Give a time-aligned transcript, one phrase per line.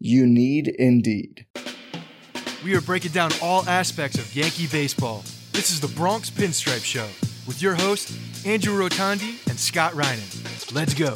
[0.00, 1.46] You need Indeed.
[2.64, 5.22] We are breaking down all aspects of Yankee baseball.
[5.52, 7.06] This is the Bronx Pinstripe Show
[7.46, 10.74] with your hosts, Andrew Rotondi and Scott Reinen.
[10.74, 11.14] Let's go.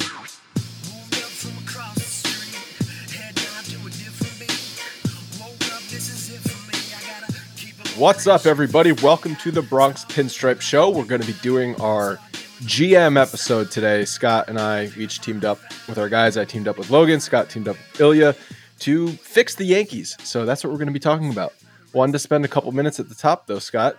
[7.97, 8.93] What's up, everybody?
[8.93, 10.89] Welcome to the Bronx Pinstripe Show.
[10.89, 12.15] We're going to be doing our
[12.63, 14.05] GM episode today.
[14.05, 15.59] Scott and I each teamed up
[15.89, 16.37] with our guys.
[16.37, 17.19] I teamed up with Logan.
[17.19, 18.35] Scott teamed up with Ilya
[18.79, 20.15] to fix the Yankees.
[20.23, 21.53] So that's what we're going to be talking about.
[21.93, 23.97] Wanted to spend a couple minutes at the top though, Scott.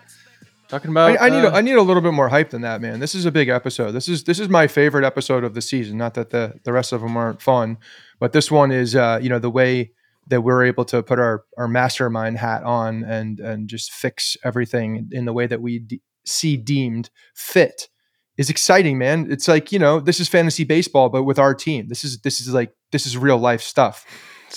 [0.69, 2.61] Talking about I, I need uh, a, I need a little bit more hype than
[2.61, 3.01] that, man.
[3.01, 3.91] This is a big episode.
[3.91, 5.97] This is this is my favorite episode of the season.
[5.97, 7.77] Not that the the rest of them aren't fun,
[8.19, 9.91] but this one is uh, you know the way
[10.27, 15.09] that we're able to put our our mastermind hat on and and just fix everything
[15.11, 17.89] in the way that we de- see deemed fit
[18.37, 19.27] is exciting, man.
[19.29, 21.89] It's like you know this is fantasy baseball, but with our team.
[21.89, 24.05] This is this is like this is real life stuff.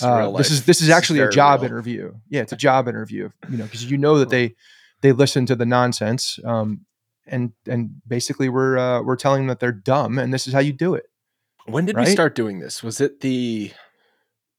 [0.01, 1.71] Uh, this is this is actually a job real.
[1.71, 2.13] interview.
[2.29, 3.29] Yeah, it's a job interview.
[3.49, 4.55] You know, because you know that they
[5.01, 6.85] they listen to the nonsense, um,
[7.27, 10.59] and and basically we're uh, we're telling them that they're dumb, and this is how
[10.59, 11.05] you do it.
[11.65, 12.07] When did right?
[12.07, 12.83] we start doing this?
[12.83, 13.71] Was it the?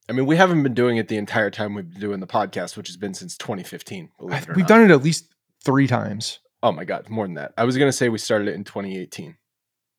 [0.08, 2.76] I mean, we haven't been doing it the entire time we've been doing the podcast,
[2.76, 4.10] which has been since 2015.
[4.20, 4.68] we've not.
[4.68, 5.34] done it at least
[5.64, 6.38] three times.
[6.62, 7.52] Oh my god, more than that.
[7.58, 9.36] I was going to say we started it in 2018.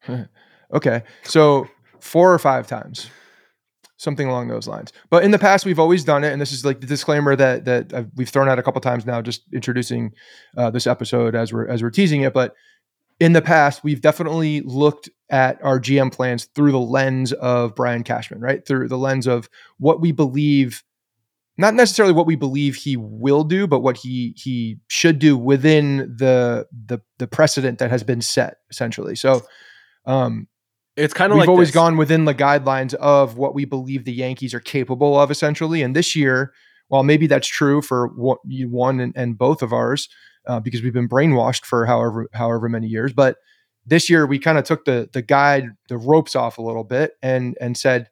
[0.74, 1.68] okay, so
[2.00, 3.10] four or five times
[3.98, 4.94] something along those lines.
[5.10, 7.66] But in the past, we've always done it, and this is like the disclaimer that
[7.66, 10.14] that I've, we've thrown out a couple times now, just introducing
[10.56, 12.34] uh, this episode as we're as we're teasing it.
[12.34, 12.56] But
[13.20, 18.04] in the past, we've definitely looked at our GM plans through the lens of Brian
[18.04, 18.66] Cashman, right?
[18.66, 19.50] Through the lens of
[19.80, 20.84] what we believe,
[21.58, 26.16] not necessarily what we believe he will do, but what he he should do within
[26.18, 29.16] the the the precedent that has been set, essentially.
[29.16, 29.42] So.
[30.06, 30.48] Um,
[30.98, 31.76] it's kind of like we've like always this.
[31.76, 35.82] gone within the guidelines of what we believe the Yankees are capable of, essentially.
[35.82, 36.54] And this year,
[36.88, 40.10] while maybe that's true for one and, and both of ours,
[40.48, 43.38] uh, because we've been brainwashed for however however many years, but
[43.86, 47.14] this year we kind of took the the guide the ropes off a little bit
[47.22, 48.10] and and said,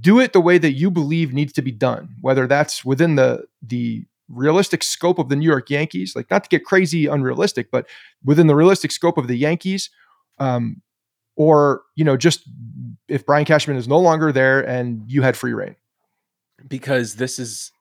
[0.00, 3.44] do it the way that you believe needs to be done, whether that's within the
[3.62, 7.86] the realistic scope of the New York Yankees, like not to get crazy unrealistic, but
[8.24, 9.90] within the realistic scope of the Yankees,
[10.38, 10.82] um,
[11.36, 12.48] or you know just
[13.08, 15.76] if Brian Cashman is no longer there and you had free reign?
[16.66, 17.72] Because this is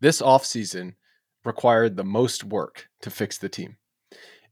[0.00, 0.94] this offseason
[1.44, 3.76] required the most work to fix the team.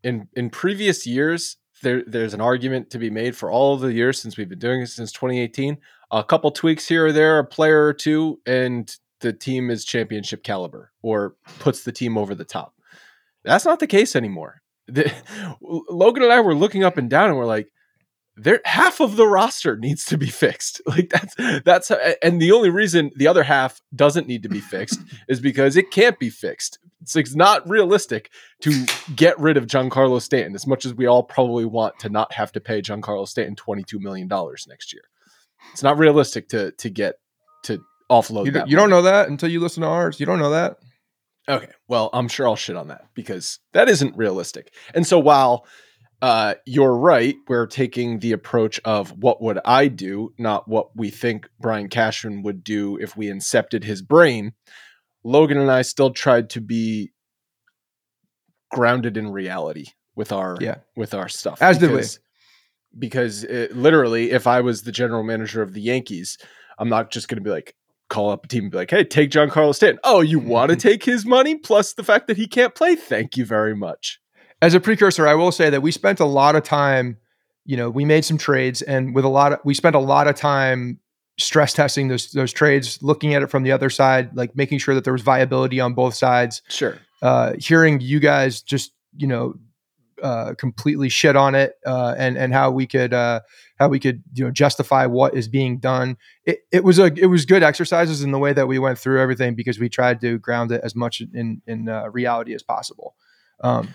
[0.03, 4.21] In in previous years there there's an argument to be made for all the years
[4.21, 5.79] since we've been doing it since 2018
[6.11, 10.43] a couple tweaks here or there a player or two and the team is championship
[10.43, 12.75] caliber or puts the team over the top.
[13.43, 14.63] That's not the case anymore.
[14.87, 15.11] The,
[15.61, 17.69] Logan and I were looking up and down and we're like
[18.37, 20.81] there half of the roster needs to be fixed.
[20.95, 21.35] Like that's
[21.65, 21.91] that's
[22.23, 25.91] and the only reason the other half doesn't need to be fixed is because it
[25.91, 26.79] can't be fixed.
[27.01, 28.31] It's, it's not realistic
[28.61, 28.87] to
[29.17, 32.53] get rid of Giancarlo Stanton as much as we all probably want to not have
[32.53, 35.03] to pay Giancarlo Stanton 22 million dollars next year.
[35.73, 37.17] It's not realistic to to get
[37.65, 37.81] to
[38.11, 40.21] offload you, don't, you don't know that until you listen to ours.
[40.21, 40.77] You don't know that.
[41.49, 44.73] Okay well i'm sure i'll shit on that because that isn't realistic.
[44.95, 45.67] And so while
[46.25, 47.37] uh, you're right.
[47.49, 52.43] We're taking the approach of what would I do, not what we think Brian Cashman
[52.45, 54.55] would do if we incepted his brain.
[55.23, 57.13] Logan and I still tried to be
[58.73, 60.77] grounded in reality with our yeah.
[60.97, 61.61] with our stuff.
[61.61, 62.03] As did we.
[62.99, 66.39] Because it, literally, if I was the general manager of the Yankees,
[66.79, 67.77] I'm not just going to be like
[68.09, 70.77] call up a team and be like, "Hey, take Giancarlo Stanton." Oh, you want to
[70.89, 72.97] take his money plus the fact that he can't play?
[72.97, 74.21] Thank you very much
[74.65, 77.19] as a precursor, I will say that we spent a lot of time,
[77.65, 80.27] you know, we made some trades and with a lot of, we spent a lot
[80.27, 80.99] of time
[81.39, 84.95] stress testing those those trades, looking at it from the other side, like making sure
[84.95, 86.63] that there was viability on both sides.
[86.69, 86.99] Sure.
[87.23, 89.55] Uh, hearing you guys just you know
[90.23, 93.41] uh, completely shit on it uh, and and how we could uh,
[93.79, 96.17] how we could you know justify what is being done.
[96.45, 99.21] It, it was a it was good exercises in the way that we went through
[99.21, 103.15] everything because we tried to ground it as much in in uh, reality as possible.
[103.61, 103.89] Um,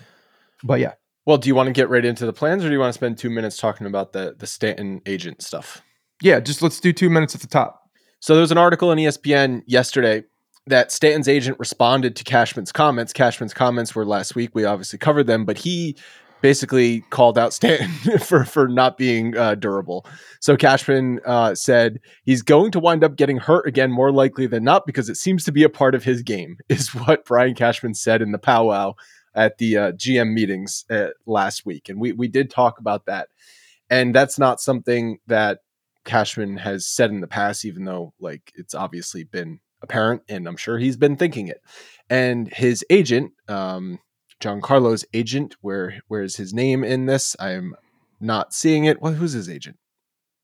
[0.62, 0.94] but yeah.
[1.26, 2.98] Well, do you want to get right into the plans, or do you want to
[2.98, 5.82] spend two minutes talking about the the Stanton agent stuff?
[6.22, 7.82] Yeah, just let's do two minutes at the top.
[8.20, 10.24] So there was an article in ESPN yesterday
[10.66, 13.12] that Stanton's agent responded to Cashman's comments.
[13.12, 14.50] Cashman's comments were last week.
[14.54, 15.96] We obviously covered them, but he
[16.42, 20.06] basically called out Stanton for for not being uh, durable.
[20.40, 24.64] So Cashman uh, said he's going to wind up getting hurt again, more likely than
[24.64, 26.56] not, because it seems to be a part of his game.
[26.68, 28.94] Is what Brian Cashman said in the powwow
[29.34, 33.28] at the uh, GM meetings uh, last week, and we we did talk about that.
[33.88, 35.60] And that's not something that
[36.04, 40.56] Cashman has said in the past, even though like it's obviously been apparent, and I'm
[40.56, 41.62] sure he's been thinking it.
[42.08, 43.98] And his agent, um,
[44.40, 47.36] Giancarlo's agent, where where is his name in this?
[47.38, 47.74] I'm
[48.20, 49.00] not seeing it.
[49.00, 49.78] Well, who's his agent?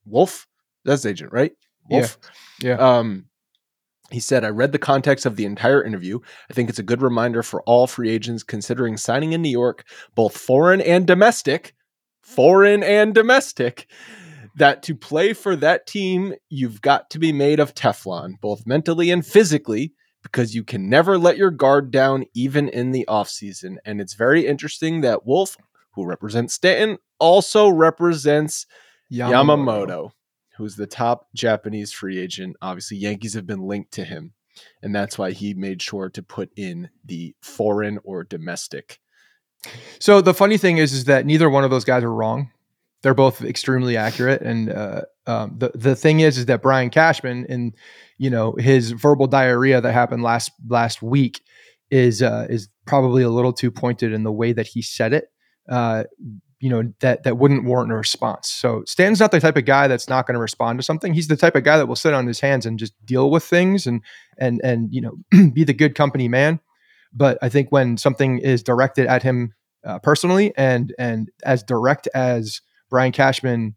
[0.04, 0.46] Wolfe?
[0.84, 1.52] That's agent, right?
[1.90, 2.18] Wolfe.
[2.60, 2.74] Yeah.
[2.74, 3.26] Um,
[4.10, 6.20] he said, I read the context of the entire interview.
[6.48, 9.84] I think it's a good reminder for all free agents considering signing in New York,
[10.14, 11.74] both foreign and domestic,
[12.22, 13.88] foreign and domestic,
[14.56, 19.10] that to play for that team, you've got to be made of Teflon, both mentally
[19.10, 19.92] and physically,
[20.22, 23.76] because you can never let your guard down, even in the offseason.
[23.84, 25.56] And it's very interesting that Wolfe,
[25.94, 28.66] who represents Stanton, also represents
[29.12, 30.12] Yamamoto
[30.56, 32.56] who's the top Japanese free agent.
[32.62, 34.32] Obviously, Yankees have been linked to him,
[34.82, 38.98] and that's why he made sure to put in the foreign or domestic.
[39.98, 42.50] So the funny thing is, is that neither one of those guys are wrong.
[43.02, 47.46] They're both extremely accurate, and uh, um, the the thing is, is that Brian Cashman
[47.48, 47.74] and
[48.18, 51.40] you know his verbal diarrhea that happened last last week
[51.90, 55.26] is uh, is probably a little too pointed in the way that he said it.
[55.68, 56.04] Uh,
[56.66, 58.50] you know that that wouldn't warrant a response.
[58.50, 61.14] So Stan's not the type of guy that's not going to respond to something.
[61.14, 63.44] He's the type of guy that will sit on his hands and just deal with
[63.44, 64.02] things and
[64.36, 66.58] and and you know be the good company man.
[67.12, 69.54] But I think when something is directed at him
[69.84, 72.60] uh, personally and and as direct as
[72.90, 73.76] Brian Cashman,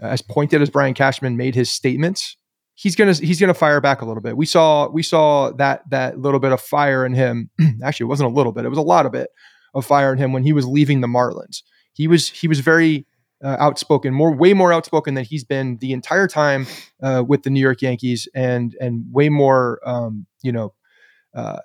[0.00, 2.36] uh, as pointed as Brian Cashman made his statements,
[2.76, 4.36] he's gonna he's gonna fire back a little bit.
[4.36, 7.50] We saw we saw that that little bit of fire in him.
[7.82, 9.30] Actually, it wasn't a little bit; it was a lot of it
[9.74, 11.62] of fire in him when he was leaving the Marlins
[11.98, 13.04] he was he was very
[13.44, 16.66] uh, outspoken, more way more outspoken than he's been the entire time
[17.02, 20.72] uh, with the New York Yankees, and and way more um, you know
[21.34, 21.58] uh,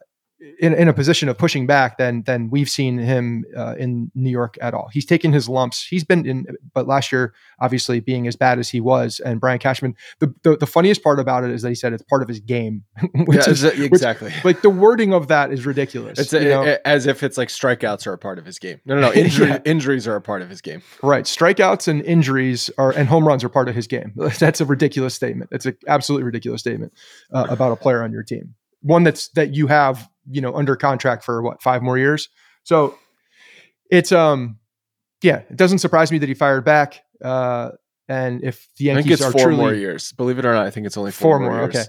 [0.59, 4.29] in, in a position of pushing back than than we've seen him uh, in New
[4.29, 4.89] York at all.
[4.91, 5.85] He's taken his lumps.
[5.85, 9.59] He's been in, but last year, obviously being as bad as he was, and Brian
[9.59, 9.95] Cashman.
[10.19, 12.39] The the, the funniest part about it is that he said it's part of his
[12.39, 12.83] game.
[13.25, 14.31] which yeah, is, exactly.
[14.31, 16.19] Which, like the wording of that is ridiculous.
[16.19, 18.81] It's a, as if it's like strikeouts are a part of his game.
[18.85, 19.13] No, no, no.
[19.13, 19.59] Injury, yeah.
[19.65, 20.81] Injuries are a part of his game.
[21.01, 21.25] Right.
[21.25, 24.13] Strikeouts and injuries are and home runs are part of his game.
[24.39, 25.49] That's a ridiculous statement.
[25.51, 26.93] It's an absolutely ridiculous statement
[27.31, 28.55] uh, about a player on your team.
[28.81, 32.29] One that's that you have you know under contract for what five more years.
[32.63, 32.97] So
[33.89, 34.57] it's um
[35.21, 37.03] yeah, it doesn't surprise me that he fired back.
[37.23, 37.71] Uh,
[38.09, 40.53] and if the Yankees I think it's are four truly, more years, believe it or
[40.53, 41.51] not, I think it's only four, four more.
[41.51, 41.85] more okay.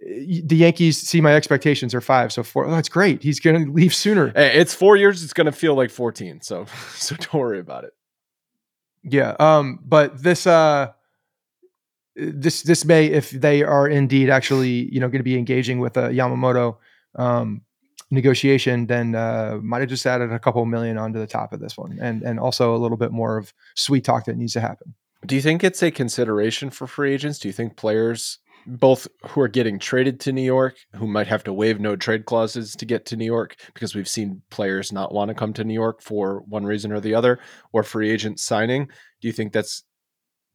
[0.00, 2.66] The Yankees see my expectations are five, so four.
[2.66, 3.22] Oh, that's great.
[3.22, 4.32] He's going to leave sooner.
[4.34, 5.22] Hey, it's four years.
[5.22, 6.40] It's going to feel like fourteen.
[6.40, 7.92] So, so don't worry about it.
[9.04, 9.36] Yeah.
[9.38, 9.78] Um.
[9.84, 10.46] But this.
[10.46, 10.92] Uh
[12.14, 15.96] this this may if they are indeed actually you know going to be engaging with
[15.96, 16.76] a Yamamoto
[17.14, 17.62] um
[18.12, 21.76] negotiation, then uh, might have just added a couple million onto the top of this
[21.76, 24.94] one, and and also a little bit more of sweet talk that needs to happen.
[25.26, 27.38] Do you think it's a consideration for free agents?
[27.38, 31.42] Do you think players, both who are getting traded to New York, who might have
[31.44, 35.14] to waive no trade clauses to get to New York, because we've seen players not
[35.14, 37.38] want to come to New York for one reason or the other,
[37.72, 38.86] or free agents signing?
[39.20, 39.84] Do you think that's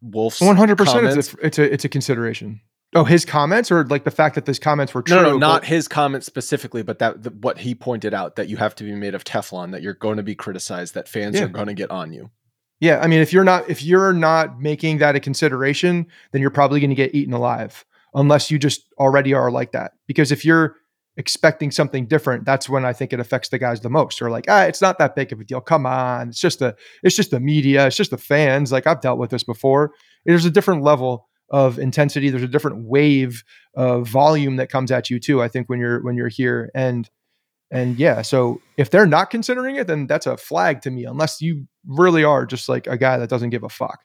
[0.02, 1.08] Wolfe's one hundred percent?
[1.08, 2.62] It's a it's a it's a consideration.
[2.96, 5.17] Oh, his comments, or like the fact that his comments were true?
[5.17, 8.58] No, no, not his comments specifically, but that the, what he pointed out that you
[8.58, 11.44] have to be made of Teflon, that you're going to be criticized, that fans yeah.
[11.44, 12.32] are going to get on you.
[12.79, 16.50] Yeah, I mean, if you're not if you're not making that a consideration, then you're
[16.50, 19.94] probably going to get eaten alive, unless you just already are like that.
[20.08, 20.77] Because if you're
[21.17, 24.22] expecting something different, that's when I think it affects the guys the most.
[24.22, 25.60] Or like, ah, it's not that big of a deal.
[25.60, 28.72] Come on, it's just the it's just the media, it's just the fans.
[28.72, 29.91] Like I've dealt with this before.
[30.25, 32.30] There's a different level of intensity.
[32.30, 33.44] There's a different wave
[33.75, 35.42] of volume that comes at you too.
[35.42, 37.10] I think when you're when you're here and
[37.70, 41.06] and yeah, so if they're not considering it, then that's a flag to me.
[41.06, 44.00] Unless you really are just like a guy that doesn't give a fuck.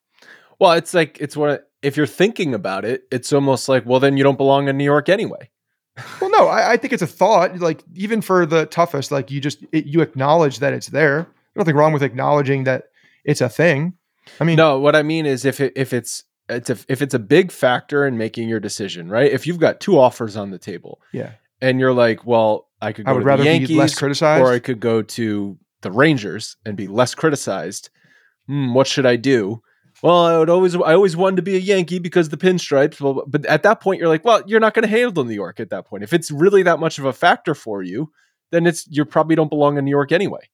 [0.58, 4.16] Well, it's like it's what if you're thinking about it, it's almost like, well, then
[4.16, 5.50] you don't belong in New York anyway.
[6.20, 7.58] Well, no, I, I think it's a thought.
[7.58, 11.26] Like even for the toughest, like you just it, you acknowledge that it's there.
[11.54, 12.84] There's nothing wrong with acknowledging that
[13.24, 13.94] it's a thing.
[14.40, 16.24] I mean, No, what I mean is if it if it's
[16.56, 19.30] it's a, if it's a big factor in making your decision, right?
[19.30, 23.06] If you've got two offers on the table yeah, and you're like, well, I could
[23.06, 24.42] go I would to rather the be less criticized.
[24.42, 27.90] or I could go to the Rangers and be less criticized.
[28.46, 29.62] Hmm, what should I do?
[30.02, 33.00] Well, I would always I always wanted to be a Yankee because the pinstripes.
[33.00, 35.60] Well, but at that point, you're like, well, you're not going to handle New York
[35.60, 36.02] at that point.
[36.02, 38.10] If it's really that much of a factor for you,
[38.50, 40.48] then it's you probably don't belong in New York anyway.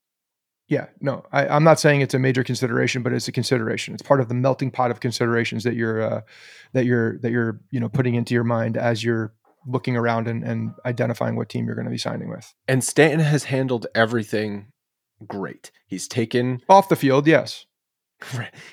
[0.69, 3.95] Yeah, no, I, I'm not saying it's a major consideration, but it's a consideration.
[3.95, 6.21] It's part of the melting pot of considerations that you're uh,
[6.73, 9.33] that you're that you're you know putting into your mind as you're
[9.67, 12.55] looking around and, and identifying what team you're going to be signing with.
[12.67, 14.73] And Stanton has handled everything
[15.27, 15.71] great.
[15.87, 17.67] He's taken Off the field, yes,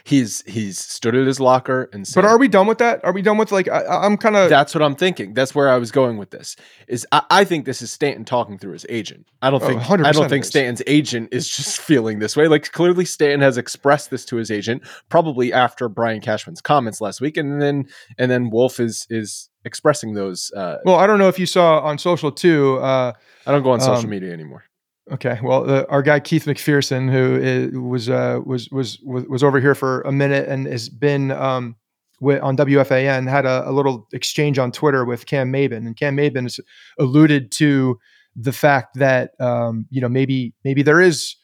[0.04, 3.04] he's he's stood at his locker and said, but are we done with that?
[3.04, 5.34] Are we done with like I, I'm kind of That's what I'm thinking.
[5.34, 6.56] That's where I was going with this.
[6.88, 9.28] Is I, I think this is Stanton talking through his agent.
[9.42, 10.46] I don't Oh, think 100% I don't think.
[10.46, 12.48] Stanton's agent is just feeling this way.
[12.48, 17.22] Like clearly Stanton has expressed this to his agent, probably after Brian Cashman's comments last
[17.22, 17.88] week, and then
[18.18, 20.52] and then Wolfe is is expressing those.
[20.56, 22.78] Uh, well, I don't know if you saw on social too.
[22.78, 23.14] Uh,
[23.46, 24.64] I don't go on social um, media anymore.
[25.12, 29.44] Okay, well, uh, our guy Keith McPherson, who is, was, uh, was was was was
[29.44, 31.76] over here for a minute and has been um,
[32.20, 36.18] wi- on WFAN, had a, a little exchange on Twitter with Cam Maben, and Cam
[36.18, 36.60] Maben has
[36.98, 38.00] alluded to
[38.36, 41.36] the fact that um, you know maybe maybe there is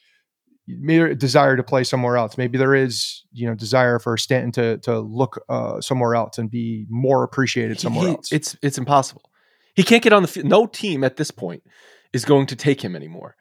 [0.67, 2.39] maybe a desire to play somewhere else.
[2.39, 6.49] Maybe there is you know desire for Stanton to to look uh, somewhere else and
[6.49, 8.31] be more appreciated somewhere He- else.
[8.31, 9.29] It's it's impossible.
[9.75, 10.47] He can't get on the field.
[10.47, 11.61] No team at this point
[12.11, 13.35] is going to take him anymore.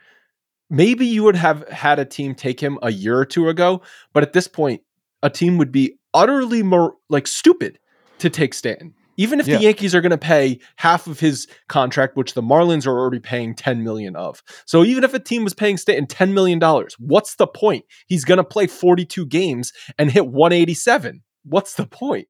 [0.70, 4.22] Maybe you would have had a team take him a year or two ago, but
[4.22, 4.82] at this point,
[5.22, 7.78] a team would be utterly more like stupid
[8.18, 8.94] to take Stanton.
[9.16, 9.58] Even if Yeah.
[9.58, 13.18] the Yankees are going to pay half of his contract, which the Marlins are already
[13.18, 14.42] paying 10 million of.
[14.64, 17.84] So even if a team was paying Stanton 10 million dollars, what's the point?
[18.06, 21.22] He's going to play 42 games and hit 187.
[21.44, 22.28] What's the point?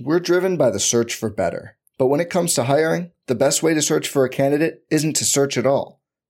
[0.00, 1.76] We're driven by the search for better.
[1.98, 5.14] But when it comes to hiring, the best way to search for a candidate isn't
[5.14, 6.01] to search at all.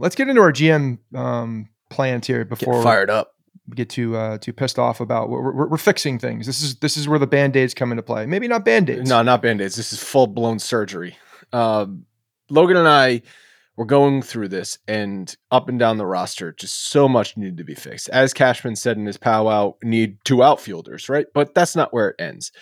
[0.00, 3.34] Let's get into our GM um, plans here before fired up.
[3.68, 6.46] we get too uh, too pissed off about we're, we're, we're fixing things.
[6.46, 8.26] This is this is where the band aids come into play.
[8.26, 9.08] Maybe not band aids.
[9.08, 9.76] No, not band aids.
[9.76, 11.16] This is full blown surgery.
[11.52, 12.06] Um,
[12.48, 13.22] Logan and I
[13.76, 17.64] were going through this, and up and down the roster, just so much needed to
[17.64, 18.08] be fixed.
[18.10, 21.26] As Cashman said in his powwow, need two outfielders, right?
[21.32, 22.52] But that's not where it ends.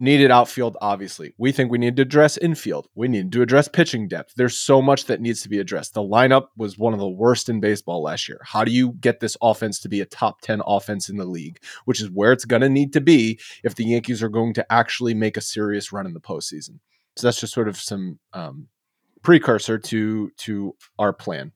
[0.00, 1.34] Needed outfield, obviously.
[1.38, 2.88] We think we need to address infield.
[2.96, 4.34] We need to address pitching depth.
[4.36, 5.94] There's so much that needs to be addressed.
[5.94, 8.40] The lineup was one of the worst in baseball last year.
[8.42, 11.60] How do you get this offense to be a top 10 offense in the league,
[11.84, 14.72] which is where it's going to need to be if the Yankees are going to
[14.72, 16.80] actually make a serious run in the postseason?
[17.16, 18.66] So that's just sort of some um,
[19.22, 21.52] precursor to to our plan.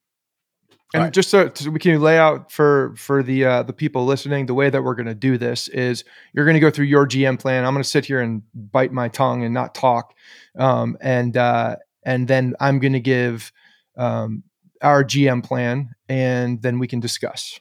[0.94, 1.12] And Alright.
[1.12, 4.54] just so, so we can lay out for for the uh, the people listening, the
[4.54, 6.02] way that we're going to do this is
[6.32, 7.66] you're going to go through your GM plan.
[7.66, 10.14] I'm going to sit here and bite my tongue and not talk,
[10.58, 13.52] um, and uh, and then I'm going to give
[13.98, 14.42] um,
[14.80, 17.60] our GM plan, and then we can discuss.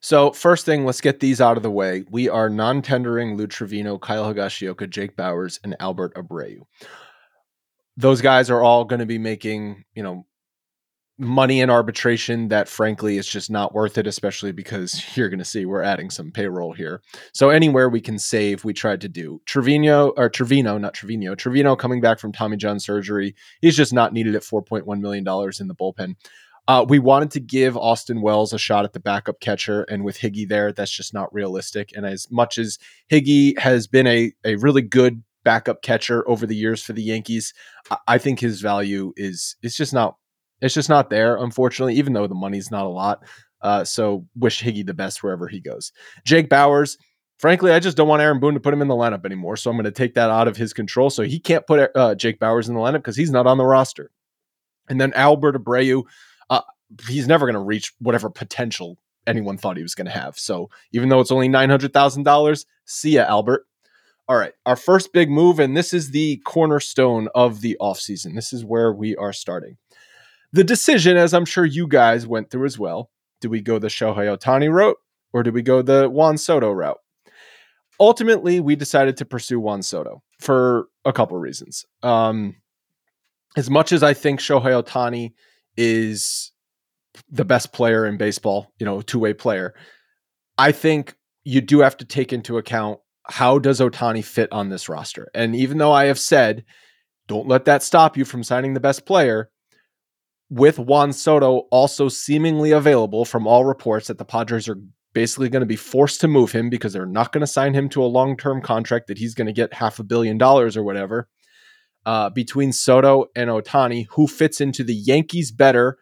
[0.00, 2.04] So first thing, let's get these out of the way.
[2.10, 6.60] We are non-tendering Lou Trivino, Kyle Higashioka, Jake Bauers, and Albert Abreu.
[7.98, 10.24] Those guys are all going to be making, you know,
[11.20, 15.44] money in arbitration that frankly is just not worth it, especially because you're going to
[15.44, 17.02] see we're adding some payroll here.
[17.32, 19.40] So anywhere we can save, we tried to do.
[19.46, 23.34] Trevino or Trevino, not Trevino, Trevino coming back from Tommy John surgery.
[23.60, 25.26] He's just not needed at $4.1 million
[25.60, 26.16] in the bullpen.
[26.68, 30.18] Uh, we wanted to give Austin Wells a shot at the backup catcher, and with
[30.18, 31.90] Higgy there, that's just not realistic.
[31.96, 32.78] And as much as
[33.10, 37.54] Higgy has been a, a really good backup catcher over the years for the Yankees.
[37.90, 40.16] I, I think his value is it's just not
[40.60, 43.22] it's just not there, unfortunately, even though the money's not a lot.
[43.62, 45.92] Uh, so wish Higgy the best wherever he goes.
[46.24, 46.96] Jake Bauers,
[47.38, 49.56] frankly, I just don't want Aaron Boone to put him in the lineup anymore.
[49.56, 51.10] So I'm going to take that out of his control.
[51.10, 53.64] So he can't put uh, Jake Bauers in the lineup because he's not on the
[53.64, 54.10] roster.
[54.88, 56.04] And then Albert Abreu,
[56.48, 56.62] uh,
[57.06, 60.38] he's never going to reach whatever potential anyone thought he was going to have.
[60.38, 63.66] So even though it's only $900,000, see ya, Albert.
[64.28, 68.36] All right, our first big move, and this is the cornerstone of the offseason.
[68.36, 69.76] This is where we are starting.
[70.52, 73.88] The decision, as I'm sure you guys went through as well, do we go the
[73.88, 74.96] Shohei Ohtani route
[75.32, 76.98] or do we go the Juan Soto route?
[77.98, 81.84] Ultimately, we decided to pursue Juan Soto for a couple reasons.
[82.02, 82.56] Um,
[83.56, 85.32] as much as I think Shohei Ohtani
[85.76, 86.52] is
[87.28, 89.74] the best player in baseball, you know, two way player,
[90.58, 91.14] I think
[91.44, 95.28] you do have to take into account how does Ohtani fit on this roster.
[95.34, 96.64] And even though I have said,
[97.28, 99.49] don't let that stop you from signing the best player,
[100.50, 104.78] with Juan Soto also seemingly available from all reports that the Padres are
[105.12, 107.88] basically going to be forced to move him because they're not going to sign him
[107.90, 110.82] to a long term contract that he's going to get half a billion dollars or
[110.82, 111.28] whatever.
[112.04, 115.98] Uh, between Soto and Ohtani, who fits into the Yankees better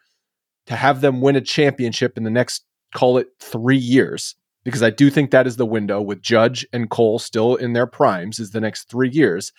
[0.65, 2.65] to have them win a championship in the next,
[2.95, 4.35] call it three years?
[4.63, 7.87] Because I do think that is the window with Judge and Cole still in their
[7.87, 9.51] primes, is the next three years.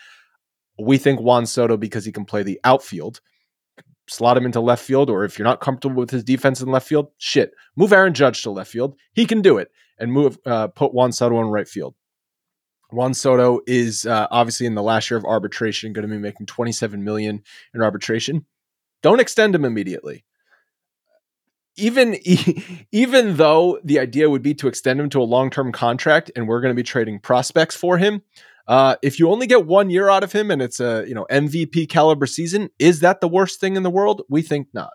[0.78, 3.20] We think Juan Soto because he can play the outfield
[4.10, 6.88] slot him into left field, or if you're not comfortable with his defense in left
[6.88, 8.96] field, shit, move Aaron Judge to left field.
[9.12, 11.94] He can do it, and move uh, put Juan Soto in right field.
[12.90, 16.46] Juan Soto is uh, obviously in the last year of arbitration, going to be making
[16.46, 18.46] 27 million in arbitration.
[19.02, 20.24] Don't extend him immediately.
[21.76, 22.16] Even
[22.92, 26.48] even though the idea would be to extend him to a long term contract, and
[26.48, 28.22] we're going to be trading prospects for him,
[28.66, 31.26] uh, if you only get one year out of him and it's a you know
[31.30, 34.22] MVP caliber season, is that the worst thing in the world?
[34.28, 34.90] We think not.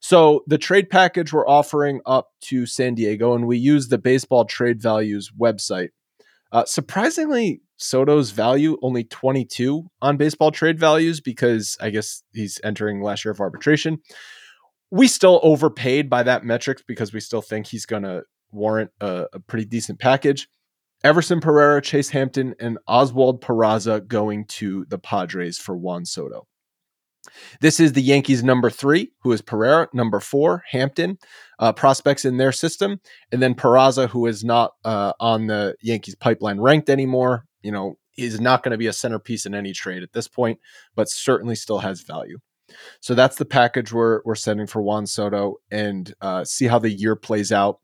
[0.00, 4.44] So the trade package we're offering up to San Diego, and we use the Baseball
[4.44, 5.88] Trade Values website.
[6.52, 13.02] Uh, surprisingly, Soto's value only 22 on baseball trade values because I guess he's entering
[13.02, 13.98] last year of arbitration.
[14.90, 19.26] We still overpaid by that metric because we still think he's going to warrant a,
[19.32, 20.48] a pretty decent package.
[21.04, 26.46] Everson Pereira, Chase Hampton, and Oswald Peraza going to the Padres for Juan Soto.
[27.60, 29.88] This is the Yankees' number three, who is Pereira.
[29.92, 31.18] Number four, Hampton,
[31.58, 33.00] uh, prospects in their system,
[33.32, 37.44] and then Peraza, who is not uh, on the Yankees pipeline ranked anymore.
[37.62, 40.58] You know, is not going to be a centerpiece in any trade at this point,
[40.94, 42.38] but certainly still has value.
[43.00, 46.90] So that's the package we're we're sending for Juan Soto, and uh, see how the
[46.90, 47.80] year plays out.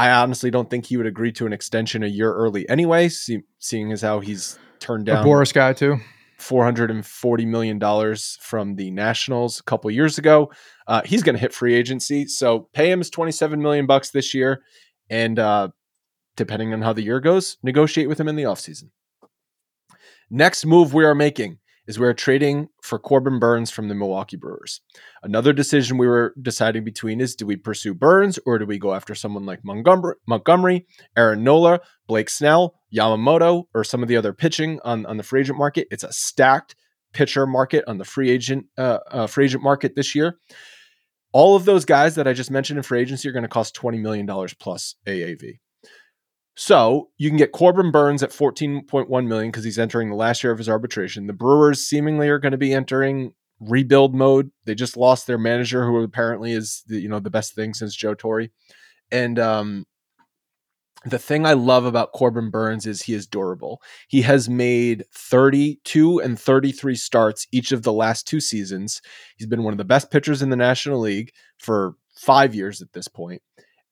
[0.00, 3.42] I honestly don't think he would agree to an extension a year early anyway, see,
[3.58, 5.98] seeing as how he's turned down a Boras guy too.
[6.38, 10.50] $440 million from the Nationals a couple years ago.
[10.86, 12.26] Uh, he's going to hit free agency.
[12.28, 14.62] So pay him his 27 million bucks this year.
[15.10, 15.68] And uh,
[16.34, 18.84] depending on how the year goes, negotiate with him in the offseason.
[20.30, 21.58] Next move we are making
[21.90, 24.80] is we're trading for Corbin Burnes from the Milwaukee Brewers.
[25.24, 28.94] Another decision we were deciding between is do we pursue Burnes or do we go
[28.94, 34.78] after someone like Montgomery, Aaron Nola, Blake Snell, Yamamoto, or some of the other pitching
[34.84, 35.88] on, on the free agent market?
[35.90, 36.76] It's a stacked
[37.12, 40.38] pitcher market on the free agent uh, uh, free agent market this year.
[41.32, 43.74] All of those guys that I just mentioned in free agency are going to cost
[43.74, 44.28] $20 million
[44.60, 45.58] plus AAV.
[46.56, 50.52] So you can get Corbin Burnes at 14.1 million because he's entering the last year
[50.52, 51.26] of his arbitration.
[51.26, 54.50] The Brewers seemingly are going to be entering rebuild mode.
[54.64, 57.94] They just lost their manager, who apparently is the, you know the best thing since
[57.94, 58.48] Joe Torre.
[59.12, 59.86] And um,
[61.04, 63.80] the thing I love about Corbin Burnes is he is durable.
[64.08, 69.00] He has made 32 and 33 starts each of the last two seasons.
[69.36, 72.92] He's been one of the best pitchers in the National League for five years at
[72.92, 73.42] this point.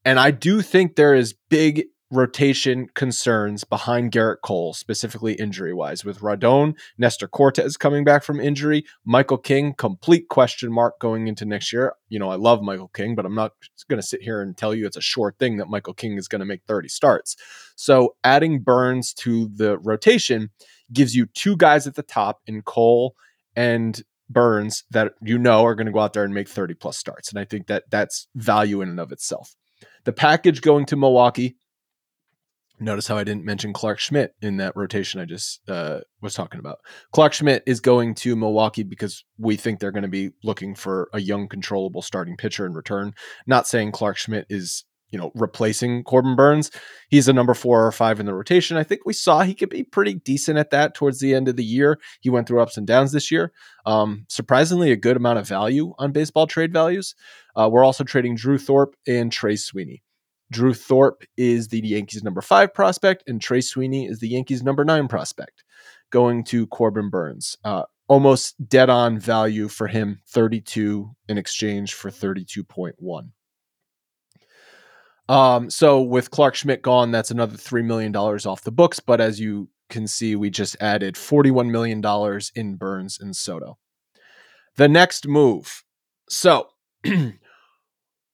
[0.04, 6.04] And I do think there is big rotation concerns behind Gerrit Cole, specifically injury wise,
[6.04, 11.44] with Rodon, Nestor Cortes coming back from injury, Michael King, complete question mark going into
[11.44, 11.94] next year.
[12.08, 13.52] You know, I love Michael King, but I'm not
[13.88, 16.28] going to sit here and tell you it's a sure thing that Michael King is
[16.28, 17.36] going to make 30 starts.
[17.76, 20.50] So adding Burnes to the rotation
[20.92, 23.14] gives you two guys at the top in Cole
[23.54, 26.96] and Burnes that you know are going to go out there and make 30 plus
[26.96, 27.30] starts.
[27.30, 29.54] And I think that that's value in and of itself.
[30.04, 31.56] The package going to Milwaukee
[32.80, 36.60] Notice how I didn't mention Clarke Schmidt in that rotation I just uh, was talking
[36.60, 36.78] about.
[37.12, 41.08] Clarke Schmidt is going to Milwaukee because we think they're going to be looking for
[41.12, 43.14] a young, controllable starting pitcher in return.
[43.46, 46.70] Not saying Clarke Schmidt is you know, replacing Corbin Burnes.
[47.08, 48.76] He's a number four or five in the rotation.
[48.76, 51.56] I think we saw he could be pretty decent at that towards the end of
[51.56, 51.98] the year.
[52.20, 53.52] He went through ups and downs this year.
[53.86, 57.14] Um, surprisingly, a good amount of value on baseball trade values.
[57.56, 60.02] Uh, we're also trading Drew Thorpe and Trey Sweeney.
[60.50, 64.84] Drew Thorpe is the Yankees' number five prospect, and Trey Sweeney is the Yankees' number
[64.84, 65.64] nine prospect,
[66.10, 67.56] going to Corbin Burnes.
[67.64, 73.30] Uh, almost dead on value for him 32 in exchange for 32.1
[75.28, 78.98] um, so with Clarke Schmidt gone, that's another $3 million off the books.
[78.98, 82.02] But as you can see, we just added $41 million
[82.54, 83.78] in Burnes and Soto.
[84.76, 85.84] The next move.
[86.30, 86.68] So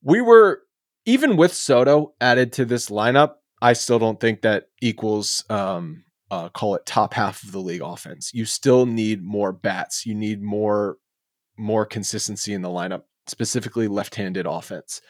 [0.02, 0.62] we were,
[1.06, 6.48] even with Soto added to this lineup, I still don't think that equals, um, uh,
[6.48, 8.32] call it top half of the league offense.
[8.34, 10.04] You still need more bats.
[10.04, 10.96] You need more,
[11.56, 15.00] more consistency in the lineup, specifically left-handed offense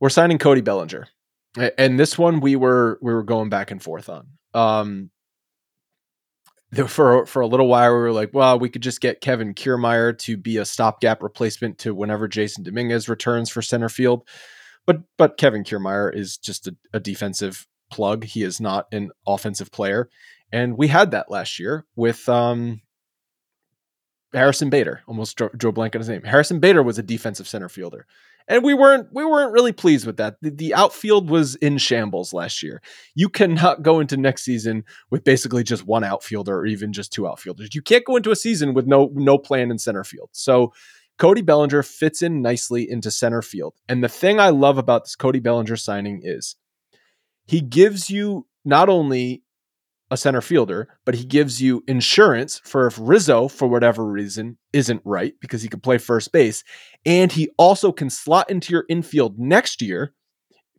[0.00, 1.08] we're signing Cody Bellinger,
[1.78, 4.28] and this one we were we were going back and forth on.
[4.54, 5.10] Um,
[6.86, 10.18] for for a little while we were like, well, we could just get Kevin Kiermaier
[10.18, 14.28] to be a stopgap replacement to whenever Jasson Dominguez returns for center field,
[14.86, 18.24] but but Kevin Kiermaier is just a, a defensive plug.
[18.24, 20.08] He is not an offensive player,
[20.52, 22.80] and we had that last year with um,
[24.32, 25.02] Harrison Bader.
[25.06, 26.22] Almost Joe, a blank on his name.
[26.22, 28.06] Harrison Bader was a defensive center fielder
[28.48, 30.36] and we weren't we weren't really pleased with that.
[30.40, 32.80] The, the, outfield was in shambles last year.
[33.14, 37.26] You cannot go into next season with basically just one outfielder or even just two
[37.26, 37.74] outfielders.
[37.74, 40.30] You can't go into a season with no no plan in center field.
[40.32, 40.72] So
[41.18, 43.74] Cody Bellinger fits in nicely into center field.
[43.88, 46.56] And the thing I love about this Cody Bellinger signing is
[47.46, 49.42] he gives you not only
[50.10, 55.02] a center fielder, but he gives you insurance for if Rizzo, for whatever reason, isn't
[55.04, 56.62] right because he can play first base.
[57.04, 60.12] And he also can slot into your infield next year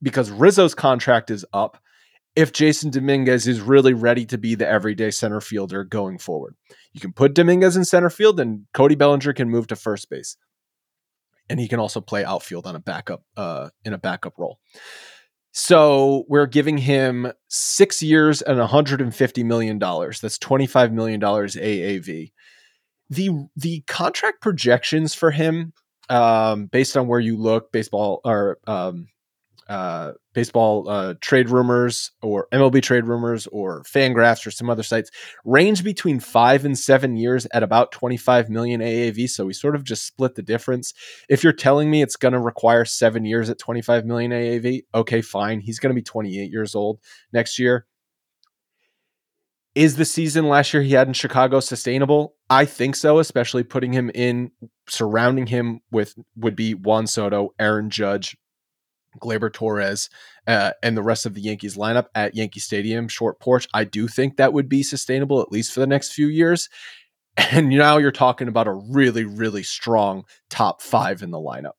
[0.01, 1.81] because Rizzo's contract is up
[2.37, 6.55] if Jasson Dominguez is really ready to be the everyday center fielder going forward.
[6.93, 10.37] You can put Dominguez in center field and Cody Bellinger can move to first base.
[11.49, 14.59] And he can also play outfield on a backup uh, in a backup role.
[15.51, 19.79] So we're giving him six years and $150 million.
[19.79, 22.33] That's $25 million AAV.
[23.09, 25.73] The the contract projections for him,
[26.09, 29.07] um, based on where you look, baseball or um,
[29.69, 35.09] uh, baseball uh, trade rumors or MLB trade rumors or Fangraphs or some other sites
[35.43, 39.29] range between five and seven years at about 25 million AAV.
[39.29, 40.93] So we sort of just split the difference.
[41.29, 45.21] If you're telling me it's going to require seven years at 25 million AAV, okay,
[45.21, 45.59] fine.
[45.59, 46.99] He's going to be 28 years old
[47.33, 47.85] next year.
[49.75, 52.33] Is the season last year he had in Chicago sustainable?
[52.49, 54.49] I think so, especially putting him in,
[54.89, 58.35] surrounding him with would be Juan Soto, Aaron Judge,
[59.19, 60.09] Gleyber Torres,
[60.45, 64.07] uh, and the rest of the Yankees lineup at Yankee Stadium, short porch, I do
[64.07, 66.69] think that would be sustainable at least for the next few years.
[67.51, 71.73] And now you're talking about a really, really strong top five in the lineup.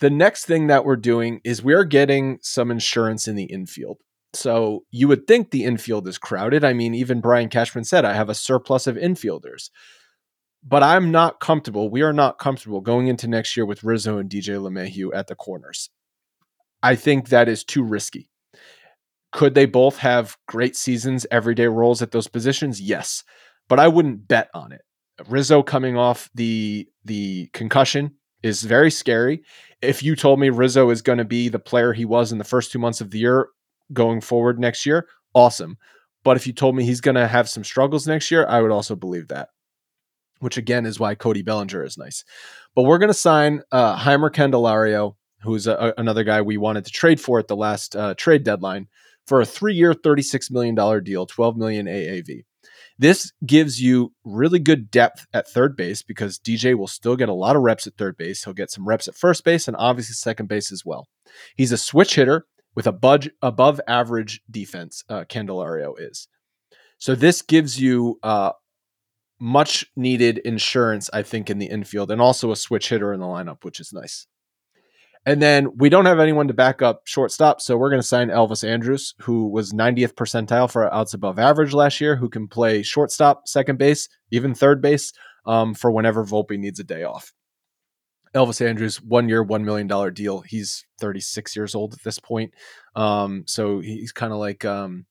[0.00, 3.98] The next thing that we're doing is we're getting some insurance in the infield.
[4.34, 6.64] So you would think the infield is crowded.
[6.64, 9.70] I mean, even Brian Cashman said, I have a surplus of infielders.
[10.64, 11.90] But I'm not comfortable.
[11.90, 15.34] We are not comfortable going into next year with Rizzo and DJ LeMahieu at the
[15.34, 15.90] corners.
[16.82, 18.28] I think that is too risky.
[19.32, 22.80] Could they both have great seasons, everyday roles at those positions?
[22.80, 23.24] Yes,
[23.68, 24.82] but I wouldn't bet on it.
[25.28, 29.42] Rizzo coming off the the concussion is very scary.
[29.80, 32.44] If you told me Rizzo is going to be the player he was in the
[32.44, 33.48] first two months of the year
[33.92, 35.76] going forward next year, awesome.
[36.24, 38.70] But if you told me he's going to have some struggles next year, I would
[38.70, 39.48] also believe that.
[40.40, 42.24] Which again is why Cody Bellinger is nice.
[42.74, 46.90] But we're going to sign uh, Jeimer Candelario who's a, another guy we wanted to
[46.90, 48.88] trade for at the last uh, trade deadline
[49.26, 52.44] for a three-year, $36 million deal, 12 million AAV.
[52.98, 57.34] This gives you really good depth at third base because DJ will still get a
[57.34, 58.44] lot of reps at third base.
[58.44, 61.08] He'll get some reps at first base and obviously second base as well.
[61.56, 65.04] He's a switch hitter with a budge above average defense.
[65.08, 66.28] Uh, Candelario is.
[66.98, 68.52] So this gives you uh,
[69.40, 73.26] much needed insurance, I think, in the infield, and also a switch hitter in the
[73.26, 74.26] lineup, which is nice.
[75.24, 78.28] And then we don't have anyone to back up shortstop, so we're going to sign
[78.28, 82.82] Elvis Andrus, who was 90th percentile for outs above average last year, who can play
[82.82, 85.12] shortstop, second base, even third base
[85.46, 87.32] um, for whenever Volpe needs a day off.
[88.34, 90.40] Elvis Andrus, one year, $1 million deal.
[90.40, 92.54] He's 36 years old at this point.
[92.96, 95.06] Um, so he's kind of like, um,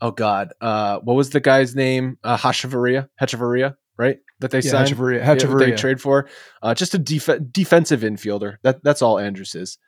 [0.00, 2.18] oh God, uh, what was the guy's name?
[2.22, 4.18] Uh, Hechavarria, right?
[4.40, 4.88] That they yeah, signed.
[4.88, 6.28] Hechavarria, they trade for.
[6.62, 8.56] Uh, just a def- defensive infielder.
[8.62, 9.78] That that's all Andrus is.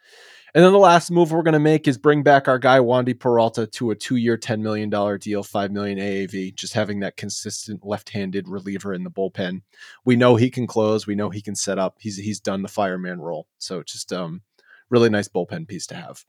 [0.54, 3.18] And then the last move we're going to make is bring back our guy Wandy
[3.18, 6.54] Peralta to a two-year, ten million dollar deal, five million AAV.
[6.54, 9.60] Just having that consistent left-handed reliever in the bullpen.
[10.06, 11.06] We know he can close.
[11.06, 11.96] We know he can set up.
[12.00, 13.48] He's he's done the fireman role.
[13.58, 14.42] So just um,
[14.88, 16.24] really nice bullpen piece to have.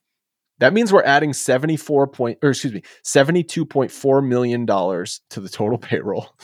[0.60, 5.78] That means we're adding 74 point or excuse me, 72.4 million dollars to the total
[5.84, 6.36] payroll.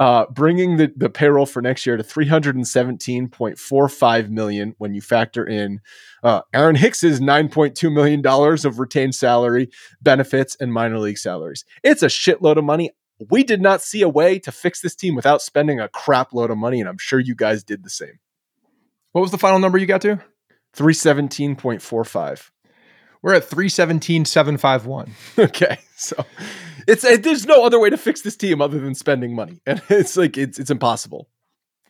[0.00, 5.80] Uh, bringing the, the payroll for next year to 317.45 million when you factor in
[6.22, 9.68] uh, Aaron Hicks's 9.2 million dollars of retained salary,
[10.00, 11.64] benefits and minor league salaries.
[11.82, 12.90] It's a shitload of money.
[13.30, 16.50] We did not see a way to fix this team without spending a crap load
[16.50, 18.20] of money and I'm sure you guys did the same.
[19.12, 20.20] What was the final number you got to?
[20.76, 22.50] 317.45.
[23.22, 25.12] We're at 317,751.
[25.38, 25.78] Okay.
[25.96, 26.24] So
[26.86, 29.60] it's it, there's no other way to fix this team other than spending money.
[29.66, 31.28] And it's like it's it's impossible.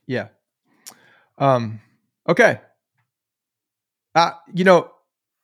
[0.06, 0.28] Yeah.
[1.36, 1.80] Um
[2.28, 2.60] okay.
[4.14, 4.90] Uh you know,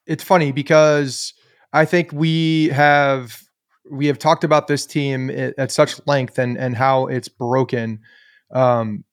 [0.06, 1.34] it's funny because
[1.72, 3.42] I think we have
[3.90, 8.00] we have talked about this team at, at such length and and how it's broken
[8.54, 9.04] um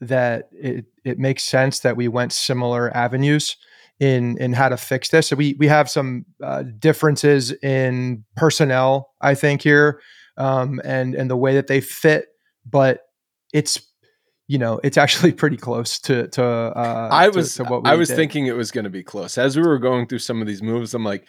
[0.00, 3.56] that it it makes sense that we went similar avenues
[4.04, 5.28] in in how to fix this.
[5.28, 10.00] So we we have some uh, differences in personnel, I think here,
[10.36, 12.26] um, and and the way that they fit,
[12.66, 13.00] but
[13.54, 13.80] it's
[14.46, 16.44] you know it's actually pretty close to to.
[16.44, 18.16] Uh, I was to, to I was did.
[18.16, 20.62] thinking it was going to be close as we were going through some of these
[20.62, 20.92] moves.
[20.92, 21.26] I'm like,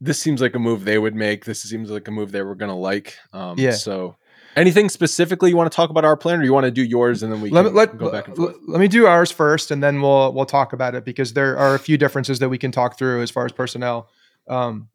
[0.00, 1.44] this seems like a move they would make.
[1.44, 3.18] This seems like a move they were going to like.
[3.34, 3.72] Um, yeah.
[3.72, 4.16] So
[4.56, 7.22] Anything specifically you want to talk about our plan, or you want to do yours
[7.22, 8.56] and then we let, let, go back and forth?
[8.66, 11.74] Let me do ours first, and then we'll we'll talk about it because there are
[11.74, 14.08] a few differences that we can talk through as far as personnel.
[14.48, 14.88] Um,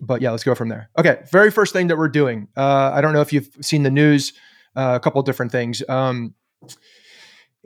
[0.00, 0.90] but yeah, let's go from there.
[0.98, 2.48] Okay, very first thing that we're doing.
[2.56, 4.32] Uh, I don't know if you've seen the news.
[4.74, 5.82] Uh, a couple different things.
[5.88, 6.34] Um,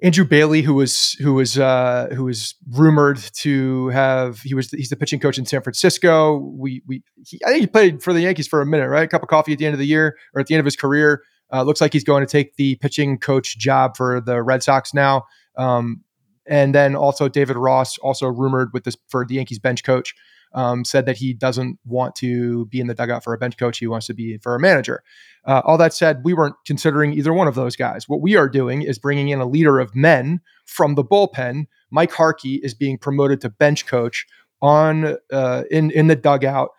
[0.02, 4.88] Andrew Bailey, who was who was uh, who was rumored to have he was he's
[4.88, 6.38] the pitching coach in San Francisco.
[6.38, 9.04] We we he, I think he played for the Yankees for a minute, right?
[9.04, 10.64] A cup of coffee at the end of the year or at the end of
[10.64, 11.22] his career.
[11.52, 14.94] Uh, looks like he's going to take the pitching coach job for the Red Sox
[14.94, 15.24] now.
[15.56, 16.02] Um,
[16.46, 20.14] and then also David Ross, also rumored with this for the Yankees bench coach
[20.52, 23.78] um, said that he doesn't want to be in the dugout for a bench coach.
[23.78, 25.02] He wants to be for a manager.
[25.44, 28.08] Uh, all that said, we weren't considering either one of those guys.
[28.08, 31.66] What we are doing is bringing in a leader of men from the bullpen.
[31.90, 34.26] Mike Harkey is being promoted to bench coach
[34.62, 36.70] on uh, in in the dugout.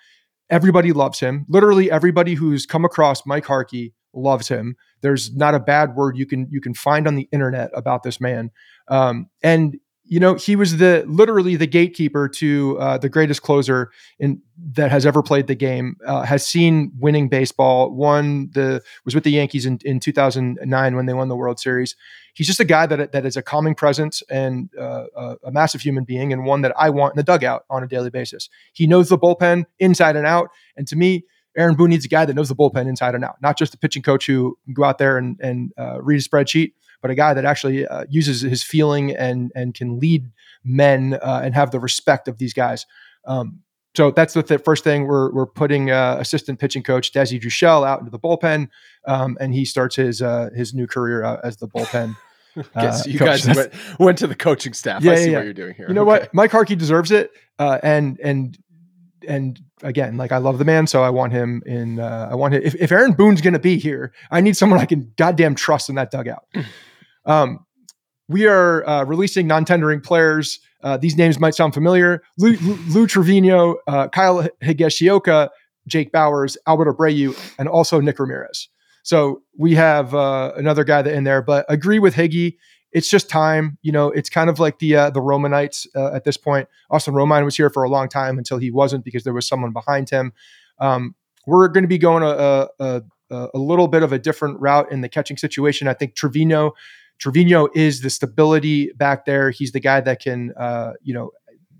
[0.50, 1.46] Everybody loves him.
[1.50, 4.76] Literally everybody who's come across Mike Harkey loves him.
[5.02, 8.20] There's not a bad word you can you can find on the internet about this
[8.22, 8.52] man.
[8.88, 9.78] Um, and
[10.12, 14.42] you know, he was the literally the gatekeeper to uh, the greatest closer in
[14.74, 15.96] that has ever played the game.
[16.06, 17.96] Uh, has seen winning baseball.
[17.96, 21.96] Won the was with the Yankees in, in 2009 when they won the World Series.
[22.34, 25.80] He's just a guy that that is a calming presence and uh, a, a massive
[25.80, 28.50] human being, and one that I want in the dugout on a daily basis.
[28.74, 31.24] He knows the bullpen inside and out, and to me,
[31.56, 33.78] Aaron Boone needs a guy that knows the bullpen inside and out, not just a
[33.78, 37.16] pitching coach who can go out there and, and uh, read a spreadsheet, but a
[37.16, 40.32] guy that actually uh, uses his feeling and and can lead
[40.64, 42.86] men uh, and have the respect of these guys.
[43.26, 43.62] Um,
[43.96, 47.86] so that's the th- first thing we're we're putting uh, assistant pitching coach Desi Druschel
[47.86, 48.70] out into the bullpen,
[49.06, 52.16] um, and he starts his uh, his new career as the bullpen.
[52.76, 53.46] Guess uh, you coach.
[53.46, 55.04] guys went, went, to the coaching staff.
[55.04, 55.38] Yeah, I see yeah, yeah.
[55.38, 55.88] what you're doing here.
[55.88, 56.24] You know okay.
[56.24, 56.34] what?
[56.34, 58.58] Mike Harkey deserves it, uh, and and
[59.28, 62.00] and again, like I love the man, so I want him in.
[62.00, 62.62] Uh, I want him.
[62.64, 65.90] If, if Aaron Boone's going to be here, I need someone I can goddamn trust
[65.90, 66.46] in that dugout.
[67.26, 67.66] Um,
[68.28, 70.60] we are uh, releasing non-tendering players.
[70.84, 72.56] Uh, these names might sound familiar: Lou,
[72.88, 75.50] Lou Trivino, uh, Kyle Higashioka,
[75.88, 78.70] Jake Bauers, Albert Abreu, and also Nick Ramirez.
[79.04, 82.58] So we have uh, another guy that in there, but agree with Higgy.
[82.92, 84.12] It's just time, you know.
[84.12, 86.68] It's kind of like the uh, the Romanites uh, at this point.
[86.90, 89.72] Austin Romine was here for a long time until he wasn't because there was someone
[89.72, 90.34] behind him.
[90.80, 91.16] Um,
[91.48, 94.92] we're going to be going a, a, a, a little bit of a different route
[94.92, 95.88] in the catching situation.
[95.88, 96.74] I think Trevino
[97.22, 99.52] Trevino is the stability back there.
[99.52, 101.32] He's the guy that can, uh, you know,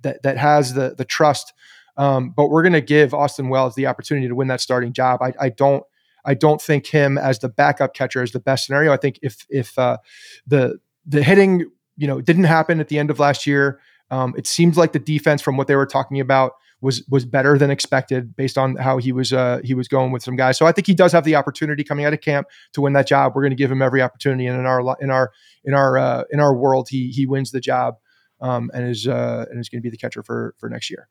[0.04, 1.52] that that has the the trust.
[1.98, 5.22] Um, but we're going to give Austin Wells the opportunity to win that starting job.
[5.22, 5.84] I, I, don't.
[6.24, 8.94] I don't think him as the backup catcher is the best scenario.
[8.94, 9.98] I think if if uh,
[10.46, 13.80] the the hitting, you know, didn't happen at the end of last year,
[14.12, 17.58] um, it seems like the defense, from what they were talking about, was was better
[17.58, 20.58] than expected based on how he was uh, he was going with some guys.
[20.58, 23.08] So I think he does have the opportunity coming out of camp to win that
[23.08, 23.34] job.
[23.36, 25.32] We're going to give him every opportunity, and in our in our
[25.64, 27.96] in our uh, in our world, he he wins the job
[28.42, 31.08] um, and is uh, and is going to be the catcher for for next year.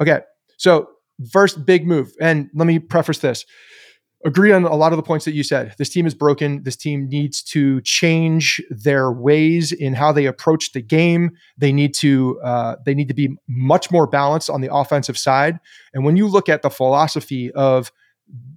[0.00, 0.20] Okay,
[0.56, 0.88] so
[1.30, 3.46] first big move, and let me preface this.
[4.24, 5.74] Agree on a lot of the points that you said.
[5.78, 6.62] This team is broken.
[6.62, 11.32] This team needs to change their ways in how they approach the game.
[11.58, 15.58] They need to uh, they need to be much more balanced on the offensive side.
[15.92, 17.92] And when you look at the philosophy of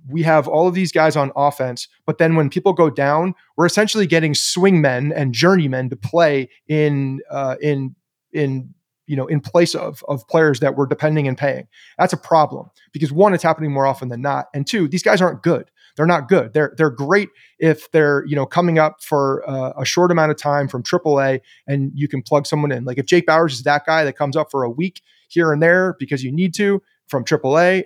[0.08, 3.66] we have all of these guys on offense, but then when people go down, we're
[3.66, 7.96] essentially getting swingmen and journeymen to play in uh, in
[8.32, 8.74] in
[9.08, 11.68] you know in place of of players that we're depending and paying.
[11.98, 15.22] That's a problem because one, it's happening more often than not, and two, these guys
[15.22, 15.70] aren't good.
[15.96, 16.54] They're not good.
[16.54, 20.38] They're they're great if they're you know coming up for uh, a short amount of
[20.38, 22.84] time from AAA and you can plug someone in.
[22.86, 25.62] Like if Jake Bauers is that guy that comes up for a week here and
[25.62, 27.86] there because you need to from AAA,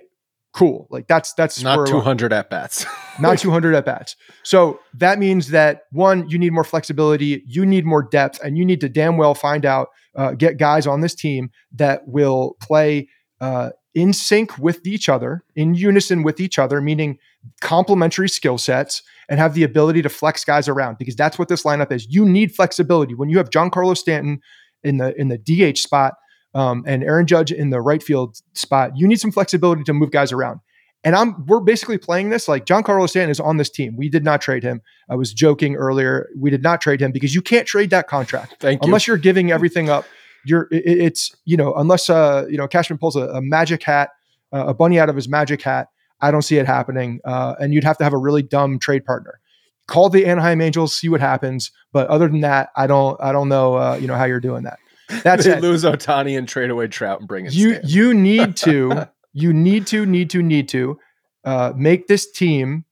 [0.52, 0.88] cool.
[0.90, 2.84] Like that's that's not 200 at bats.
[3.20, 4.16] not 200 at bats.
[4.42, 8.64] So that means that one, you need more flexibility, you need more depth, and you
[8.64, 13.08] need to damn well find out, uh, get guys on this team that will play
[13.40, 17.18] uh, in sync with each other, in unison with each other, meaning
[17.60, 21.62] complementary skill sets and have the ability to flex guys around because that's what this
[21.62, 22.06] lineup is.
[22.10, 23.14] You need flexibility.
[23.14, 24.40] When you have Giancarlo Stanton
[24.82, 26.14] in the in the DH spot,
[26.54, 30.10] um, and Aaron Judge in the right field spot, you need some flexibility to move
[30.10, 30.60] guys around.
[31.02, 33.96] And I'm we're basically playing this like Giancarlo Stanton is on this team.
[33.96, 34.82] We did not trade him.
[35.08, 36.28] I was joking earlier.
[36.36, 39.12] We did not trade him because you can't trade that contract Thank unless you.
[39.12, 40.04] you're giving everything up.
[40.44, 44.10] You're it, it's you know unless uh you know Cashman pulls a, a magic hat,
[44.52, 45.88] uh, a bunny out of his magic hat.
[46.20, 47.20] I don't see it happening.
[47.24, 49.40] Uh, and you'd have to have a really dumb trade partner.
[49.86, 51.72] Call the Anaheim Angels, see what happens.
[51.92, 54.64] But other than that, I don't I don't know uh, you know how you're doing
[54.64, 54.78] that.
[55.22, 55.62] That's they it.
[55.62, 57.88] lose Ohtani and trade away Trout and bring in you Stan.
[57.88, 60.98] you need to you need to need to need to
[61.44, 62.84] uh, make this team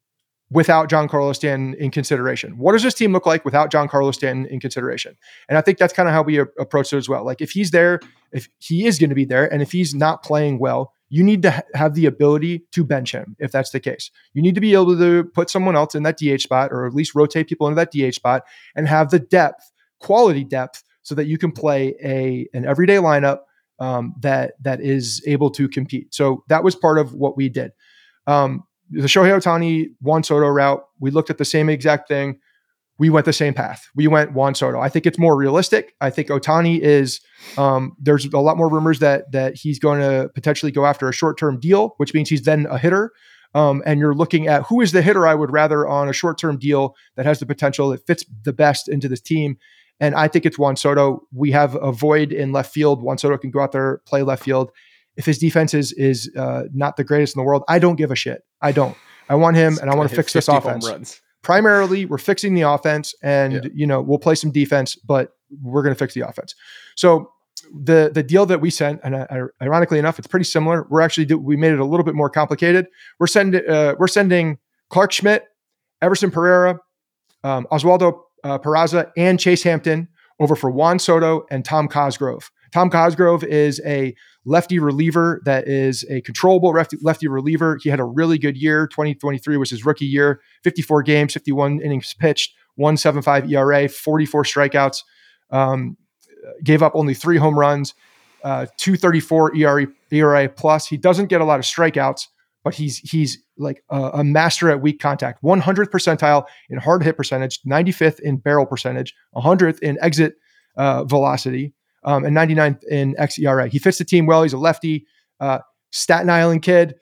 [0.51, 2.57] without Giancarlo Stanton in consideration.
[2.57, 5.16] What does this team look like without Giancarlo Stanton in consideration?
[5.48, 7.24] And I think that's kind of how we a- approach it as well.
[7.24, 8.01] Like if he's there,
[8.33, 11.42] if he is going to be there, and if he's not playing well, you need
[11.42, 14.11] to ha- have the ability to bench him if that's the case.
[14.33, 16.94] You need to be able to put someone else in that DH spot or at
[16.94, 19.70] least rotate people into that DH spot and have the depth,
[20.01, 23.40] quality depth, so that you can play a an everyday lineup
[23.79, 26.14] um, that that is able to compete.
[26.14, 27.73] So that was part of what we did.
[28.27, 32.38] Um, the Shohei Ohtani Juan Soto route, we looked at the same exact thing.
[32.99, 33.87] We went the same path.
[33.95, 34.81] We went Juan Soto.
[34.81, 35.95] I think it's more realistic.
[36.01, 37.21] I think Ohtani is.
[37.57, 41.12] Um, there's a lot more rumors that that he's going to potentially go after a
[41.12, 43.12] short term deal, which means he's then a hitter.
[43.55, 46.38] Um, and you're looking at who is the hitter I would rather on a short
[46.38, 49.59] term deal that has the potential that fits the best into this team.
[50.00, 51.22] And I think it's Juan Soto.
[51.32, 53.02] We have a void in left field.
[53.02, 54.70] Juan Soto can go out there, play left field.
[55.16, 58.11] If his defense is is uh, not the greatest in the world, I don't give
[58.12, 58.42] a shit.
[58.62, 58.96] I don't.
[59.28, 61.20] I want him, and I want to fix this offense.
[61.42, 63.61] Primarily, we're fixing the offense, and Yeah.
[63.74, 65.32] you know we'll play some defense, but
[65.62, 66.54] we're going to fix the offense.
[66.96, 67.32] So
[67.84, 69.26] the the deal that we sent, and uh,
[69.61, 70.87] ironically enough, it's pretty similar.
[70.88, 72.87] We're actually do, we made it a little bit more complicated.
[73.18, 74.58] We're sending uh, we're sending
[74.90, 75.44] Clarke Schmidt,
[76.00, 76.78] Everson Pereira,
[77.44, 80.09] um, Oswaldo uh, Peraza, and Chase Hampton
[80.40, 82.51] over for Juan Soto and Tom Cosgrove.
[82.72, 87.79] Tom Cosgrove is a lefty reliever that is a controllable lefty, lefty reliever.
[87.83, 88.87] He had a really good year.
[88.87, 90.40] 2023 was his rookie year.
[90.64, 95.03] 54 games, 51 innings pitched, 175 ERA, 44 strikeouts.
[95.51, 95.96] Um,
[96.62, 97.94] gave up only three home runs,
[98.44, 100.87] uh, 234 ERA, ERA plus.
[100.87, 102.27] He doesn't get a lot of strikeouts,
[102.64, 105.42] but he's he's like a, a master at weak contact.
[105.42, 110.35] 100th percentile in hard hit percentage, 95th in barrel percentage, 100th in exit
[110.77, 111.73] uh, velocity,
[112.05, 113.68] um, and 99th in xERA.
[113.68, 114.42] He fits the team well.
[114.42, 115.07] He's a lefty,
[115.40, 115.59] uh,
[115.90, 116.94] Staten Island kid.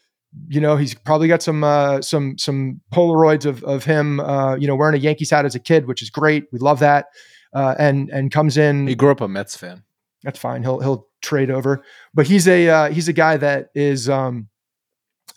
[0.48, 4.20] You know, he's probably got some uh, some some Polaroids of of him.
[4.20, 6.44] Uh, you know, wearing a Yankees hat as a kid, which is great.
[6.52, 7.06] We love that.
[7.54, 9.82] Uh, and and comes in He grew up a Mets fan.
[10.22, 10.62] that's fine.
[10.62, 14.48] He'll he'll trade over, but he's a uh, he's a guy that is um,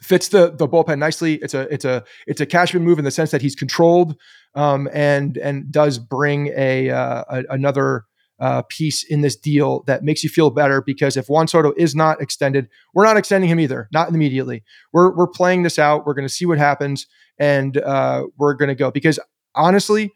[0.02, 1.36] fits the the bullpen nicely.
[1.36, 4.16] It's a it's a it's a Cashman move in the sense that he's controlled
[4.56, 8.06] um, and and does bring a, uh, a another
[8.40, 11.96] uh, piece in this deal that makes you feel better because if Juan Soto is
[11.96, 14.64] not extended, we're not extending him either, not immediately.
[14.94, 16.06] We're we're playing this out.
[16.06, 17.08] We're going to see what happens,
[17.38, 19.20] and uh, we're going to go because
[19.56, 20.12] honestly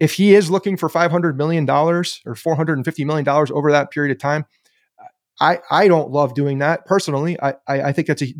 [0.00, 4.46] if he is looking for $500 million or $450 million over that period of time,
[5.40, 7.40] I, I don't love doing that personally.
[7.40, 8.34] I, I, I think that's a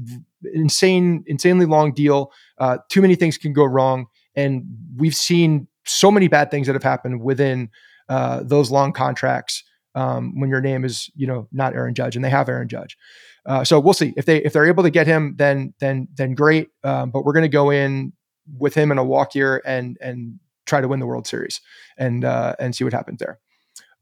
[0.54, 2.32] insane, insanely long deal.
[2.58, 4.06] Uh, too many things can go wrong.
[4.34, 4.64] And
[4.96, 7.70] we've seen so many bad things that have happened within
[8.08, 12.24] uh, those long contracts um, when your name is, you know, not Aaron Judge and
[12.24, 12.96] they have Aaron Judge.
[13.46, 16.34] Uh, so we'll see if they if they're able to get him, then then then
[16.34, 16.68] great.
[16.84, 18.12] Um, but we're going to go in
[18.58, 21.60] with him in a walk year and and try to win the World Series
[21.96, 23.38] and uh, and see what happens there.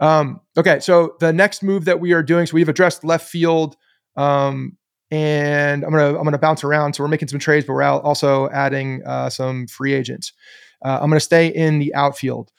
[0.01, 3.77] Um, okay, so the next move that we are doing, so we've addressed left field.
[4.17, 4.77] Um,
[5.11, 6.95] and I'm gonna I'm gonna bounce around.
[6.95, 10.33] So we're making some trades, but we're also adding uh, some free agents.
[10.85, 12.53] Uh, I'm gonna stay in the outfield.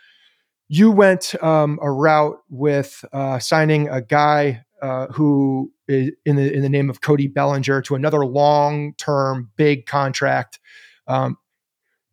[0.70, 6.54] You went um, a route with uh, signing a guy uh, who is in the
[6.54, 10.60] in the name of Cody Bellinger to another long term big contract.
[11.08, 11.38] Um,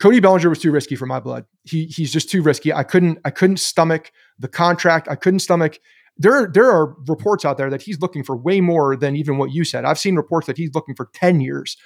[0.01, 1.47] Cody Bellinger was too risky for my blood.
[1.63, 2.73] He he's just too risky.
[2.73, 5.09] I couldn't I couldn't stomach the contract.
[5.09, 5.79] I couldn't stomach
[6.17, 9.53] there there are reports out there that he's looking for way more than even what
[9.53, 9.85] you said.
[9.85, 11.77] I've seen reports that he's looking for 10 years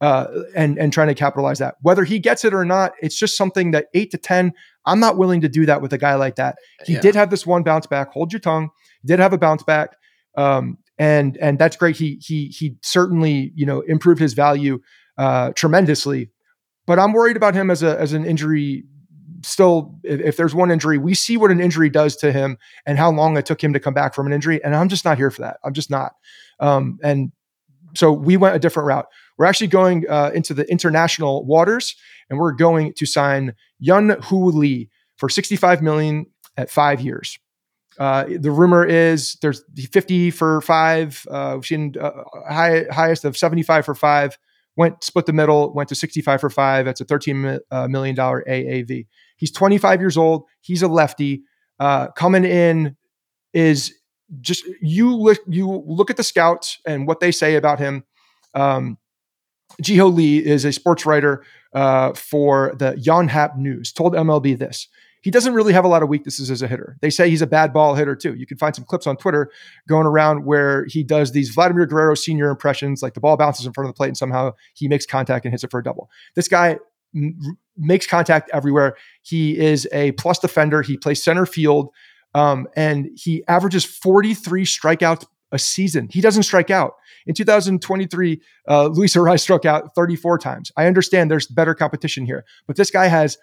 [0.00, 1.76] uh, and and trying to capitalize that.
[1.82, 4.52] Whether he gets it or not, it's just something that eight to 10,
[4.86, 6.56] I'm not willing to do that with a guy like that.
[6.84, 7.00] He yeah.
[7.00, 8.12] did have this one bounce back.
[8.12, 8.70] Hold your tongue.
[9.02, 9.96] He did have a bounce back.
[10.36, 11.96] Um, and and that's great.
[11.96, 14.80] He he he certainly, you know, improved his value
[15.16, 16.30] uh, tremendously.
[16.86, 18.84] But I'm worried about him as a as an injury
[19.42, 23.10] still, if, there's one injury, we see what an injury does to him and how
[23.10, 24.62] long it took him to come back from an injury.
[24.62, 25.58] And I'm just not here for that.
[25.64, 26.12] I'm just not.
[26.60, 27.32] Um, and
[27.94, 29.06] so we went a different route.
[29.36, 31.94] We're actually going uh, into the international waters,
[32.28, 36.26] and we're going to sign Hyun Woo Lee for 65 million
[36.56, 37.38] at five years.
[37.98, 41.26] Uh, the rumor is there's 50 for five.
[41.30, 42.10] Uh, we've seen uh,
[42.48, 44.38] high, highest of 75 for five.
[44.76, 45.72] Went split the middle.
[45.74, 46.84] Went to 65 for five.
[46.84, 49.06] That's a 13 uh, million dollar AAV.
[49.38, 50.44] He's 25 years old.
[50.60, 51.44] He's a lefty.
[51.80, 52.96] Uh, coming in
[53.54, 53.94] is
[54.40, 58.04] just you look you look at the scouts and what they say about him.
[58.54, 58.98] Um,
[59.82, 63.92] Jiho Lee is a sports writer uh, for the Yonhap News.
[63.92, 64.88] Told MLB this:
[65.22, 66.96] he doesn't really have a lot of weaknesses as a hitter.
[67.00, 68.34] They say he's a bad ball hitter too.
[68.34, 69.50] You can find some clips on Twitter
[69.88, 73.72] going around where he does these Vladimir Guerrero senior impressions, like the ball bounces in
[73.72, 76.10] front of the plate and somehow he makes contact and hits it for a double.
[76.34, 76.78] This guy
[77.76, 78.96] makes contact everywhere.
[79.22, 80.82] He is a plus defender.
[80.82, 81.90] He plays center field,
[82.34, 86.08] um, and he averages 43 strikeouts a season.
[86.10, 86.94] He doesn't strike out.
[87.26, 90.70] In 2023, uh, Luis Arraez struck out 34 times.
[90.76, 93.38] I understand there's better competition here, but this guy has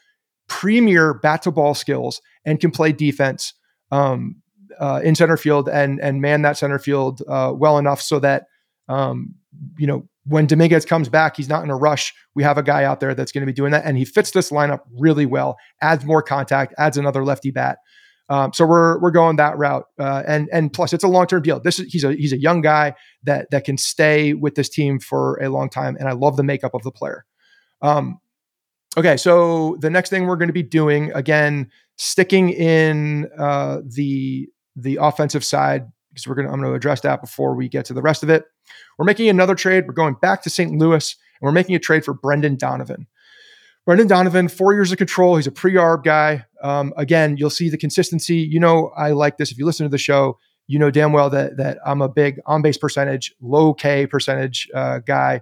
[0.47, 3.53] premier bat to ball skills and can play defense
[3.91, 4.35] um,
[4.79, 8.45] uh, in center field and and man that center field uh, well enough so that
[8.87, 9.35] um,
[9.77, 12.13] you know when Dominguez comes back, he's not in a rush.
[12.33, 14.31] We have a guy out there that's going to be doing that, and he fits
[14.31, 15.57] this lineup really well.
[15.81, 17.77] Adds more contact, adds another lefty bat.
[18.27, 21.43] Um, so we're we're going that route, uh, and and plus it's a long term
[21.43, 21.59] deal.
[21.59, 24.99] This is he's a he's a young guy that that can stay with this team
[24.99, 27.25] for a long time, and I love the makeup of the player.
[27.83, 28.19] Um,
[28.97, 34.49] okay, so the next thing we're going to be doing again, sticking in uh, the
[34.75, 35.85] the offensive side
[36.15, 38.23] because we're going to I'm going to address that before we get to the rest
[38.23, 38.45] of it.
[38.97, 39.85] We're making another trade.
[39.85, 40.71] We're going back to St.
[40.71, 43.07] Louis and we're making a trade for Brendan Donovan.
[43.85, 45.35] Brendan Donovan, four years of control.
[45.35, 46.45] He's a pre-arb guy.
[46.63, 48.37] Um, again, you'll see the consistency.
[48.37, 49.51] You know, I like this.
[49.51, 52.39] If you listen to the show, you know damn well that that I'm a big
[52.47, 55.41] on-base percentage, low K percentage uh, guy,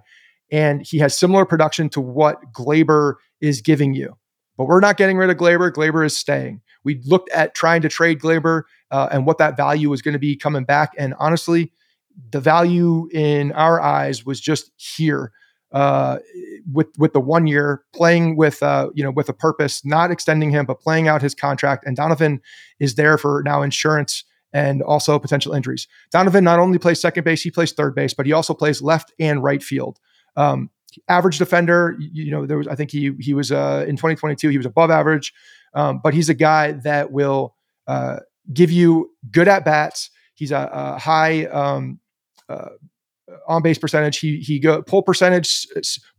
[0.50, 4.18] and he has similar production to what Gleyber is giving you.
[4.58, 5.72] But we're not getting rid of Gleyber.
[5.72, 6.60] Gleyber is staying.
[6.84, 10.18] We looked at trying to trade Gleyber uh, and what that value was going to
[10.18, 11.72] be coming back, and honestly,
[12.30, 15.32] the value in our eyes was just here
[15.72, 16.18] uh,
[16.72, 20.50] with with the one year playing with uh, you know with a purpose, not extending
[20.50, 21.84] him, but playing out his contract.
[21.84, 22.40] And Donovan
[22.78, 25.88] is there for now insurance and also potential injuries.
[26.12, 29.12] Donovan not only plays second base, he plays third base, but he also plays left
[29.18, 29.98] and right field.
[30.36, 30.70] Um,
[31.08, 34.56] average defender, you know, there was I think he he was uh, in 2022 he
[34.56, 35.34] was above average,
[35.74, 37.54] um, but he's a guy that will
[37.86, 38.18] uh,
[38.52, 40.10] give you good at bats.
[40.34, 42.00] He's a, a high um,
[42.48, 42.70] uh,
[43.46, 44.18] on base percentage.
[44.18, 45.66] He he go pull percentage,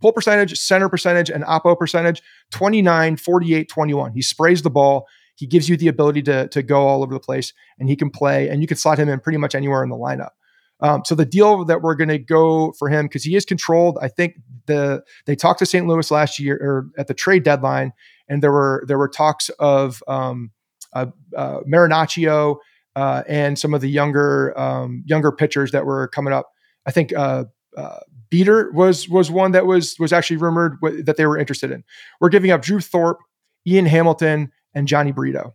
[0.01, 4.13] pull percentage, center percentage, and oppo percentage 29, 48, 21.
[4.13, 5.07] He sprays the ball.
[5.35, 8.09] He gives you the ability to, to go all over the place and he can
[8.09, 10.29] play and you can slot him in pretty much anywhere in the lineup.
[10.79, 13.97] Um, so the deal that we're going to go for him because he is controlled.
[14.01, 14.35] I think
[14.65, 15.87] the they talked to St.
[15.87, 17.93] Louis last year or at the trade deadline,
[18.27, 20.51] and there were there were talks of um,
[20.93, 22.57] uh, uh, Marinaccio
[22.95, 26.51] uh, and some of the younger um, younger pitchers that were coming up.
[26.85, 27.45] I think uh,
[27.77, 27.99] uh,
[28.29, 31.83] Beeter was was one that was was actually rumored w- that they were interested in.
[32.19, 33.19] We're giving up Drew Thorpe,
[33.67, 35.53] Ian Hamilton, and Jhony Brito.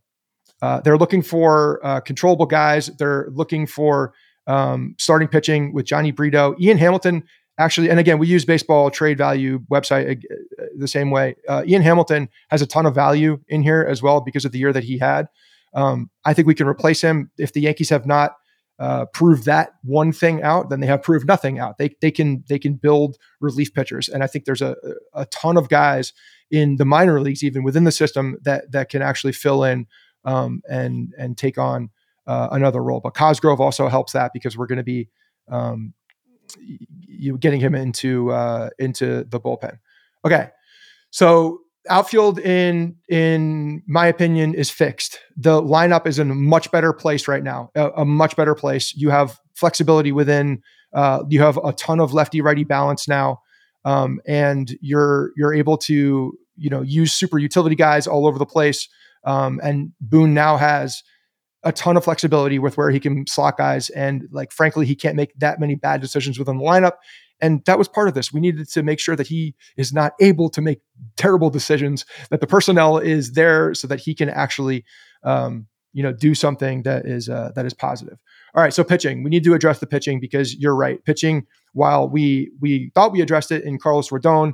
[0.62, 2.88] Uh, they're looking for controllable guys.
[2.98, 4.12] They're looking for
[4.46, 7.22] um, starting pitching with Jhony Brito, Ian Hamilton.
[7.60, 11.36] Actually, and again, we use baseball trade value website uh, the same way.
[11.66, 14.72] Ian Hamilton has a ton of value in here as well because of the year
[14.72, 15.28] that he had.
[15.74, 18.36] Um, I think we can replace him if the Yankees have not
[18.80, 21.76] uh, proved that one thing out, then they have proved nothing out.
[21.76, 24.74] They they can they can build relief pitchers, and I think there's a
[25.12, 26.14] a ton of guys
[26.50, 29.86] in the minor leagues, even within the system, that that can actually fill in
[30.24, 31.90] um, and and take on
[32.26, 33.00] uh, another role.
[33.00, 35.08] But Cosgrove also helps that because we're going to be
[35.48, 35.92] um,
[36.58, 39.78] you getting him into uh, into the bullpen.
[40.24, 40.48] Okay,
[41.10, 45.18] so outfield in in my opinion is fixed.
[45.36, 47.70] The lineup is in a much better place right now.
[47.74, 48.94] A, a much better place.
[48.94, 50.62] You have flexibility within.
[50.92, 53.40] Uh, you have a ton of lefty righty balance now,
[53.84, 58.46] um, and you're you're able to you know use super utility guys all over the
[58.46, 58.88] place.
[59.24, 61.02] Um, and Boone now has
[61.62, 65.16] a ton of flexibility with where he can slot guys, and like frankly, he can't
[65.16, 66.94] make that many bad decisions within the lineup.
[67.42, 68.32] And that was part of this.
[68.32, 70.80] We needed to make sure that he is not able to make
[71.16, 74.84] terrible decisions, that the personnel is there so that he can actually,
[75.22, 78.18] um, you know, do something that is uh, that is positive.
[78.54, 81.04] All right, so pitching, we need to address the pitching because you're right.
[81.04, 84.52] Pitching, while we we thought we addressed it in Carlos Rodon,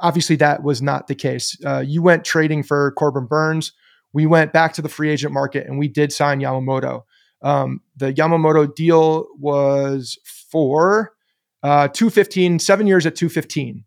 [0.00, 1.56] obviously that was not the case.
[1.64, 3.72] Uh, you went trading for Corbin Burnes
[4.12, 7.02] we went back to the free agent market and we did sign Yamamoto.
[7.42, 11.12] Um, the Yamamoto deal was for
[11.62, 13.84] uh, 215, seven years at 215.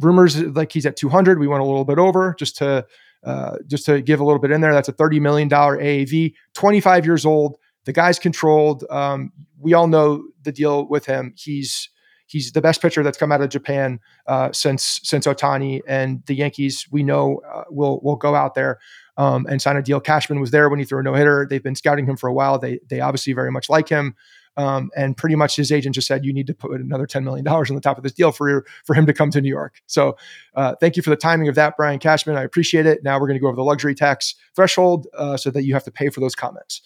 [0.00, 1.38] Rumors like he's at 200.
[1.38, 2.86] We went a little bit over just to
[3.24, 4.72] uh, just to give a little bit in there.
[4.72, 6.34] That's a 30 million dollar AAV.
[6.54, 7.56] 25 years old.
[7.84, 8.84] The guy's controlled.
[8.90, 11.34] Um, we all know the deal with him.
[11.36, 11.88] He's
[12.26, 16.34] he's the best pitcher that's come out of Japan uh, since since Ohtani and the
[16.34, 16.86] Yankees.
[16.90, 18.78] We know uh, will will go out there
[19.18, 20.00] um, and sign a deal.
[20.00, 21.46] Cashman was there when he threw a no hitter.
[21.48, 22.58] They've been scouting him for a while.
[22.58, 24.14] They they obviously very much like him.
[24.56, 27.46] Um, and pretty much his agent just said you need to put another $10 million
[27.46, 29.80] on the top of this deal for for him to come to New York.
[29.86, 30.16] So
[30.56, 32.36] uh, thank you for the timing of that, Brian Cashman.
[32.36, 33.04] I appreciate it.
[33.04, 35.84] Now we're going to go over the luxury tax threshold uh, so that you have
[35.84, 36.82] to pay for those comments.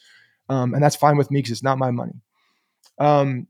[0.51, 2.21] Um, and that's fine with me because it's not my money.
[2.99, 3.47] Um,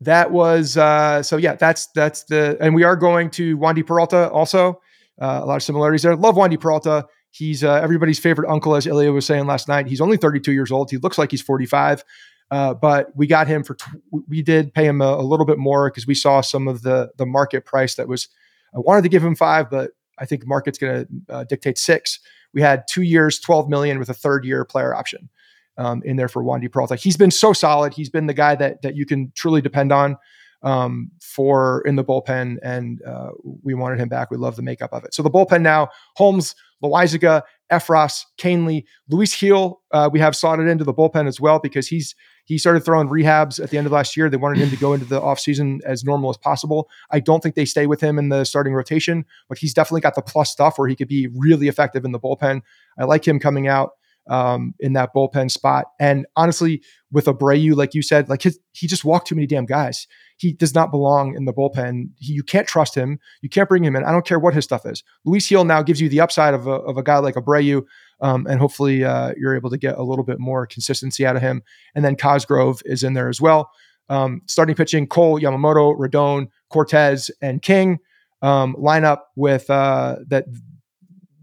[0.00, 1.56] that was uh, so yeah.
[1.56, 4.80] That's that's the and we are going to Wandy Peralta also.
[5.20, 6.16] Uh, a lot of similarities there.
[6.16, 7.06] Love Wandy Peralta.
[7.34, 9.88] He's uh, everybody's favorite uncle, as Ilya was saying last night.
[9.88, 10.88] He's only 32 years old.
[10.90, 12.04] He looks like he's 45.
[12.50, 15.58] Uh, but we got him for tw- we did pay him a, a little bit
[15.58, 18.28] more because we saw some of the the market price that was.
[18.74, 21.78] I wanted to give him five, but I think the market's going to uh, dictate
[21.78, 22.18] six.
[22.52, 25.28] We had two years, 12 million with a third year player option
[25.76, 26.96] um, in there for Wandy Peralta.
[26.96, 27.94] He's been so solid.
[27.94, 30.16] He's been the guy that that you can truly depend on
[30.62, 33.30] um, for in the bullpen, and uh,
[33.62, 34.30] we wanted him back.
[34.30, 35.14] We love the makeup of it.
[35.14, 36.54] So the bullpen now: Holmes,
[36.84, 39.80] Loaisiga, Effross, Kahnle, Luis Gil.
[39.92, 42.14] Uh, we have slotted into the bullpen as well because he's
[42.46, 44.28] he started throwing rehabs at the end of last year.
[44.28, 46.90] They wanted him to go into the offseason as normal as possible.
[47.10, 50.14] I don't think they stay with him in the starting rotation, but he's definitely got
[50.14, 52.60] the plus stuff where he could be really effective in the bullpen.
[52.98, 53.92] I like him coming out
[54.28, 55.86] um, in that bullpen spot.
[56.00, 59.66] And honestly, with Abreu, like you said, like his, he just walked too many damn
[59.66, 60.06] guys.
[60.36, 62.10] He does not belong in the bullpen.
[62.16, 63.18] He, you can't trust him.
[63.42, 64.04] You can't bring him in.
[64.04, 65.02] I don't care what his stuff is.
[65.24, 67.84] Luis Gil now gives you the upside of a, of a guy like Abreu.
[68.20, 71.42] Um, and hopefully uh, you're able to get a little bit more consistency out of
[71.42, 71.62] him.
[71.94, 73.70] And then Cosgrove is in there as well.
[74.08, 77.98] Um, starting pitching, Cole, Yamamoto, Rodon, Cortes, and King.
[78.42, 80.44] Um, lineup with uh, that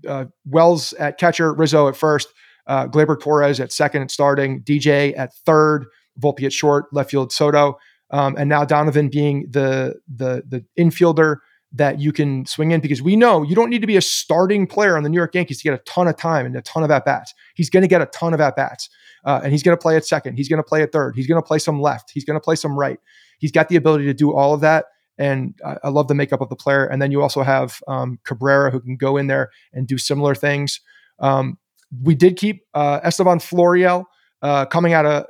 [0.08, 2.28] uh, Wells at catcher, Rizzo at first,
[2.72, 5.86] uh, Gleyber Torres at second and starting, DJ at third,
[6.18, 7.78] Volpe at short, left field Soto,
[8.12, 11.38] um, and now Donovan being the the the infielder
[11.74, 14.68] that you can swing in because we know you don't need to be a starting
[14.68, 16.84] player on the New York Yankees to get a ton of time and a ton
[16.84, 17.34] of at bats.
[17.56, 18.90] He's going to get a ton of at bats,
[19.26, 20.38] uh, and he's going to play at second.
[20.38, 21.14] He's going to play at third.
[21.18, 22.12] He's going to play some left.
[22.14, 23.00] He's going to play some right.
[23.40, 24.86] He's got the ability to do all of that.
[25.18, 26.86] And I, I love the makeup of the player.
[26.86, 30.36] And then you also have um, Cabrera who can go in there and do similar
[30.36, 30.80] things.
[31.20, 31.58] Um,
[32.02, 34.06] we did keep uh, Estevan Florial
[34.42, 35.26] uh, coming out of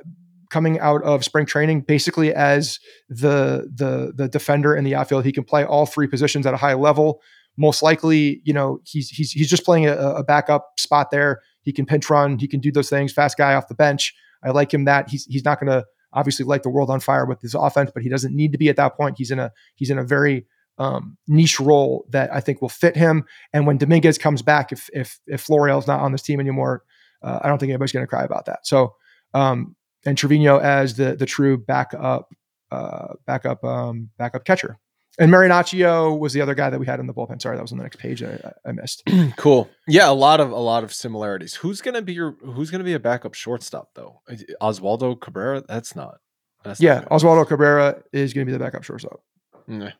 [0.50, 5.24] coming out of spring training basically as the the the defender in the outfield.
[5.24, 7.22] He can play all three positions at a high level.
[7.56, 11.40] Most likely, you know, he's he's he's just playing a, a backup spot there.
[11.62, 12.38] He can pinch run.
[12.38, 13.12] He can do those things.
[13.12, 14.14] Fast guy off the bench.
[14.44, 17.24] I like him that he's he's not going to obviously light the world on fire
[17.24, 19.16] with his offense, but he doesn't need to be at that point.
[19.18, 20.46] He's in a he's in a very
[20.78, 23.24] um, niche role that I think will fit him.
[23.52, 26.82] And when Dominguez comes back, if if if is not on this team anymore,
[27.22, 28.66] uh, I don't think anybody's going to cry about that.
[28.66, 28.94] So,
[29.34, 32.28] um, and Trevino as the the true backup
[32.70, 34.78] uh, backup um, backup catcher.
[35.18, 37.40] And Marinaccio was the other guy that we had in the bullpen.
[37.40, 38.22] Sorry, that was on the next page.
[38.22, 39.02] I, I missed.
[39.36, 39.68] cool.
[39.86, 41.54] Yeah, a lot of a lot of similarities.
[41.54, 44.22] Who's gonna be your Who's gonna be a backup shortstop though?
[44.62, 45.62] Oswaldo Cabrera.
[45.68, 46.18] That's not.
[46.64, 49.20] That's yeah, Oswaldo Cabrera is going to be the backup shortstop.
[49.66, 49.90] Nah.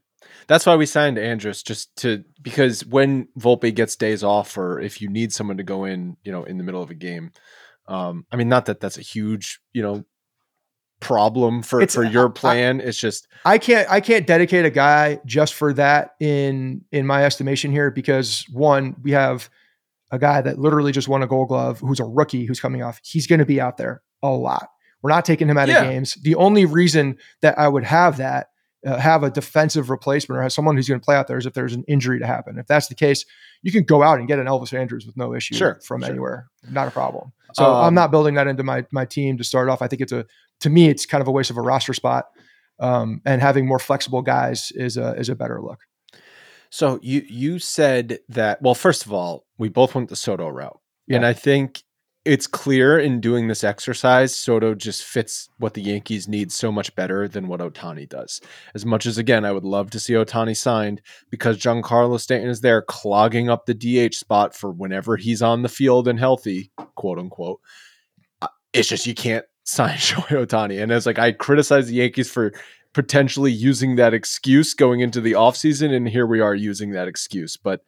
[0.46, 5.00] That's why we signed Andrus just to because when Volpe gets days off or if
[5.00, 7.32] you need someone to go in, you know, in the middle of a game.
[7.88, 10.04] Um, I mean, not that that's a huge, you know,
[11.02, 12.80] problem for it's, for your plan.
[12.80, 17.06] I, it's just I can't I can't dedicate a guy just for that in in
[17.06, 19.50] my estimation here because one we have
[20.10, 23.00] a guy that literally just won a Gold Glove who's a rookie who's coming off.
[23.02, 24.68] He's going to be out there a lot.
[25.02, 25.82] We're not taking him out yeah.
[25.82, 26.14] of games.
[26.14, 28.48] The only reason that I would have that
[28.86, 31.46] uh, have a defensive replacement or have someone who's going to play out there is
[31.46, 32.58] if there's an injury to happen.
[32.58, 33.24] If that's the case,
[33.62, 36.10] you can go out and get an Elvis Andrus with no issue Sure, from sure.
[36.10, 37.32] anywhere, not a problem.
[37.54, 39.82] So Um, I'm not building that into my my team to start off.
[39.82, 40.26] I think it's a
[40.60, 42.26] to me it's kind of a waste of a roster spot,
[42.80, 45.80] um, and having more flexible guys is a is a better look.
[46.70, 50.78] So you you said that well, first of all, we both went the Soto route.
[51.10, 51.82] And I think
[52.24, 56.94] it's clear in doing this exercise, Soto just fits what the Yankees need so much
[56.94, 58.40] better than what Ohtani does.
[58.74, 62.60] As much as again, I would love to see Ohtani signed because Giancarlo Stanton is
[62.60, 67.18] there clogging up the DH spot for whenever he's on the field and healthy, quote
[67.18, 67.60] unquote.
[68.40, 70.80] Uh, It's just you can't sign Shohei Ohtani.
[70.80, 72.52] And as like I criticize the Yankees for
[72.92, 77.56] potentially using that excuse going into the offseason, and here we are using that excuse.
[77.56, 77.80] But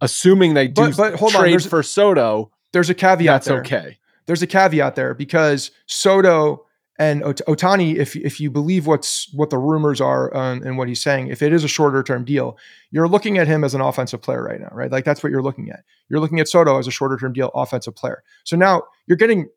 [0.00, 3.46] assuming they do But- but hold on, trade there's- for Soto, There's a caveat that's
[3.46, 3.60] there.
[3.60, 3.98] okay.
[4.26, 6.66] there's a caveat there because Soto
[6.98, 10.86] and Ot- Ohtani, if if you believe what's what the rumors are um, and what
[10.86, 12.58] he's saying, if it is a shorter term deal,
[12.90, 14.92] you're looking at him as an offensive player right now, right?
[14.92, 15.84] Like that's what you're looking at.
[16.10, 18.22] You're looking at Soto as a shorter term deal offensive player.
[18.44, 19.48] So now you're getting,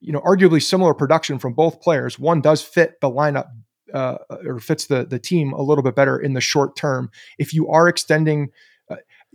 [0.00, 2.18] you know, arguably similar production from both players.
[2.18, 3.48] One does fit the lineup.
[3.92, 7.10] Uh, or fits the the team a little bit better in the short term.
[7.38, 8.48] If you are extending,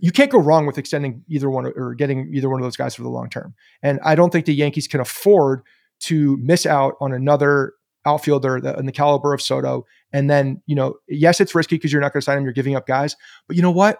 [0.00, 2.94] you can't go wrong with extending either one or getting either one of those guys
[2.94, 3.54] for the long term.
[3.82, 5.62] And I don't think the Yankees can afford
[6.00, 7.74] to miss out on another
[8.06, 9.84] outfielder in the caliber of Soto.
[10.12, 12.52] And then, you know, yes, it's risky because you're not going to sign him, you're
[12.52, 13.14] giving up guys.
[13.46, 13.98] But you know what?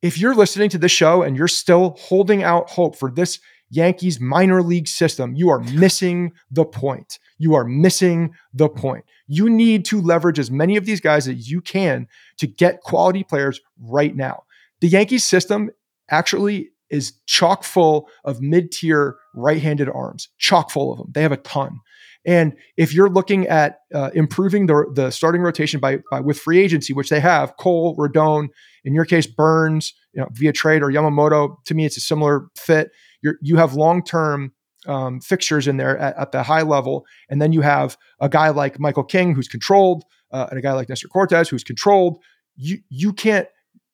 [0.00, 4.20] If you're listening to this show and you're still holding out hope for this Yankees
[4.20, 7.18] minor league system, you are missing the point.
[7.36, 9.04] You are missing the point.
[9.26, 12.06] You need to leverage as many of these guys as you can
[12.38, 14.44] to get quality players right now.
[14.80, 15.70] The Yankees system
[16.10, 21.10] actually is chock full of mid-tier right-handed arms, chock full of them.
[21.12, 21.80] They have a ton.
[22.24, 26.58] And if you're looking at uh, improving the, the starting rotation by, by with free
[26.58, 28.48] agency, which they have, Cole, Rodon,
[28.84, 32.48] in your case, Burnes, you know, via trade or Yamamoto, to me, it's a similar
[32.56, 32.90] fit.
[33.22, 34.52] You're, you have long-term
[34.86, 38.48] um, fixtures in there at, at the high level, and then you have a guy
[38.50, 42.18] like Michael King who's controlled, uh, and a guy like Nestor Cortes who's controlled.
[42.56, 43.48] You you can't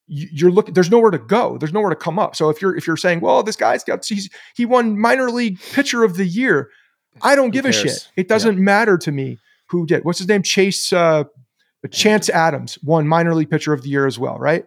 [0.07, 1.57] you're looking there's nowhere to go.
[1.59, 2.37] There's nowhere to come up.
[2.37, 5.59] So if you're if you're saying well this guy's got he's he won minor league
[5.73, 6.71] pitcher of the year
[7.23, 8.09] i don't Who give a shit.
[8.17, 9.39] It doesn't matter to me
[9.69, 10.05] who did.
[10.05, 10.43] What's his name?
[10.43, 11.25] Chase uh
[11.91, 14.65] chance adams won minor league pitcher of the year as well right?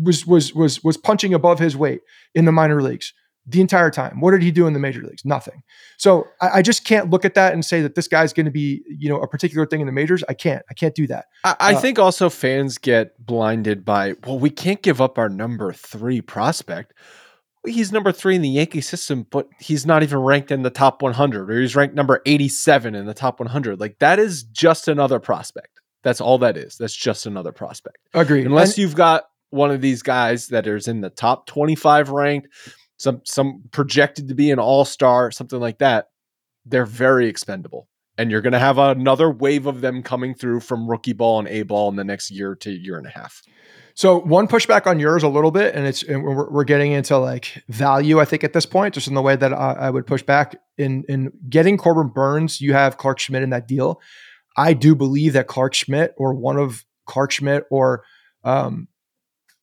[0.00, 2.00] Was was was was punching above his weight
[2.34, 3.12] in the minor leagues
[3.48, 5.62] the entire time what did he do in the major leagues nothing
[5.98, 8.50] so i, I just can't look at that and say that this guy's going to
[8.52, 11.26] be you know a particular thing in the majors i can't i can't do that
[11.44, 15.28] I, I Uh, think also fans get blinded by, well, we can't give up our
[15.28, 16.92] number three prospect.
[17.64, 21.02] He's number three in the Yankee system, but he's not even ranked in the top
[21.02, 23.80] 100, or he's ranked number 87 in the top 100.
[23.80, 25.80] Like that is just another prospect.
[26.04, 26.76] That's all that is.
[26.78, 27.98] That's just another prospect.
[28.14, 32.10] agreed Unless And- you've got one of these guys that is in the top 25
[32.10, 32.48] ranked,
[32.96, 36.10] some some projected to be an all-star, something like that,
[36.64, 37.88] they're very expendable.
[38.18, 41.48] And you're going to have another wave of them coming through from rookie ball and
[41.48, 43.42] A ball in the next year to year and a half.
[43.94, 47.16] So one pushback on yours a little bit, and it's and we're, we're getting into
[47.18, 48.20] like value.
[48.20, 50.56] I think at this point, just in the way that I, I would push back
[50.76, 54.00] in in getting Corbin Burnes, you have Clarke Schmidt in that deal.
[54.56, 58.04] I do believe that Clarke Schmidt or one of Clarke Schmidt or
[58.44, 58.88] um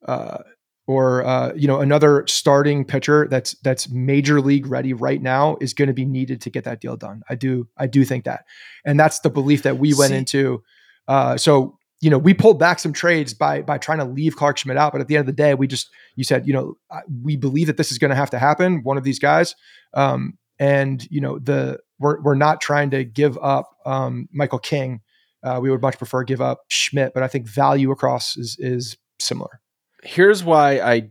[0.06, 0.38] uh
[0.86, 5.72] or uh, you know another starting pitcher that's that's major league ready right now is
[5.72, 7.22] going to be needed to get that deal done.
[7.28, 8.44] I do I do think that,
[8.84, 10.62] and that's the belief that we went See- into.
[11.08, 14.58] Uh, so you know we pulled back some trades by by trying to leave Clarke
[14.58, 16.76] Schmidt out, but at the end of the day, we just you said you know
[17.22, 18.82] we believe that this is going to have to happen.
[18.82, 19.54] One of these guys,
[19.94, 25.00] um, and you know the we're we're not trying to give up um, Michael King.
[25.42, 28.96] Uh, we would much prefer give up Schmidt, but I think value across is is
[29.18, 29.60] similar.
[30.04, 31.10] Here's why I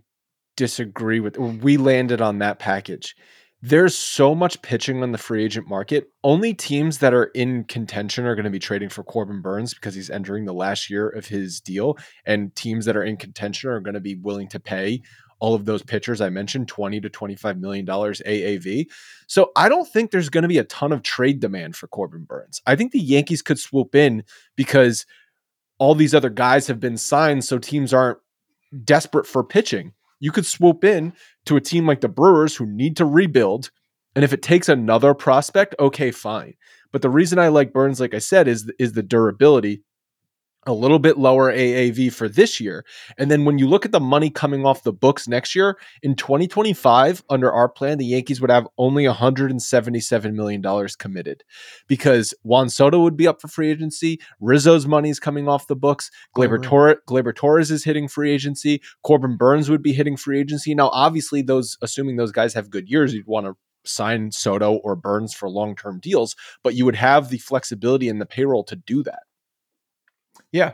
[0.56, 3.16] disagree with we landed on that package.
[3.62, 6.10] There's so much pitching on the free agent market.
[6.24, 9.96] Only teams that are in contention are going to be trading for Corbin Burnes because
[9.96, 11.98] he's entering the last year of his deal.
[12.26, 15.02] And teams that are in contention are going to be willing to pay
[15.40, 18.86] all of those pitchers I mentioned, 20 to 25 million dollars AAV.
[19.28, 22.24] So I don't think there's going to be a ton of trade demand for Corbin
[22.26, 22.62] Burnes.
[22.66, 24.24] I think the Yankees could swoop in
[24.56, 25.06] because
[25.80, 28.20] all these other guys have been signed, so teams aren't
[28.84, 29.94] desperate for pitching.
[30.20, 31.14] You could swoop in
[31.46, 33.72] to a team like the Brewers who need to rebuild.
[34.16, 36.54] And if it takes another prospect, okay, fine.
[36.92, 39.84] But the reason I like Burnes, like I said, is is the durability.
[40.66, 42.86] A little bit lower AAV for this year.
[43.18, 46.16] And then when you look at the money coming off the books next year, in
[46.16, 51.44] 2025, under our plan, the Yankees would have only $177 million committed
[51.88, 54.20] because Juan Soto would be up for free agency.
[54.40, 56.10] Rizzo's money is coming off the books.
[56.36, 58.82] Gleyber, Torres, Gleyber Torres is hitting free agency.
[59.04, 60.74] Corbin Burnes would be hitting free agency.
[60.74, 63.56] Now, obviously, those assuming those guys have good years, you'd want to
[63.86, 68.20] sign Soto or Burnes for long term deals, but you would have the flexibility in
[68.20, 69.24] the payroll to do that.
[70.52, 70.74] Yeah,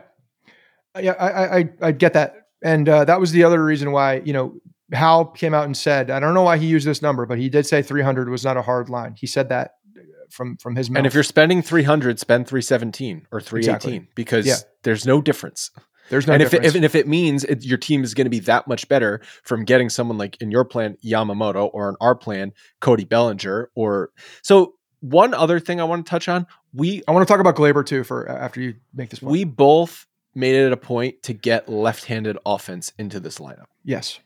[0.95, 4.21] uh, yeah, I I, I get that, and uh, that was the other reason why
[4.25, 4.59] you know
[4.91, 7.49] Hal came out and said I don't know why he used this number, but he
[7.49, 9.15] did say 300 was not a hard line.
[9.17, 10.99] He said that uh, from from his mouth.
[10.99, 14.11] And if you're spending 300, spend 317 or 318 exactly.
[14.15, 14.55] because yeah.
[14.83, 15.71] there's no difference.
[16.09, 16.65] There's no and difference.
[16.65, 18.87] if, it, if, if it means it, your team is going to be that much
[18.89, 22.51] better from getting someone like in your plan Yamamoto or in our plan
[22.81, 24.09] Cody Bellinger or
[24.41, 27.55] so one other thing I want to touch on we I want to talk about
[27.55, 29.31] Glaber too for after you make this point.
[29.31, 33.65] We both made it a point to get left-handed offense into this lineup.
[33.83, 34.19] Yes.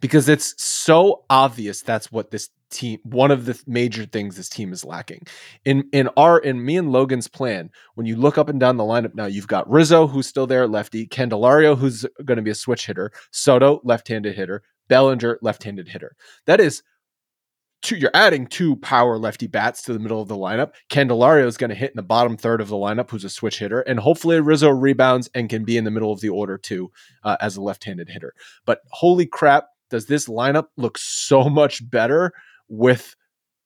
[0.00, 4.72] Because it's so obvious that's what this team one of the major things this team
[4.72, 5.26] is lacking.
[5.64, 8.84] In in our in me and Logan's plan, when you look up and down the
[8.84, 12.54] lineup now, you've got Rizzo who's still there lefty, Candelario who's going to be a
[12.54, 16.16] switch hitter, Soto left-handed hitter, Bellinger left-handed hitter.
[16.46, 16.82] That is
[17.82, 20.72] two, you're adding two power lefty bats to the middle of the lineup.
[20.90, 23.58] Candelario is going to hit in the bottom third of the lineup, who's a switch
[23.58, 26.90] hitter, and hopefully Rizzo rebounds and can be in the middle of the order too
[27.24, 28.34] uh, as a left-handed hitter.
[28.64, 32.32] But holy crap, does this lineup look so much better
[32.68, 33.14] with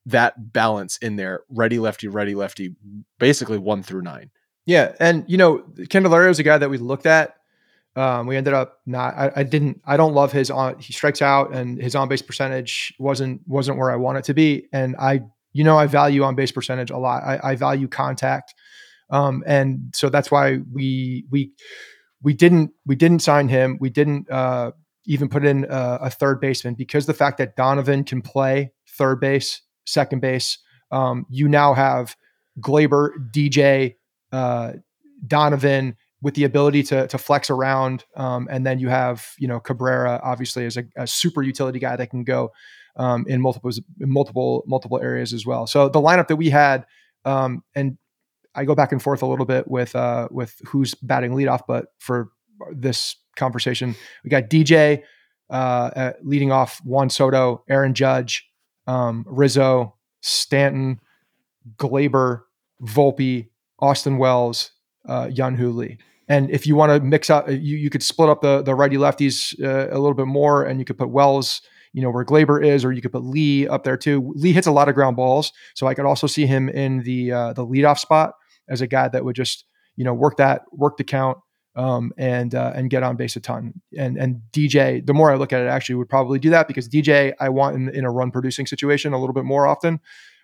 [0.07, 1.43] that balance in there?
[1.49, 2.75] Ready lefty, ready lefty,
[3.19, 4.31] basically one through nine.
[4.67, 7.37] Yeah, and you know Candelario is a guy that we looked at
[7.97, 9.15] um, we ended up not.
[9.15, 9.81] I, I, didn't.
[9.85, 10.79] I don't love his on.
[10.79, 14.35] He strikes out, and his on base percentage wasn't wasn't where I want it to
[14.35, 14.67] be.
[14.73, 15.21] And I,
[15.53, 17.23] you know, I value on base percentage a lot.
[17.23, 18.55] I, I value contact,
[19.11, 21.53] um, and so that's why we we
[22.23, 23.79] we didn't we didn't sign him.
[23.81, 24.73] We didn't uh,
[25.07, 29.21] even put in a, a, third baseman because the fact that Donovan can play third
[29.21, 30.59] base, second base.
[30.91, 32.17] Um, you now have
[32.61, 33.97] Gleyber, DJ,
[34.33, 34.73] uh,
[35.27, 38.05] Donovan with the ability to to flex around.
[38.17, 41.95] Um, and then you have you know Cabrera obviously as a, a super utility guy
[41.97, 42.51] that can go
[42.97, 43.71] um, in multiple
[44.01, 45.67] in multiple multiple areas as well.
[45.67, 46.87] So the lineup that we had,
[47.27, 47.99] um, and
[48.55, 51.89] I go back and forth a little bit with uh, with who's batting leadoff, but
[51.99, 52.31] for
[52.73, 53.95] this conversation,
[54.25, 55.03] we got DJ
[55.51, 58.49] uh, leading off Juan Soto, Aaron Judge,
[58.87, 61.01] um, Rizzo, Stanton,
[61.77, 62.43] Gleyber,
[62.83, 63.49] Volpe,
[63.79, 64.71] Austin Wells,
[65.07, 65.99] uh, Hoo Lee.
[66.29, 68.97] And if you want to mix up, you, you could split up the the righty
[68.97, 71.61] lefties uh, a little bit more, and you could put Wells,
[71.93, 74.33] you know, where Gleyber is, or you could put Lee up there too.
[74.35, 77.33] Lee hits a lot of ground balls, so I could also see him in the
[77.33, 78.35] uh, the leadoff spot
[78.69, 79.65] as a guy that would just
[79.97, 81.39] you know work that work the count
[81.77, 83.75] um, and uh, and get on base a ton.
[83.97, 86.89] And and DJ, the more I look at it, actually would probably do that because
[86.89, 90.01] DJ I want in, in a run producing situation a little bit more often.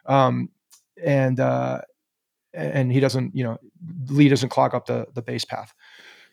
[0.07, 0.51] Um,
[1.03, 1.83] and uh,
[2.55, 3.59] and he doesn't, you know,
[4.09, 5.72] Lee doesn't clog up the the base path.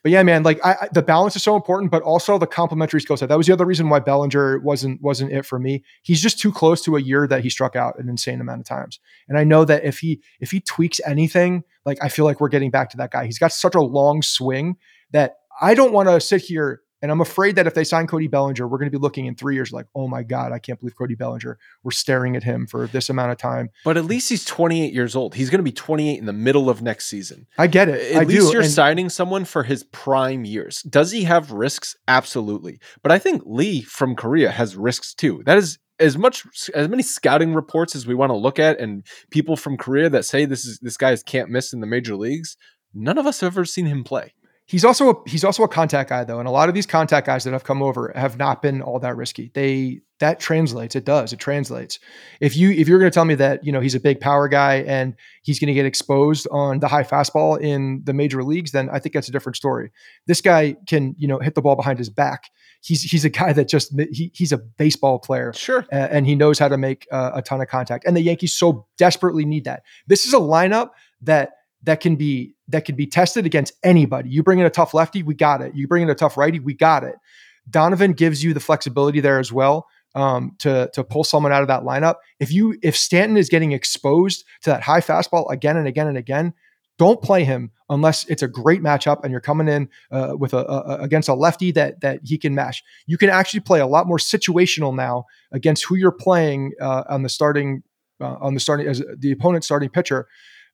[0.03, 3.01] But yeah, man, like I, I, the balance is so important, but also the complementary
[3.01, 3.30] skill set.
[3.30, 5.84] That was the other reason why Bellinger wasn't wasn't it for me.
[6.03, 8.65] He's just too close to a year that he struck out an insane amount of
[8.65, 8.99] times.
[9.28, 12.49] And I know that if he if he tweaks anything, like I feel like we're
[12.49, 13.26] getting back to that guy.
[13.26, 14.78] He's got such a long swing
[15.11, 18.28] that I don't want to sit here and I'm afraid that if they sign Cody
[18.28, 20.80] Bellinger, we're going to be looking in three years like, oh my God, I can't
[20.80, 21.58] believe Cody Bellinger.
[21.84, 23.70] We're staring at him for this amount of time.
[23.84, 25.36] But at least he's 28 years old.
[25.36, 27.48] He's going to be 28 in the middle of next season.
[27.58, 28.16] I get it.
[28.16, 28.52] At I least do.
[28.54, 30.82] you're and- signing someone for his prime years.
[30.84, 31.95] Does he have risks?
[32.08, 32.80] Absolutely.
[33.04, 35.43] But I think Lee from Korea has risks too.
[35.45, 36.45] That is as much
[36.76, 40.26] as many scouting reports as we want to look at and people from Korea that
[40.26, 42.56] say this is this guy is can't miss in the major leagues.
[42.93, 44.34] None of us have ever seen him play.
[44.68, 47.26] He's also a, he's also a contact guy though, and a lot of these contact
[47.26, 49.49] guys that have come over have not been all that risky.
[49.53, 50.93] They that translates.
[50.93, 51.32] It does.
[51.32, 51.99] It translates.
[52.41, 54.49] If you if you're going to tell me that you know he's a big power
[54.49, 58.72] guy and he's going to get exposed on the high fastball in the major leagues,
[58.72, 59.89] then I think that's a different story.
[60.26, 62.49] This guy can you know hit the ball behind his back.
[62.82, 66.36] He's he's a guy that just he, he's a baseball player, sure, uh, and he
[66.36, 68.03] knows how to make uh, a ton of contact.
[68.05, 69.84] And the Yankees so desperately need that.
[70.07, 70.89] This is a lineup
[71.22, 71.51] that
[71.84, 74.30] that can be that can be tested against anybody.
[74.30, 75.76] You bring in a tough lefty, we got it.
[75.76, 77.15] You bring in a tough righty, we got it.
[77.70, 81.68] Donovan gives you the flexibility there as well um, to to pull someone out of
[81.68, 82.15] that lineup.
[82.39, 86.18] If you if Stanton is getting exposed to that high fastball again and again and
[86.18, 86.53] again,
[86.97, 90.65] don't play him unless it's a great matchup and you're coming in uh, with a,
[90.65, 92.84] a, against a lefty that that he can mash.
[93.05, 97.24] You can actually play a lot more situational now against who you're playing uh, on
[97.24, 97.84] the starting
[98.20, 100.28] uh, on the starting as the opponent starting pitcher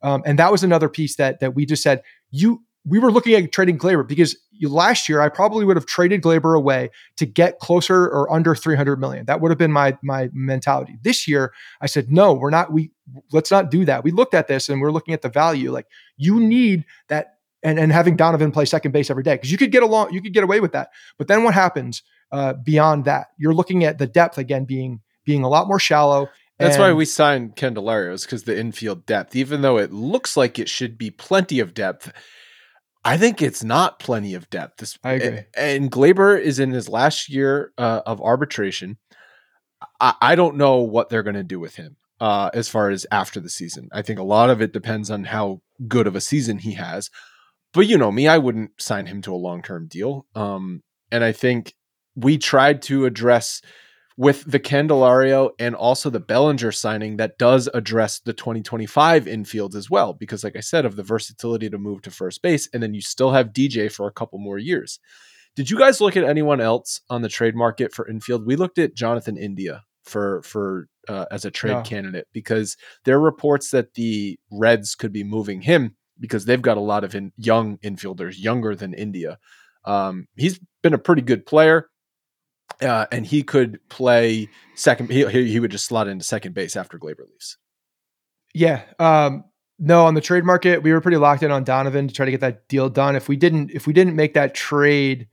[0.03, 2.01] um, and that was another piece that that we just said
[2.31, 5.85] you we were looking at trading Gleyber because you, last year I probably would have
[5.85, 9.25] traded Gleyber away to get closer or under 300 million.
[9.25, 10.97] That would have been my my mentality.
[11.01, 12.91] This year I said no, we're not we
[13.31, 14.03] let's not do that.
[14.03, 15.87] We looked at this and we're looking at the value like
[16.17, 19.71] you need that and and having Donovan play second base every day because you could
[19.71, 20.89] get along you could get away with that.
[21.17, 23.27] But then what happens uh, beyond that?
[23.37, 26.29] You're looking at the depth again being being a lot more shallow.
[26.59, 30.69] That's why we signed Candelarios because the infield depth, even though it looks like it
[30.69, 32.11] should be plenty of depth,
[33.03, 34.77] I think it's not plenty of depth.
[34.77, 35.39] This, I agree.
[35.57, 38.97] And, Gleyber is in his last year uh, of arbitration.
[39.99, 43.05] I, I, don't know what they're going to do with him uh, as far as
[43.11, 43.89] after the season.
[43.91, 47.09] I think a lot of it depends on how good of a season he has.
[47.73, 50.25] But you know me, I wouldn't sign him to a long term deal.
[50.35, 51.73] Um, and I think
[52.15, 53.61] we tried to address
[54.17, 59.89] with the Candelario and also the Bellinger signing that does address the 2025 infield as
[59.89, 60.13] well.
[60.13, 63.01] Because, like I said, of the versatility to move to first base, and then you
[63.01, 64.99] still have DJ for a couple more years.
[65.55, 68.45] Did you guys look at anyone else on the trade market for infield?
[68.45, 71.81] We looked at Jonathan India for for uh, as a trade no.
[71.81, 76.77] candidate because there are reports that the Reds could be moving him because they've got
[76.77, 79.37] a lot of in, young infielders, younger than India.
[79.85, 81.89] Um, he's been a pretty good player
[82.81, 85.09] uh, and he could play second.
[85.09, 87.57] He, he would just slot into second base after Gleyber leaves.
[88.53, 88.83] Yeah.
[88.99, 89.45] Um,
[89.79, 92.31] no, on the trade market, we were pretty locked in on Donovan to try to
[92.31, 93.15] get that deal done.
[93.15, 95.27] If we didn't, if we didn't make that trade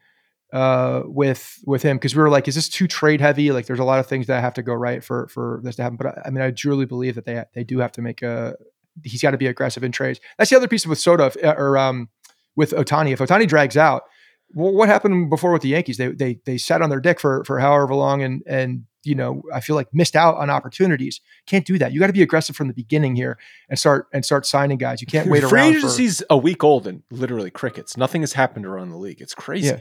[0.52, 3.52] uh, with with him, because we were like, is this too trade heavy?
[3.52, 5.82] Like, there's a lot of things that have to go right for for this to
[5.82, 5.96] happen.
[5.96, 8.56] But I, mean, I truly believe that they they do have to make a.
[9.04, 10.20] He's got to be aggressive in trades.
[10.36, 12.08] That's the other piece with Soto uh, or um,
[12.56, 13.12] with Ohtani.
[13.12, 14.04] If Ohtani drags out,
[14.52, 15.96] what happened before with the Yankees?
[15.96, 19.42] They they they sat on their dick for for however long, and and you know
[19.52, 21.20] I feel like missed out on opportunities.
[21.46, 21.92] Can't do that.
[21.92, 23.38] You got to be aggressive from the beginning here
[23.68, 25.00] and start and start signing guys.
[25.00, 25.72] You can't wait Free around.
[25.72, 27.96] Free agency's for, a week old and literally crickets.
[27.96, 29.20] Nothing has happened around the league.
[29.20, 29.68] It's crazy.
[29.68, 29.80] Yeah.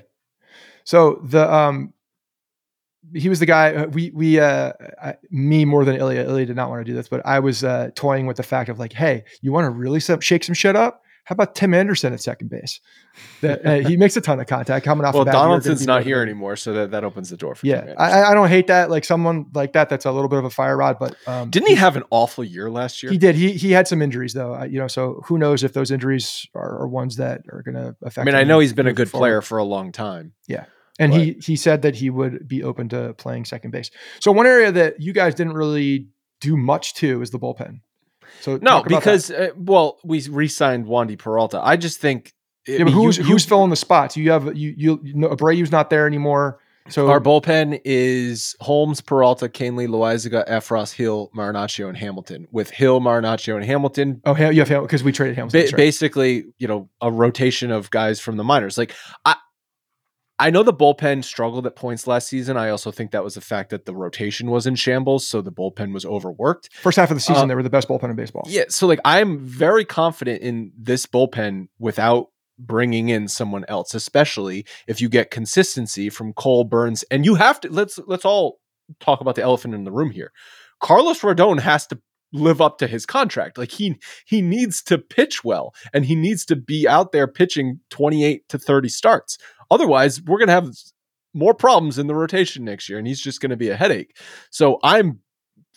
[0.84, 1.93] So the um
[3.13, 6.24] he was the guy uh, we we uh I, me more than Ilya.
[6.24, 8.70] Ilya did not want to do this, but I was uh toying with the fact
[8.70, 11.01] of like, hey, you want to really shake some shit up?
[11.30, 12.80] How about Tim Anderson at second base?
[13.41, 15.13] That, uh, he makes a ton of contact coming off.
[15.13, 17.67] Well, Donaldson's not here anymore, so that, that opens the door for.
[17.67, 18.89] Yeah, I, I, don't hate that.
[18.89, 20.97] Like someone like that, that's a little bit of a fire rod.
[20.97, 23.11] But um, didn't he have an awful year last year?
[23.11, 23.36] He did.
[23.36, 24.63] He he had some injuries though.
[24.63, 27.95] you know, so who knows if those injuries are, are ones that are going to
[28.01, 28.17] affect.
[28.17, 29.21] I mean, I know he's been a good forward.
[29.21, 30.34] player for a long time.
[30.47, 30.65] Yeah.
[30.97, 31.21] And but.
[31.21, 33.91] he he said that he would be open to playing second base.
[34.19, 36.07] So one area that you guys didn't really
[36.41, 37.82] do much to is the bullpen.
[38.41, 41.59] So no, because uh, well, we re-signed Wandy Peralta.
[41.63, 42.34] I just think.
[42.67, 44.15] Yeah, but who's you, who's you, filling the spots?
[44.15, 46.59] You have you you, you know, Abreu's not there anymore.
[46.89, 52.47] So our bullpen is Holmes, Peralta, Kahnle, Loaisiga, Effross, Hill, Marinaccio, and Hamilton.
[52.51, 54.21] With Hill, Marinaccio, and Hamilton.
[54.25, 55.61] Oh, you have because we traded Hamilton.
[55.61, 55.75] Ba- right.
[55.75, 58.77] Basically, you know, a rotation of guys from the minors.
[58.77, 58.93] Like
[59.25, 59.36] I,
[60.40, 62.56] I know the bullpen struggled at points last season.
[62.56, 65.52] I also think that was the fact that the rotation was in shambles, so the
[65.52, 66.70] bullpen was overworked.
[66.76, 68.44] First half of the season, uh, they were the best bullpen in baseball.
[68.48, 72.28] Yeah, so like I'm very confident in this bullpen without
[72.58, 77.04] bringing in someone else, especially if you get consistency from Cole Burnes.
[77.12, 78.60] And you have to let's let's all
[79.00, 80.32] talk about the elephant in the room here.
[80.80, 82.00] Carlos Rodon has to
[82.32, 83.58] live up to his contract.
[83.58, 87.80] Like he he needs to pitch well and he needs to be out there pitching
[87.90, 89.38] 28 to 30 starts.
[89.72, 90.70] Otherwise, we're going to have
[91.34, 94.17] more problems in the rotation next year, and he's just going to be a headache.
[94.49, 95.20] So I'm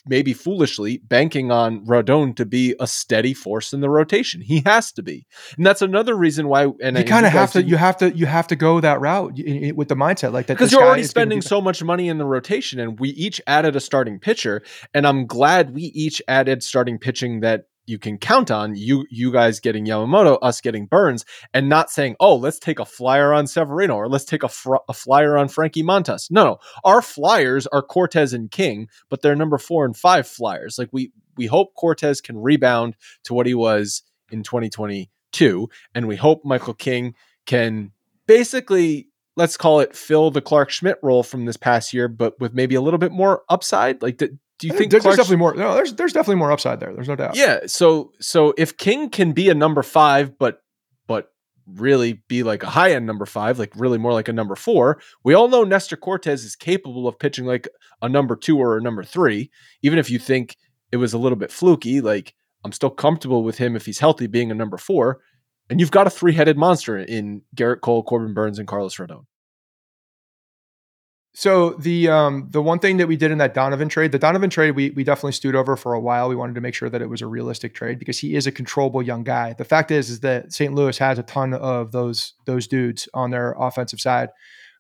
[0.05, 4.41] maybe foolishly banking on Rodon to be a steady force in the rotation.
[4.41, 5.27] He has to be,
[5.57, 6.69] and that's another reason why.
[6.83, 9.35] And you kind of have to, you have to, you have to go that route
[9.77, 12.81] with the mindset like that because you're already spending so much money in the rotation,
[12.81, 14.63] and we each added a starting pitcher,
[14.93, 19.33] and I'm glad we each added starting pitching that you can count on you you
[19.33, 23.47] guys getting Yamamoto, us getting Burnes, and not saying, "Oh, let's take a flyer on
[23.47, 27.67] Severino or let's take a, fr- a flyer on Frankie Montas." No, no, our flyers
[27.69, 30.79] are Cortes and King, but they're number four and five flyers.
[30.79, 36.17] Like we we hope Cortes can rebound to what he was in 2022, and we
[36.17, 37.15] hope Michael King
[37.47, 37.93] can
[38.27, 42.55] basically let's call it fill the Clarke Schmidt role from this past year, but with
[42.55, 44.03] maybe a little bit more upside.
[44.03, 44.23] Like,
[44.59, 45.55] do you think there's, there's definitely more?
[45.55, 46.93] No, there's there's definitely more upside there.
[46.95, 47.35] There's no doubt.
[47.37, 47.61] Yeah.
[47.67, 50.63] So so if King can be a number five, but
[51.07, 51.33] but
[51.67, 55.01] really be like a high end number five, like really more like a number four.
[55.25, 57.69] We all know Nestor Cortes is capable of pitching like
[58.03, 59.51] a number two or a number three.
[59.83, 60.57] Even if you think
[60.93, 62.35] it was a little bit fluky, like
[62.65, 65.21] I'm still comfortable with him if he's healthy being a number four.
[65.71, 69.25] And you've got a three headed monster in Gerrit Cole, Corbin Burnes, and Carlos Rodon.
[71.35, 74.51] So the um the one thing that we did in that Donovan trade, the Donovan
[74.51, 76.29] trade, we we definitely stewed over for a while.
[76.29, 78.53] We wanted to make sure that it was a realistic trade because he is a
[78.53, 79.55] controllable young guy.
[79.55, 80.75] The fact is, is that St.
[80.75, 84.29] Louis has a ton of those those dudes on their offensive side,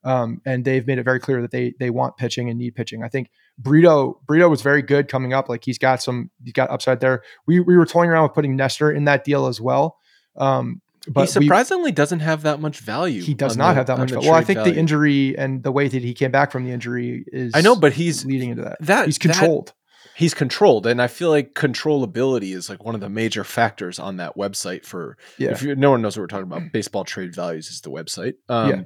[0.05, 3.03] um, and they've made it very clear that they they want pitching and need pitching.
[3.03, 5.49] I think Brito Brito was very good coming up.
[5.49, 7.23] Like he's got some he's got upside there.
[7.47, 9.97] We we were toying around with putting Nestor in that deal as well.
[10.37, 13.23] Um, but he surprisingly we, doesn't have that much value.
[13.23, 14.29] He does not the, have that much value.
[14.29, 14.73] Well, I think value.
[14.73, 17.77] the injury and the way that he came back from the injury is I know,
[17.77, 18.79] but he's leading into that.
[18.81, 19.69] That he's controlled.
[19.69, 19.75] That,
[20.15, 24.19] he's controlled, and I feel like controllability is like one of the major factors on
[24.19, 24.85] that website.
[24.85, 25.51] For yeah.
[25.51, 28.35] if you, no one knows what we're talking about, baseball trade values is the website.
[28.49, 28.83] Um, yeah.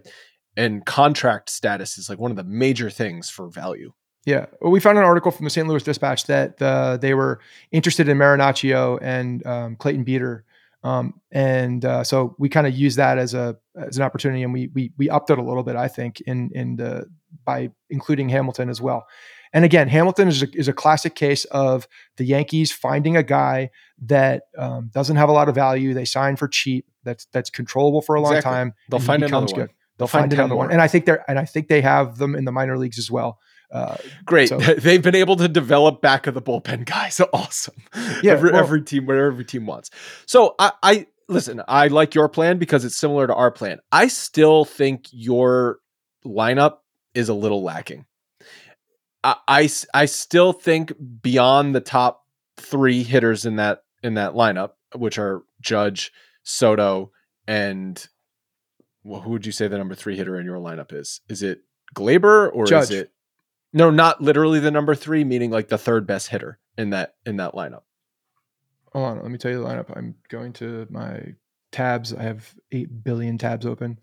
[0.59, 3.93] And contract status is like one of the major things for value.
[4.25, 4.47] Yeah.
[4.61, 5.69] Well, we found an article from the St.
[5.69, 7.41] Louis Dispatch that uh, they were
[7.71, 10.45] interested in Marinaccio and um, Clayton Beeter
[10.87, 14.53] um, and uh, so we kind of use that as a as an opportunity, and
[14.53, 17.07] we we we upped it a little bit, I think, in in the
[17.45, 19.05] by including Hamilton as well.
[19.53, 23.71] And again, Hamilton is a, is a classic case of the Yankees finding a guy
[24.03, 25.93] that um, doesn't have a lot of value.
[25.93, 26.87] They sign for cheap.
[27.03, 28.53] That's that's controllable for a long exactly.
[28.53, 28.75] time.
[28.89, 29.57] They'll find another good.
[29.57, 29.67] one.
[29.67, 30.65] They'll, They'll find, find another more.
[30.67, 30.73] one.
[30.73, 33.11] And I think they're and I think they have them in the minor leagues as
[33.11, 33.41] well.
[33.71, 34.49] Uh, Great.
[34.49, 34.59] So.
[34.79, 37.21] They've been able to develop back of the bullpen guys.
[37.33, 37.75] Awesome.
[38.23, 38.33] Yeah.
[38.33, 39.91] Every, well, every team, whatever every team wants.
[40.27, 43.79] So I, I listen, I like your plan because it's similar to our plan.
[43.93, 45.79] I still think your
[46.25, 46.79] lineup
[47.15, 48.07] is a little lacking.
[49.25, 50.93] I, I, I still think
[51.23, 52.25] beyond the top
[52.57, 56.13] three hitters in that in that lineup, which are Judge,
[56.45, 57.11] Soto,
[57.49, 58.07] and
[59.03, 61.21] well, who would you say the number three hitter in your lineup is?
[61.29, 61.61] Is it
[61.95, 62.85] Gleyber or Judge.
[62.85, 63.13] is it
[63.77, 67.37] no, not literally the number three, meaning like the third best hitter in that in
[67.37, 67.83] that lineup.
[68.93, 69.95] Hold on, let me tell you the lineup.
[69.95, 71.35] I'm going to my
[71.73, 72.15] tabs.
[72.15, 74.01] I have eight billion tabs open.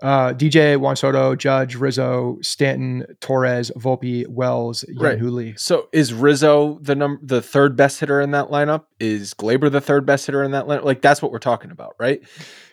[0.00, 5.18] Uh, DJ, Juan Soto, Judge, Rizzo, Stanton, Torres, Volpe, Wells, right.
[5.56, 8.84] So is Rizzo the number the third best hitter in that lineup?
[9.00, 10.84] Is Gleyber the third best hitter in that lineup?
[10.84, 12.22] Like that's what we're talking about, right?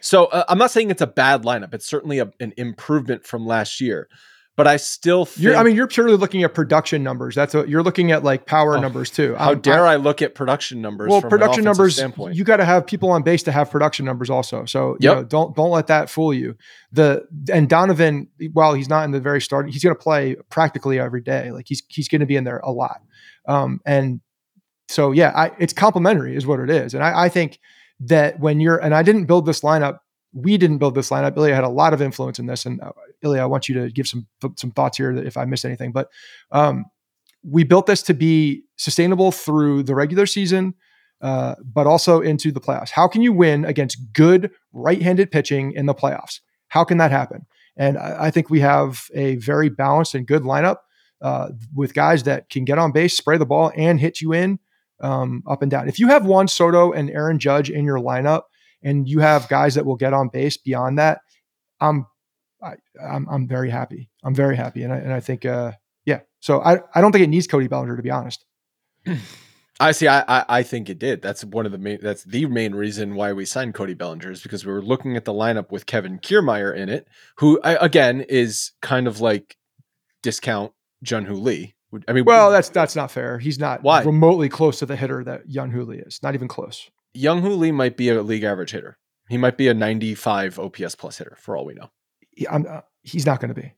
[0.01, 1.73] So uh, I'm not saying it's a bad lineup.
[1.73, 4.07] It's certainly a, an improvement from last year
[4.55, 7.33] but I still think, you're, I mean, you're purely looking at production numbers.
[7.33, 9.35] That's what you're looking at like power oh, numbers too.
[9.35, 11.09] How I'm, dare I, I look at production numbers?
[11.09, 12.35] Well, production numbers, standpoint.
[12.35, 14.65] you got to have people on base to have production numbers also.
[14.65, 15.17] So, you yep.
[15.17, 16.55] know, don't, don't let that fool you.
[16.91, 20.99] The, and Donovan, while he's not in the very start, he's going to play practically
[20.99, 21.51] every day.
[21.51, 23.01] Like he's, he's going to be in there a lot.
[23.47, 24.21] Um, and
[24.87, 26.93] so, yeah, I, it's complementary is what it is.
[26.93, 27.59] And I, I think
[28.01, 29.99] that when you're, and I didn't build this lineup
[30.33, 31.37] we didn't build this lineup.
[31.37, 32.91] Ilya had a lot of influence in this, and uh,
[33.23, 35.91] Ilya, I want you to give some some thoughts here if I missed anything.
[35.91, 36.09] But
[36.51, 36.85] um,
[37.43, 40.75] we built this to be sustainable through the regular season,
[41.21, 42.91] uh, but also into the playoffs.
[42.91, 46.39] How can you win against good right-handed pitching in the playoffs?
[46.69, 47.45] How can that happen?
[47.75, 50.77] And I, I think we have a very balanced and good lineup
[51.21, 54.59] uh, with guys that can get on base, spray the ball, and hit you in
[55.01, 55.87] um, up and down.
[55.87, 58.43] If you have Juan Soto and Aaron Judge in your lineup
[58.81, 61.21] and you have guys that will get on base beyond that,
[61.79, 62.05] I'm
[62.63, 64.09] I, am I'm, I'm very happy.
[64.23, 65.73] I'm very happy, and I and I think uh,
[66.05, 66.21] yeah.
[66.39, 68.45] So I I don't think it needs Cody Bellinger to be honest.
[69.79, 70.07] I see.
[70.07, 71.21] I, I, I think it did.
[71.21, 71.99] That's one of the main.
[72.01, 75.25] That's the main reason why we signed Cody Bellinger is because we were looking at
[75.25, 77.07] the lineup with Kevin Kiermaier in it,
[77.37, 79.57] who I, again is kind of like
[80.21, 81.75] discount Jung-Hoo Lee.
[82.07, 83.39] I mean, well, that's that's not fair.
[83.39, 84.03] He's not why?
[84.03, 86.19] remotely close to the hitter that Jung-Hoo Lee is.
[86.23, 86.89] Not even close.
[87.13, 88.97] Jung-Hoo Lee might be a league average hitter.
[89.29, 91.91] He might be a 95 OPS plus hitter for all we know.
[92.49, 93.73] Uh, he's not going to be.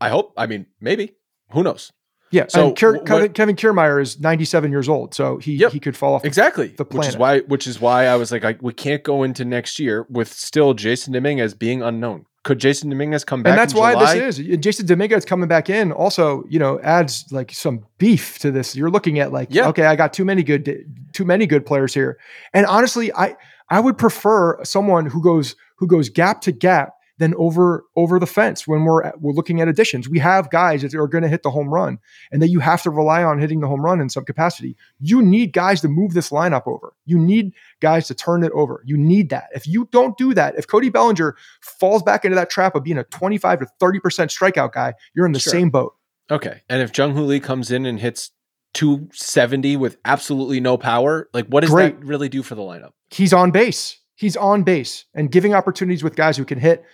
[0.00, 0.34] I hope.
[0.36, 1.14] I mean, maybe.
[1.52, 1.92] Who knows?
[2.30, 2.46] Yeah.
[2.48, 6.14] So Kier, what, Kevin Kiermaier is 97 years old, so he yep, he could fall
[6.14, 7.06] off exactly the planet.
[7.06, 9.78] Which is why which is why I was like, I, we can't go into next
[9.78, 12.26] year with still Jasson Dominguez being unknown.
[12.42, 13.50] Could Jasson Dominguez come back?
[13.50, 14.18] And that's why July?
[14.18, 15.92] this is Jasson Dominguez coming back in.
[15.92, 18.74] Also, you know, adds like some beef to this.
[18.74, 19.68] You're looking at like, yeah.
[19.68, 22.18] okay, I got too many good, too many good players here.
[22.52, 23.36] And honestly, I
[23.68, 28.26] I would prefer someone who goes who goes gap to gap than over over the
[28.26, 30.08] fence when we're we're looking at additions.
[30.08, 31.98] We have guys that are going to hit the home run,
[32.30, 34.76] and that you have to rely on hitting the home run in some capacity.
[35.00, 36.94] You need guys to move this lineup over.
[37.04, 38.82] You need guys to turn it over.
[38.84, 39.48] You need that.
[39.54, 42.98] If you don't do that, if Cody Bellinger falls back into that trap of being
[42.98, 45.52] a 25 to 30 percent strikeout guy, you're in the sure.
[45.52, 45.94] same boat.
[46.30, 48.32] Okay, and if Jung-Hoo Lee comes in and hits
[48.74, 51.98] 270 with absolutely no power, like what does Great.
[51.98, 52.90] that really do for the lineup?
[53.10, 53.98] He's on base.
[54.16, 56.84] He's on base and giving opportunities with guys who can hit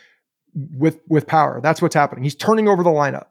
[0.55, 1.61] with with power.
[1.63, 2.25] That's what's happening.
[2.25, 3.27] He's turning over the lineup.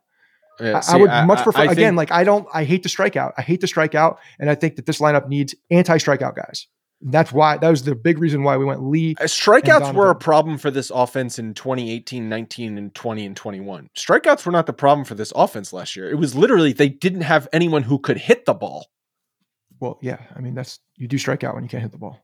[0.60, 1.76] Yeah, see, I, would I, much prefer I, again.
[1.76, 2.48] Think, like I don't.
[2.54, 3.34] I hate to strike out.
[3.38, 6.68] I hate to strike out, and I think that this lineup needs anti strikeout guys.
[7.04, 9.16] That's why that was the big reason why we went Lee.
[9.20, 13.90] Uh, Strikeouts were a problem for this offense in 2018, 19, and 20 and 21.
[13.98, 16.12] Strikeouts were not the problem for this offense last year.
[16.12, 18.88] It was literally they didn't have anyone who could hit the ball.
[19.80, 22.24] Well, yeah, I mean that's you do strike out when you can't hit the ball.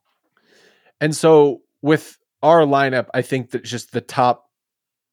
[1.01, 4.46] And so with our lineup, I think that just the top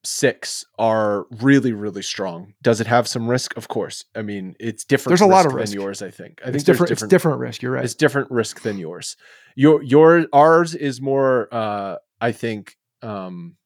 [0.05, 2.55] six are really, really strong.
[2.63, 3.57] Does it have some risk?
[3.57, 4.05] Of course.
[4.15, 5.11] I mean, it's different.
[5.11, 6.03] There's a lot of risk than yours.
[6.03, 6.41] I think.
[6.45, 6.89] I it's think different.
[6.89, 7.63] There's It's different risk.
[7.63, 7.85] You're right.
[7.85, 9.17] It's different risk than yours.
[9.57, 11.49] Your your ours is more.
[11.53, 13.57] uh I think um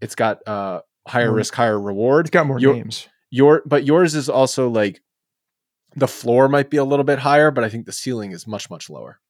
[0.00, 2.26] it's got uh higher More- risk, higher reward.
[2.26, 3.08] It's got more your- names.
[3.30, 5.02] Your but yours is also like
[5.96, 8.70] the floor might be a little bit higher, but I think the ceiling is much
[8.70, 9.20] much lower.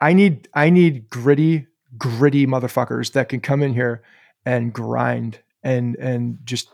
[0.00, 1.66] I need I need gritty,
[1.96, 4.02] gritty motherfuckers that can come in here
[4.44, 6.68] and grind and and just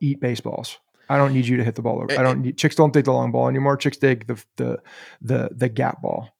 [0.00, 0.78] eat baseballs.
[1.08, 2.02] I don't need you to hit the ball.
[2.02, 2.18] over.
[2.18, 3.76] I don't need chicks don't dig the long ball anymore.
[3.76, 4.78] Chicks dig the the
[5.20, 6.30] the the gap ball.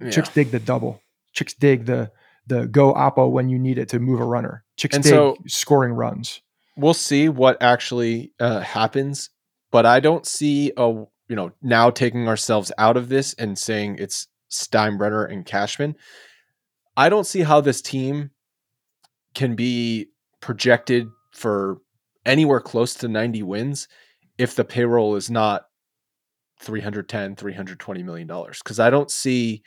[0.00, 0.10] Yeah.
[0.10, 1.00] Chicks dig the double.
[1.32, 2.10] Chicks dig the
[2.46, 4.64] the go oppo when you need it to move a runner.
[4.76, 6.40] Chicks And dig so- scoring runs.
[6.76, 9.30] we'll see what actually uh, happens
[9.70, 10.86] but i don't see a
[11.28, 15.96] you know now taking ourselves out of this and saying it's steinbrenner and cashman
[16.98, 18.30] i don't see how this team
[19.34, 20.08] can be
[20.46, 21.78] projected for
[22.24, 23.88] anywhere close to 90 wins
[24.38, 25.66] if the payroll is not
[26.60, 29.62] 310 320 million dollars because i don't see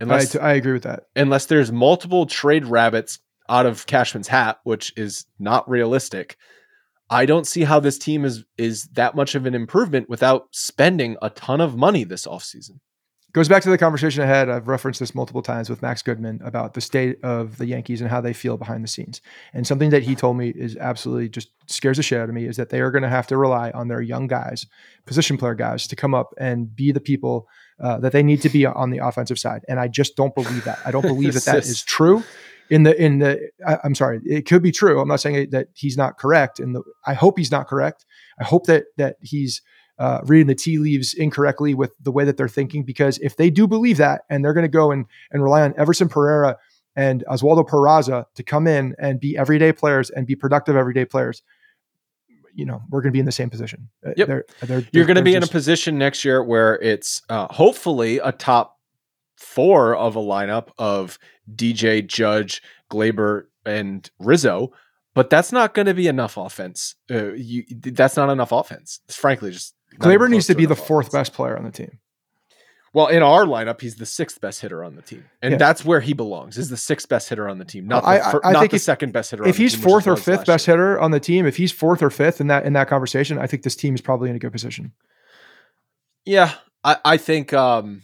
[0.00, 1.04] I, I agree with that.
[1.16, 6.36] unless there's multiple trade rabbits out of Cashman's hat, which is not realistic.
[7.10, 11.16] I don't see how this team is is that much of an improvement without spending
[11.22, 12.80] a ton of money this offseason.
[13.34, 14.48] Goes back to the conversation I had.
[14.48, 18.08] I've referenced this multiple times with Max Goodman about the state of the Yankees and
[18.08, 19.20] how they feel behind the scenes.
[19.52, 22.46] And something that he told me is absolutely just scares the shit out of me
[22.46, 24.66] is that they are going to have to rely on their young guys,
[25.04, 27.48] position player guys, to come up and be the people
[27.80, 29.64] uh, that they need to be on the offensive side.
[29.68, 30.78] And I just don't believe that.
[30.86, 32.22] I don't believe that that is- true.
[32.70, 34.98] In the in the, I, I'm sorry, it could be true.
[34.98, 38.06] I'm not saying that he's not correct, and the, I hope he's not correct.
[38.40, 39.60] I hope that that he's
[39.98, 42.82] uh, reading the tea leaves incorrectly with the way that they're thinking.
[42.82, 45.74] Because if they do believe that, and they're going to go and and rely on
[45.76, 46.56] Everson Pereira
[46.96, 51.42] and Oswaldo Peraza to come in and be everyday players and be productive everyday players,
[52.54, 53.88] you know, we're going to be in the same position.
[54.06, 54.28] Uh, Yep.
[54.28, 58.18] they're- they're- You're going to be in a position next year where it's uh, hopefully
[58.18, 58.78] a top
[59.36, 61.18] four of a lineup of
[61.52, 64.72] DJ, Judge, Gleyber, and Rizzo.
[65.14, 66.94] But that's not going to be enough offense.
[67.10, 69.00] Uh, you, that's not enough offense.
[69.06, 71.98] It's frankly just Gleyber needs to be the fourth best player on the team.
[72.92, 75.58] Well, in our lineup, he's the sixth best hitter on the team, and Yeah.
[75.58, 76.56] that's where he belongs.
[76.58, 78.70] Is the sixth best hitter on the team, not the, I- I- I not think
[78.70, 79.42] the if- second best hitter.
[79.42, 80.76] on If he's team, fourth or what he was fifth best year.
[80.76, 83.48] hitter on the team, if he's fourth or fifth in that in that conversation, I
[83.48, 84.92] think this team is probably in a good position.
[86.24, 86.52] yeah,
[86.84, 88.02] I, I think um,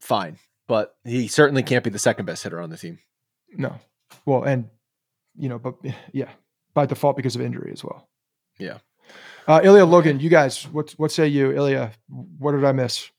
[0.00, 2.98] fine, but he certainly can't be the second best hitter on the team.
[3.52, 3.76] No,
[4.26, 4.68] well, and
[5.36, 5.76] you know, but
[6.12, 6.30] yeah,
[6.74, 8.08] by default because of injury as well.
[8.58, 8.78] Yeah.
[9.50, 11.90] Uh, Ilya Logan, you guys, what what say you, Ilya?
[12.38, 13.10] What did I miss?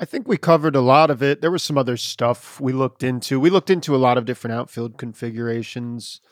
[0.00, 1.42] I think we covered a lot of it.
[1.42, 3.38] There was some other stuff we looked into.
[3.38, 6.22] We looked into a lot of different outfield configurations,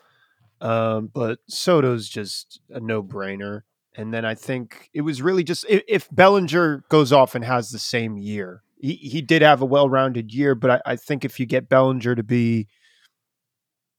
[0.63, 3.65] um, but Soto's just a no-brainer.
[3.95, 7.69] And then I think it was really just if, if Bellinger goes off and has
[7.69, 11.39] the same year, he, he did have a well-rounded year, but I, I think if
[11.39, 12.67] you get Bellinger to be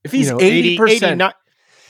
[0.04, 1.34] If he's you know, eighty 80, percent, 89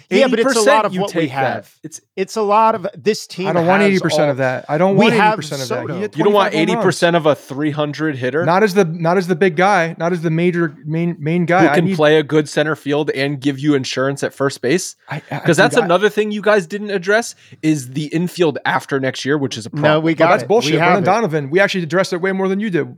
[0.10, 1.74] yeah, but it's a lot of what we have.
[1.84, 3.48] It's It's a lot of this team.
[3.48, 4.66] I don't want eighty percent of that.
[4.70, 5.82] I don't We want eighty have percent of that.
[5.82, 5.94] Soto.
[5.96, 8.86] He hit you don't want eighty percent of a three hundred hitter Not as the
[8.86, 11.62] not as the big guy, not as the major main main guy.
[11.64, 14.62] who I can need, play a good center field and give you insurance at first
[14.62, 14.96] base.
[15.10, 19.00] I- I- Because that's I- another thing you guys didn't address is the infield after
[19.00, 19.92] next year, which is a problem.
[19.92, 20.48] No, we Well, got that's it.
[20.48, 20.74] bullshit.
[20.74, 21.16] We have Brendan it.
[21.16, 22.96] Donovan, we actually addressed it way more than you did.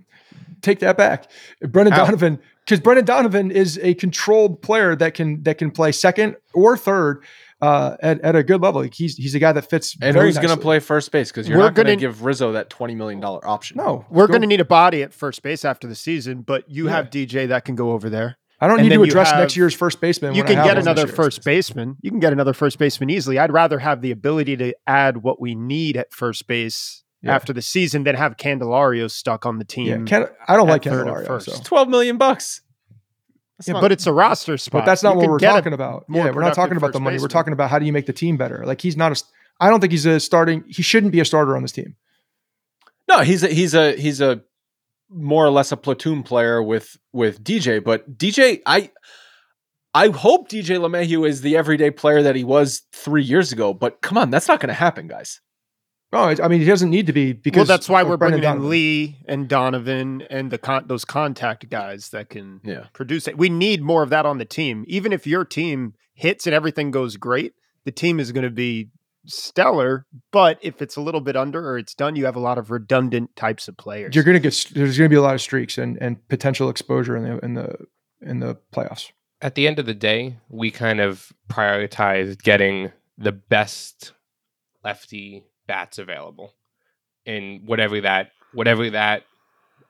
[0.61, 1.29] Take that back.
[1.61, 2.05] Brendan How?
[2.05, 6.75] Donovan, because Brendan Donovan is a controlled player that can that can play second or
[6.75, 7.23] third
[7.61, 8.81] uh, at, at a good level.
[8.81, 9.95] Like, He's he's a guy that fits.
[10.01, 11.31] and very who's going to play first base?
[11.31, 13.77] Because you're We're not going to give Rizzo that twenty million dollar option.
[13.77, 16.85] No, We're going to need a body at first base after the season, but you
[16.85, 16.91] Yeah.
[16.91, 18.37] have DJ that can go over there.
[18.59, 20.33] I don't and need to address have- next year's first baseman.
[20.33, 21.97] you can get another first baseman.
[22.01, 23.37] You can get another first baseman easily.
[23.37, 27.35] I'd rather have the ability to add what we need at first base Yeah.
[27.35, 30.05] after the season than have Candelario stuck on the Yeah, team.
[30.05, 31.27] Can, I don't like Candelario.
[31.27, 31.47] first.
[31.49, 31.61] So.
[31.63, 32.61] twelve million bucks.
[33.57, 34.81] That's yeah, not- but it's a roster spot.
[34.81, 36.05] But that's not You what we're talking about.
[36.09, 37.19] Yeah, we're not talking about the first money.
[37.19, 38.63] We're talking about how do you make the team better.
[38.65, 39.23] Like he's not a.
[39.59, 40.63] I don't think he's a starting.
[40.67, 41.95] He shouldn't be a starter on this team.
[43.07, 43.19] no.
[43.21, 44.41] He's a he's a he's a
[45.09, 47.81] more or less a platoon player with with DJ.
[47.83, 48.91] But DJ, I
[49.93, 53.73] I hope DJ LeMahieu is the everyday player that he was three years ago.
[53.73, 55.39] But come on, that's not going to happen, guys.
[56.13, 57.57] Oh, I mean, he doesn't need to be because.
[57.59, 61.69] well, that's why we're Brendan bringing in Lee and Donovan and the con- those contact
[61.69, 62.85] guys that can Yeah.
[62.93, 63.37] produce it.
[63.37, 64.85] We need more of that on the team.
[64.87, 67.53] Even if your team hits and everything goes great,
[67.83, 68.89] the team is going to be
[69.25, 70.05] stellar.
[70.31, 72.71] But if it's a little bit under or it's done, you have a lot of
[72.71, 74.15] redundant types of players.
[74.15, 76.69] You're going to get there's going to be a lot of streaks and, and potential
[76.69, 77.75] exposure in the in the
[78.21, 79.11] in the playoffs.
[79.41, 84.13] At the end of the day, we kind of prioritized getting the best
[84.83, 86.53] lefty bats available,
[87.25, 89.23] and whatever that whatever that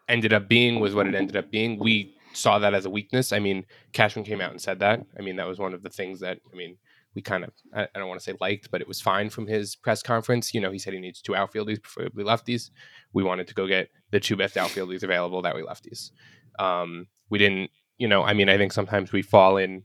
[0.08, 1.80] ended up being was what it ended up being.
[1.80, 3.32] We saw that as a weakness.
[3.32, 5.06] I mean, Cashman came out and said that.
[5.18, 6.78] I mean, that was one of the things that I mean
[7.16, 9.48] we kind of I, I don't want to say liked, but it was fine from
[9.48, 10.54] his press conference.
[10.54, 12.70] You know, he said he needs two outfielders, preferably lefties.
[13.14, 16.12] We wanted to go get the two best outfielders available that we lefties.
[16.60, 19.84] Um, we didn't, you know, I mean, I think sometimes we fall in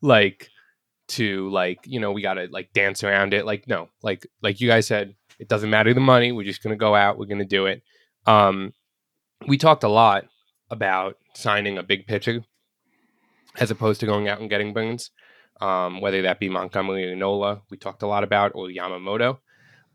[0.00, 0.48] like
[1.08, 3.44] to like, you know, we gotta like dance around it.
[3.44, 6.30] Like, no, like like you guys said, it doesn't matter the money.
[6.32, 7.18] We're just gonna go out.
[7.18, 7.82] We're gonna do it.
[8.26, 8.72] Um,
[9.48, 10.24] we talked a lot
[10.70, 12.44] about signing a big pitcher
[13.58, 15.10] as opposed to going out and getting Burnes
[15.60, 17.60] um, whether that be Montgomery or Nola.
[17.70, 19.38] We talked a lot about or Yamamoto.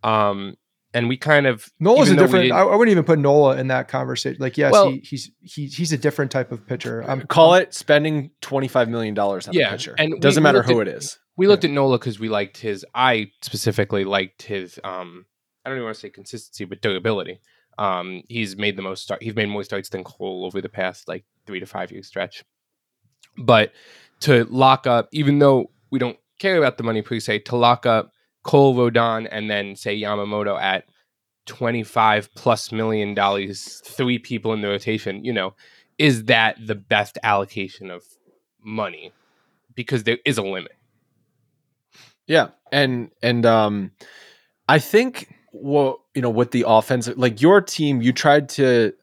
[0.03, 0.55] Um,
[0.93, 2.51] and we kind of Nola's a even though we different.
[2.53, 4.37] I, I wouldn't even put Nola in that conversation.
[4.39, 7.01] Like, yes, Well- he, he's he, he's a different type of pitcher.
[7.01, 9.95] I'm Call it spending twenty five million dollars on Yeah, a pitcher.
[9.97, 11.17] and we- doesn't we matter looked who at- it is.
[11.35, 12.85] we looked at Nola because we liked his.
[12.93, 14.79] I specifically liked his.
[14.83, 15.25] Um,
[15.65, 17.39] I don't even want to say consistency, but durability.
[17.77, 19.23] Um, he's made the most start.
[19.23, 22.43] He's made more starts than Cole over the past like three to five year stretch.
[23.37, 23.73] But
[24.21, 27.85] to lock up, even though we don't care about the money per se, to lock
[27.85, 28.11] up
[28.43, 30.85] Cole Rodon and then say Yamamoto at
[31.45, 35.55] twenty five plus million dollars, three people in the rotation, you know,
[35.97, 38.03] is that the best allocation of
[38.63, 39.11] money?
[39.73, 40.71] Because there is a limit.
[42.27, 43.91] Yeah, and and um,
[44.69, 48.93] I think what you know with the offense, like your team, you tried to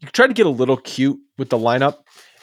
[0.00, 1.98] you tried to get a little cute with the lineup,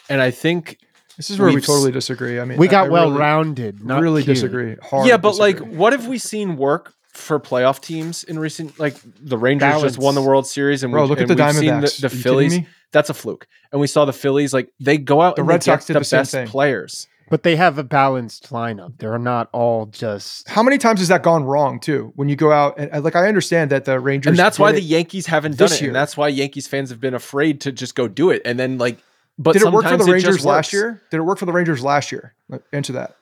[0.09, 0.77] and I think
[1.17, 2.39] This is where we totally disagree.
[2.39, 3.83] I mean, we got I well really, rounded.
[3.83, 4.35] Not really cute.
[4.35, 4.75] disagree.
[4.81, 8.79] Hard yeah, but like, what have we seen work for playoff teams in recent?
[8.79, 11.43] Like the Rangers just won the World Series, and bro, we, look at and the
[11.45, 12.59] we've seen the, the Phillies.
[12.91, 15.61] That's a fluke, and we saw the Phillies like they go out The and Red
[15.61, 16.47] they Sox get did the the same best thing.
[16.47, 17.07] players.
[17.31, 18.97] But they have a balanced lineup.
[18.97, 20.49] They're not all just.
[20.49, 22.11] How many times has that gone wrong too?
[22.17, 24.73] When you go out and and, like I understand that the Rangers and that's why
[24.73, 25.89] the Yankees haven't done it, year.
[25.91, 28.41] and that's why Yankees fans have been afraid to just go do it.
[28.43, 28.97] And then like,
[29.39, 31.01] but did it work for the Rangers last year?
[31.09, 32.35] Did it work for the Rangers last year?
[32.49, 33.15] Like, Answer that.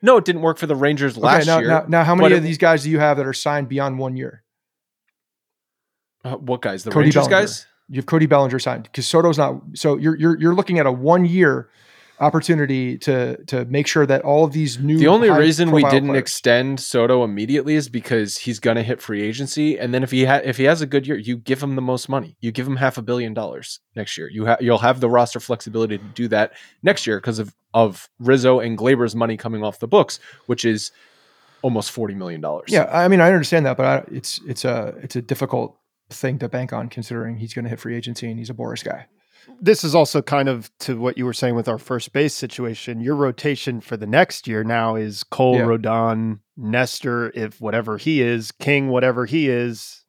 [0.00, 1.68] No, it didn't work for the Rangers last okay, now, year.
[1.68, 3.68] now, now how but many it- of these guys do you have that are signed
[3.68, 4.42] beyond one year?
[6.24, 6.84] Uh, what guys?
[6.84, 7.42] The Cody Rangers Bellinger.
[7.42, 7.66] guys?
[7.90, 9.60] You have Cody Bellinger signed because Soto's not.
[9.74, 11.68] So you're you're you're looking at a one year
[12.20, 14.98] opportunity to to make sure that all of these new.
[14.98, 19.00] The only reason we didn't players- extend Soto immediately is because he's going to hit
[19.00, 21.62] free agency, and then if he ha- if he has a good year, you give
[21.62, 22.36] him the most money.
[22.40, 24.28] You give him half a billion dollars next year.
[24.30, 26.52] You ha- you'll have the roster flexibility to do that
[26.82, 30.90] next year because of of Rizzo and Gleyber's money coming off the books, which is
[31.62, 32.70] almost forty million dollars.
[32.70, 35.76] Yeah, I mean I understand that, but I, it's it's a it's a difficult
[36.10, 38.84] thing to bank on considering he's going to hit free agency and he's a Boras
[38.84, 39.06] guy.
[39.60, 43.00] This is also kind of to what you were saying with our first base situation.
[43.00, 45.62] Your rotation for the next year now is Cole, Yeah.
[45.62, 50.04] Rodon, Nestor, if whatever he is, King, whatever he is,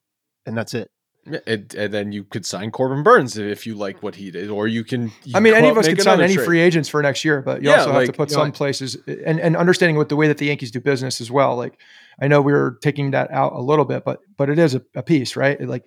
[0.45, 0.91] and that's it.
[1.45, 4.68] And, and then you could sign Corbin Burnes if you like what he did, or
[4.68, 5.11] you can.
[5.23, 6.45] you I mean, any of us and could sign any trade.
[6.45, 8.51] free agents for next year, but you Yeah, also have to put you know, some
[8.51, 11.55] places and and understanding what the way that the Yankees do business as well.
[11.55, 11.77] Like
[12.19, 14.81] I know we are taking that out a little bit, but but it is a,
[14.95, 15.61] a piece, right?
[15.61, 15.84] Like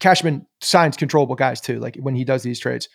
[0.00, 2.88] Cashman signs controllable guys too, like when he does these trades.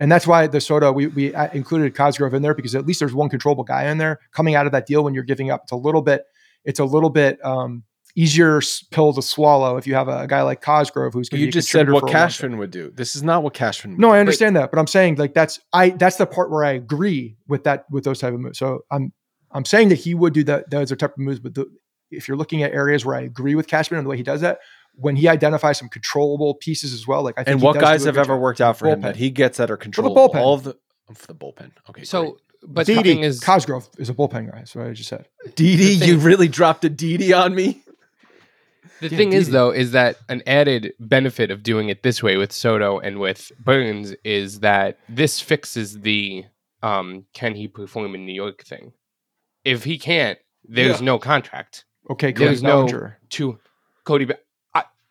[0.00, 3.00] And that's why the Soto we we uh, included Cosgrove in there because at least
[3.00, 5.62] there's one controllable guy in there coming out of that deal when you're giving up.
[5.64, 6.24] It's a little bit
[6.64, 7.84] it's a little bit um,
[8.14, 8.60] easier
[8.90, 11.52] pill to swallow if you have a, a guy like Cosgrove who's going to You
[11.52, 12.28] just said what for a long time.
[12.28, 12.90] Cashman would do.
[12.94, 13.92] This is not what Cashman.
[13.92, 14.14] Would No, do.
[14.14, 17.36] I understand that, but I'm saying like that's I that's the part where I agree
[17.48, 18.58] with that with those type of moves.
[18.58, 19.12] So I'm
[19.52, 21.66] I'm saying that he would do that those are type of moves, but the,
[22.10, 24.42] if you're looking at areas where I agree with Cashman and the way he does
[24.42, 24.58] that,
[24.94, 28.18] when he identifies some controllable pieces as well, like I think and what guys have
[28.18, 28.40] ever job.
[28.40, 30.28] worked out for him that he gets that are controllable.
[30.28, 30.42] For the bullpen.
[30.42, 30.76] All of the
[31.14, 31.70] for the bullpen.
[31.90, 34.58] Okay, So, but the Didi, is, Cosgrove is a bullpen guy.
[34.58, 35.28] That's what I just said.
[35.56, 37.82] Didi, the you really dropped a Didi on me.
[39.00, 42.36] the Yeah, thing is though, is that an added benefit of doing it this way
[42.36, 46.44] with Soto and with Burnes is that this fixes the
[46.82, 48.92] um, can he perform in New York thing.
[49.64, 51.06] If he can't, there's Yeah.
[51.06, 51.84] no contract.
[52.10, 53.18] Okay, Cody There's no Bellinger.
[53.30, 53.58] to
[54.04, 54.26] Cody.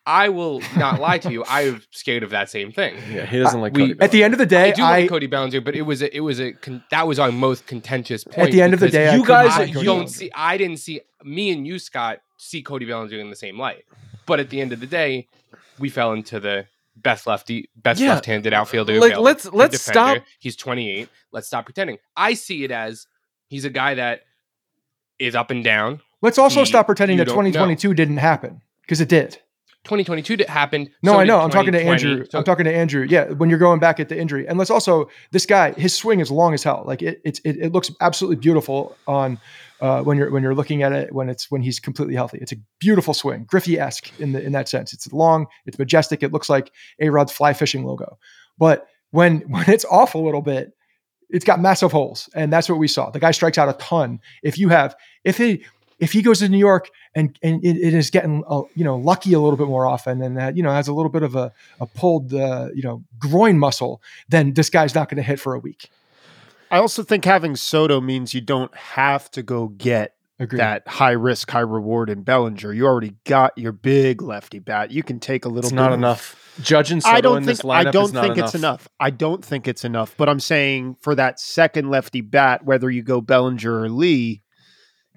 [0.04, 1.44] Be- I I will not lie to you.
[1.48, 2.94] I'm scared of that same thing.
[3.10, 4.90] Yeah, he doesn't Uh, like we- At the end of the day, I do I,
[5.00, 7.66] like Cody Bellinger, but it was a, it was a con- that was our most
[7.66, 8.48] contentious point.
[8.48, 10.30] at the end of the day, you couldn't guys- I see don't see.
[10.34, 13.84] I didn't see me and you, Scott, see Cody Bellinger in the same light.
[14.26, 15.28] But at the end of the day,
[15.78, 16.66] we fell into the
[16.96, 18.14] best lefty, best Yeah.
[18.14, 18.94] left-handed outfielder.
[18.94, 20.20] Like, available, let's- let's defender.
[20.20, 21.08] stop- He's 28.
[21.32, 21.98] Let's stop pretending.
[22.16, 23.06] I see it as
[23.48, 24.20] he's a guy that
[25.18, 26.00] is up and down.
[26.20, 27.42] Let's also He- stop pretending that don't know.
[27.42, 29.38] 2022 didn't happen because it did.
[29.84, 30.90] 2022 that happened.
[31.02, 31.40] No, so I know.
[31.40, 32.24] I'm talking to Andrew.
[32.30, 33.06] So- I'm talking to Andrew.
[33.08, 35.72] Yeah, when you're going back at the injury, and let's also this guy.
[35.72, 36.84] His swing is long as hell.
[36.86, 39.40] Like it, it's it, it looks absolutely beautiful on
[39.80, 42.38] uh, when you're when you're looking at it when it's when he's completely healthy.
[42.40, 44.92] It's a beautiful swing, Griffey esque in the in that sense.
[44.92, 45.46] It's long.
[45.66, 46.22] It's majestic.
[46.22, 48.18] It looks like a Rod fly fishing logo.
[48.58, 50.72] But when when it's off a little bit,
[51.30, 53.10] it's got massive holes, and that's what we saw.
[53.10, 54.20] The guy strikes out a ton.
[54.44, 54.94] If you have
[55.24, 55.64] if he
[56.02, 58.96] if he goes to New York and and it, it is getting uh, you know
[58.96, 61.36] lucky a little bit more often and that you know has a little bit of
[61.36, 65.38] a, a pulled uh, you know groin muscle, then this guy's not going to hit
[65.40, 65.88] for a week.
[66.72, 70.58] I also think having Soto means you don't have to go get Agreed.
[70.58, 72.72] that high risk, high reward in Bellinger.
[72.72, 74.90] You already got your big lefty bat.
[74.90, 75.68] You can take a little.
[75.68, 76.38] It's not of- enough.
[76.60, 77.58] Judging Soto I don't in think.
[77.58, 78.46] this lineup I don't is not think enough.
[78.48, 78.88] it's enough.
[79.00, 80.14] I don't think it's enough.
[80.18, 84.42] But I'm saying for that second lefty bat, whether you go Bellinger or Lee,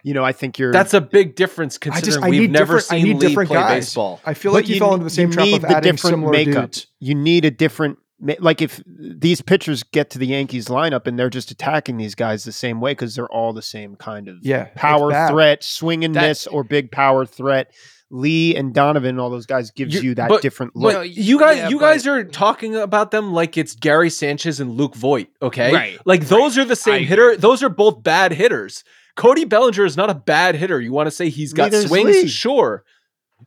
[0.05, 0.71] you know, I think you're.
[0.71, 2.91] That's a big difference I considering just I we've need never different.
[2.91, 3.85] I seen need Lee different play guys.
[3.87, 4.21] baseball.
[4.23, 6.11] I feel But like you, fell into the same trap need of the adding different
[6.13, 6.63] similar makeup.
[6.71, 6.87] dudes.
[6.99, 7.97] You need a different.
[8.39, 12.43] Like if these pitchers get to the Yankees lineup and they're just attacking these guys
[12.45, 16.15] the same way because they're all the same kind of Yeah, power threat, swing and
[16.15, 17.71] That- miss, or big power threat.
[18.11, 20.93] Lee and Donovan, all those guys gives You- you, that but- different look.
[20.93, 24.59] No, you guys, yeah, you but- guys are talking about them like it's Gary Sanchez
[24.59, 25.27] and Luke Voit.
[25.41, 27.35] Okay, Right, Like those are the same I hitter.
[27.35, 28.83] Those are both bad hitters.
[29.15, 30.79] Cody Bellinger is not a bad hitter.
[30.79, 32.07] You want to say he's got Neither is swings?
[32.07, 32.27] Lee.
[32.27, 32.83] Sure.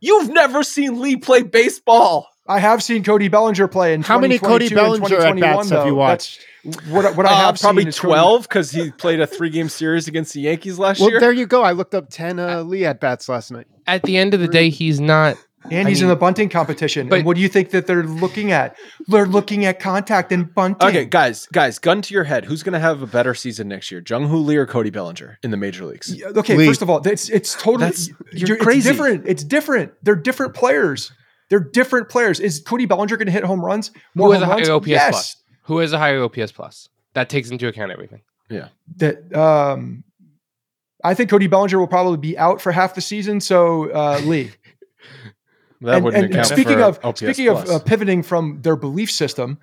[0.00, 2.28] You've never seen Lee play baseball.
[2.46, 5.86] I have seen Cody Bellinger play in How many Cody Bellinger at 2021, bats have
[5.86, 6.40] you watched?
[6.64, 10.08] That's what, what I Uh, have probably seen twelve because he played a three-game series
[10.08, 11.06] against the Yankees last year.
[11.06, 11.20] Well, year.
[11.20, 11.62] there you go.
[11.62, 13.66] I looked up ten uh, Lee at bats last night.
[13.86, 15.36] At the end of the day, he's not.
[15.70, 17.08] And I he's in the bunting competition.
[17.08, 18.76] but- and what do you think that they're looking at?
[19.06, 20.88] They're looking at contact and bunting.
[20.88, 22.44] Okay, guys, guys, gun to your head.
[22.44, 25.38] Who's going to have a better season next year, Jung Hoo Lee or Cody Bellinger
[25.42, 26.14] in the major leagues?
[26.14, 26.66] Yeah, Okay, Lee.
[26.66, 28.88] first of all, it's it's totally That's- you're you're- crazy.
[28.88, 29.26] It's different.
[29.26, 29.92] It's different.
[30.02, 31.12] They're different players.
[31.50, 32.40] They're different players.
[32.40, 33.90] Is Cody Bellinger going to hit home runs?
[34.14, 34.68] Who has a home higher runs?
[34.70, 35.10] OPS yes.
[35.10, 35.36] plus?
[35.62, 36.88] Who has a higher OPS plus?
[37.14, 38.20] That takes into account everything.
[38.50, 38.68] Yeah.
[38.96, 40.04] That um,
[41.04, 43.40] I think Cody Bellinger will probably be out for half the season.
[43.40, 44.50] So uh, Lee.
[45.80, 48.76] That and, wouldn't and account speaking for of OPS speaking of uh, pivoting from their
[48.76, 49.58] belief system,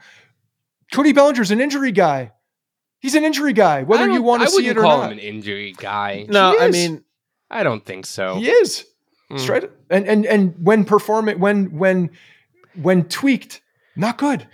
[0.93, 2.31] Cody Bellinger's an injury guy.
[2.99, 5.11] He's an injury guy, whether you want to see wouldn't it or call not.
[5.11, 6.25] him an injury guy.
[6.27, 7.03] no, I mean,
[7.51, 8.35] I don't think so.
[8.35, 8.85] He is
[9.31, 9.39] Mm.
[9.39, 12.11] straight and and and when performing when when
[12.79, 13.59] when tweaked,
[13.95, 14.47] not good.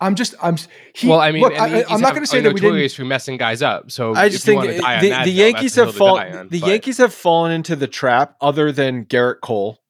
[0.00, 0.56] I'm just I'm
[0.92, 2.70] he, well, I mean, look, and I, I'm not going to say that we didn't.
[2.70, 3.92] notorious for messing guys up.
[3.92, 6.16] So I just think wanna die on the, that the Yankees that's have the hill
[6.16, 6.48] to die fallen.
[6.48, 9.80] The but Yankees have fallen into the trap, other than Gerrit Cole,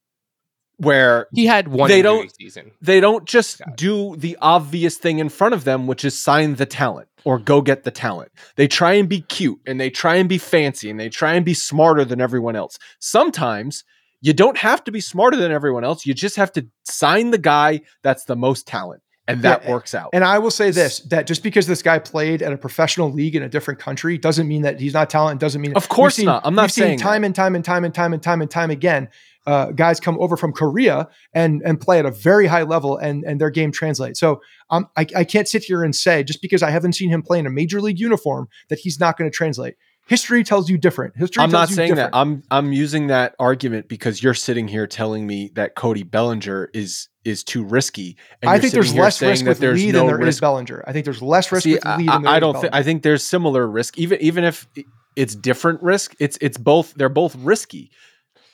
[0.78, 1.88] where He had one.
[1.88, 2.70] They don't- season.
[2.82, 6.66] they don't just do the obvious thing in front of them, which is sign the
[6.66, 8.30] talent or go get the talent.
[8.56, 11.44] They try and be cute and they try and be fancy and they try and
[11.44, 12.78] be smarter than everyone else.
[12.98, 13.84] Sometimes
[14.20, 16.04] you don't have to be smarter than everyone else.
[16.06, 19.94] You just have to sign the guy that's the most talent, and that Yeah, works
[19.94, 20.10] out.
[20.14, 23.36] And I will say this: that just because this guy played at a professional league
[23.36, 25.40] in a different country doesn't mean that he's not talented.
[25.40, 26.42] Doesn't mean Of course seen- not.
[26.44, 27.26] I'm not we've seen saying time that.
[27.26, 29.08] and time and time and time and time and time again.
[29.46, 33.24] Uh, guys come over from Korea and and play at a very high level, and
[33.24, 34.18] and their game translates.
[34.18, 34.40] So
[34.70, 37.38] um, I, I can't sit here and say just because I haven't seen him play
[37.38, 39.76] in a major league uniform that he's not going to translate.
[40.06, 41.16] History tells you different.
[41.16, 41.42] History.
[41.42, 42.12] I'm not saying different.
[42.12, 42.18] that.
[42.18, 47.08] I'm I'm using that argument because you're sitting here telling me that Cody Bellinger is
[47.24, 48.18] is too risky.
[48.42, 50.84] And I think there's less risk with Lee no than there is risk Bellinger.
[50.86, 52.74] I think there's less risk See, with Lee I, than there I is don't think.
[52.74, 53.96] I think there's similar risk.
[53.98, 54.68] Even even if
[55.16, 56.92] it's different risk, it's it's both.
[56.94, 57.90] They're both risky.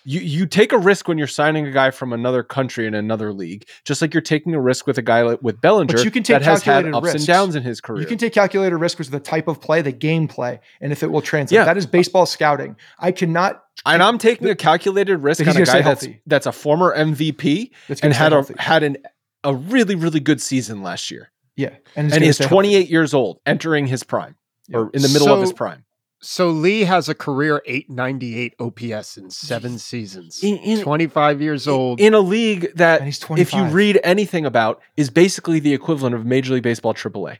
[0.05, 3.33] You you take a risk when you're signing a guy from another country in another
[3.33, 6.11] league, just like you're taking a risk with a guy like, with Bellinger But you
[6.11, 7.21] can take that has had calculated ups risks.
[7.21, 8.01] and downs in his career.
[8.01, 10.93] You can take calculated risk, which is the type of play, the game play, and
[10.93, 11.57] if it will translate.
[11.57, 11.65] Yeah.
[11.65, 12.77] That is baseball scouting.
[12.99, 13.63] I cannot.
[13.85, 18.01] and I'm taking a calculated risk on a guy that's that's a former MVP That's
[18.01, 18.55] and had a healthy.
[18.59, 18.97] had an
[19.45, 21.31] a really really good season last year.
[21.57, 22.55] Yeah, and, and he's stay healthy.
[22.55, 24.37] 28 years old, entering his prime
[24.73, 25.85] or in the middle of his prime.
[26.23, 30.43] So Lee has a career 898 OPS in seven seasons.
[30.43, 31.99] In- in- 25 years old.
[31.99, 36.27] in a league that he's if you read anything about is basically the equivalent of
[36.27, 37.39] Major League Baseball AAA.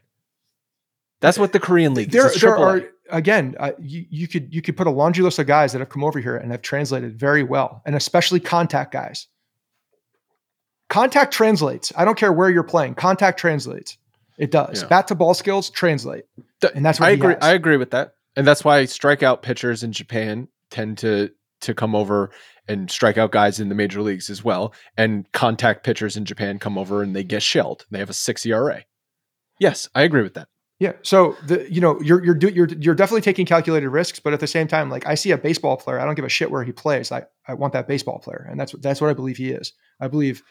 [1.19, 2.31] That's what the Korean League There, is.
[2.33, 2.59] It's there AAA.
[2.81, 3.55] are again.
[3.59, 6.03] Uh, you, you could you could put a laundry list of guys that have come
[6.03, 9.27] over here and have translated very well, and especially contact guys.
[10.89, 11.93] Contact translates.
[11.95, 12.95] I don't care where you're playing.
[12.95, 13.97] Contact translates.
[14.39, 14.81] It does.
[14.81, 14.87] Yeah.
[14.87, 16.23] Bat to ball skills translate,
[16.73, 17.33] and that's what I he agree.
[17.35, 17.43] has.
[17.43, 21.31] I agree with that, and that's why strikeout pitchers in Japan tend to
[21.61, 22.31] to come over
[22.67, 26.59] and strike out guys in the major leagues as well, and contact pitchers in Japan
[26.59, 27.85] come over and they get shelled.
[27.91, 28.83] They have a six ERA.
[29.59, 30.47] Yes, I agree with that.
[30.79, 30.93] Yeah.
[31.03, 34.39] So the you know you're you're do, you're you're definitely taking calculated risks, but at
[34.39, 36.63] the same time, like I see a baseball player, I don't give a shit where
[36.63, 37.11] he plays.
[37.11, 39.73] I I want that baseball player, and that's that's what I believe he is.
[39.99, 40.41] I believe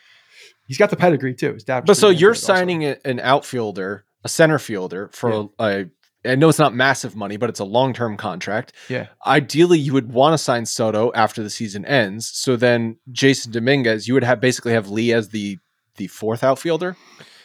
[0.68, 1.54] he's got the pedigree too.
[1.54, 1.84] His dad.
[1.84, 2.54] But so you're good also.
[2.54, 5.86] signing an outfielder, a center fielder for a.
[6.24, 8.72] I know it's not massive money, but it's a long term contract.
[8.88, 9.06] Yeah.
[9.26, 12.28] Ideally, you would want to sign Soto after the season ends.
[12.28, 15.58] So then Jasson Dominguez, you would have basically have Lee as the
[15.96, 16.96] the fourth outfielder.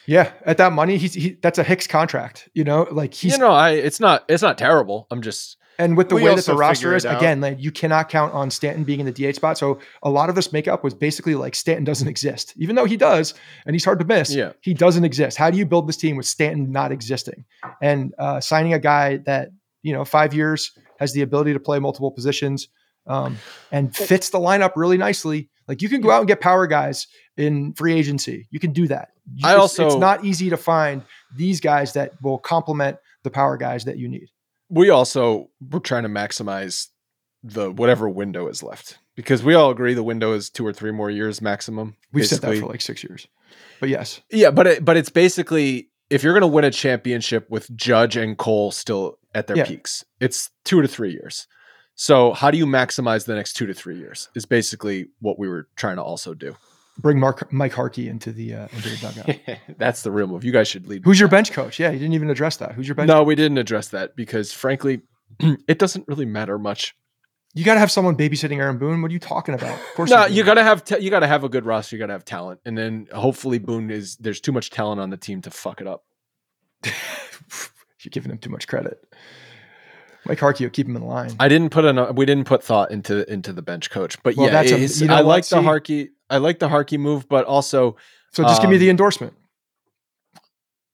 [0.07, 2.47] Yeah, at that money, he's he, that's a Hicks contract.
[2.53, 5.07] You know, like he's you know, I it's not it's not terrible.
[5.09, 8.07] I'm just And with the We way that the roster is, again, like you cannot
[8.09, 9.57] count on Stanton being in the DH spot.
[9.57, 12.95] So a lot of this makeup was basically like Stanton doesn't exist, even though he
[12.97, 13.33] does,
[13.65, 14.33] and he's hard to miss.
[14.33, 14.53] Yeah.
[14.61, 15.37] he doesn't exist.
[15.37, 17.45] How do you build this team with Stanton not existing
[17.81, 19.49] and uh, signing a guy that
[19.83, 22.69] you know five years has the ability to play multiple positions
[23.07, 23.37] um,
[23.71, 25.49] and fits the lineup really nicely?
[25.67, 27.07] Like you can go out and get power guys
[27.37, 28.47] in free agency.
[28.51, 29.09] You can do that.
[29.33, 31.01] You I just- also- it's not easy to find
[31.35, 34.29] these guys that will complement the power guys that you need.
[34.75, 36.89] We also we're trying to maximize
[37.43, 40.91] the whatever window is left because we all agree the window is two or three
[40.91, 41.95] more years maximum.
[42.11, 43.27] We've said that for like six years.
[43.79, 47.49] But yes, Yeah, but it, but it's basically if you're going to win a championship
[47.49, 49.65] with Judge and Cole still at their Yeah.
[49.65, 51.47] peaks, it's two to three years.
[51.95, 54.29] So how do you maximize the next two to three years?
[54.35, 56.55] Is basically what we were trying to also do.
[56.99, 59.59] Bring Mark Mike Harkey into the uh, into the dugout.
[59.77, 60.43] That's the real move.
[60.43, 61.03] You guys should lead.
[61.05, 61.79] Who's your bench coach?
[61.79, 62.73] Yeah, you didn't even address that.
[62.73, 63.07] Who's your bench?
[63.07, 65.01] No, we didn't address that because frankly,
[65.39, 66.95] it doesn't really matter much.
[67.53, 69.01] You got to have someone babysitting Aaron Boone.
[69.01, 69.73] What are you talking about?
[69.79, 71.95] Of course, No, you gotta have ta- you gotta have a good roster.
[71.95, 75.15] You gotta have talent, and then hopefully Boone is there's too much talent on the
[75.17, 76.03] team to fuck it up.
[76.83, 78.99] You're giving him too much credit.
[80.25, 81.31] Mike Harkey will keep him in line.
[81.39, 84.47] I didn't put an we didn't put thought into into the bench coach, but Well,
[84.47, 85.63] yeah, that's a- you know I what, like the see?
[85.63, 86.09] Harkey.
[86.29, 87.97] I like the Harkey move, but also
[88.31, 89.33] so just give me um, the endorsement.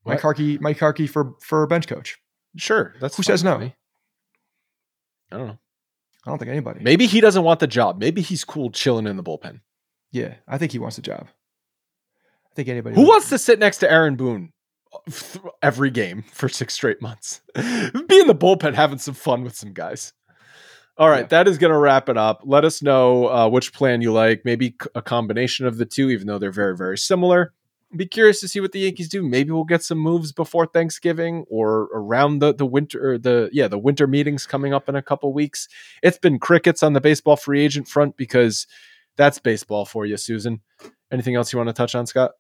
[0.06, 0.22] Mike what?
[0.22, 2.18] Harkey, Mike Harkey for for bench coach.
[2.58, 3.56] sure that's Who says no?
[5.32, 5.58] I don't know.
[6.26, 6.82] I don't think anybody.
[6.84, 8.00] Maybe he doesn't want the job.
[8.00, 9.62] Maybe he's cool chilling in the bullpen.
[10.12, 11.28] Yeah, I think he wants the job.
[12.52, 12.96] I think anybody.
[12.96, 14.52] Who wants to sit next to Aaron Boone
[15.62, 17.42] every game for six straight months?
[17.56, 20.14] Be in the bullpen having some fun with some guys.
[20.98, 21.28] All right, Yeah.
[21.28, 22.42] that is going to wrap it up.
[22.44, 24.44] Let us know uh, which plan you like.
[24.46, 27.54] Maybe a combination of the two, even though they're very, very similar.
[27.96, 29.22] Be curious to see what the Yankees do.
[29.22, 33.68] Maybe we'll get some moves before Thanksgiving or around the the winter or the yeah
[33.68, 35.68] the winter meetings coming up in a couple weeks.
[36.02, 38.66] It's been crickets on the baseball free agent front because
[39.18, 40.62] that's baseball for you, Susan.
[41.12, 42.32] Anything else you want to touch on, Scott?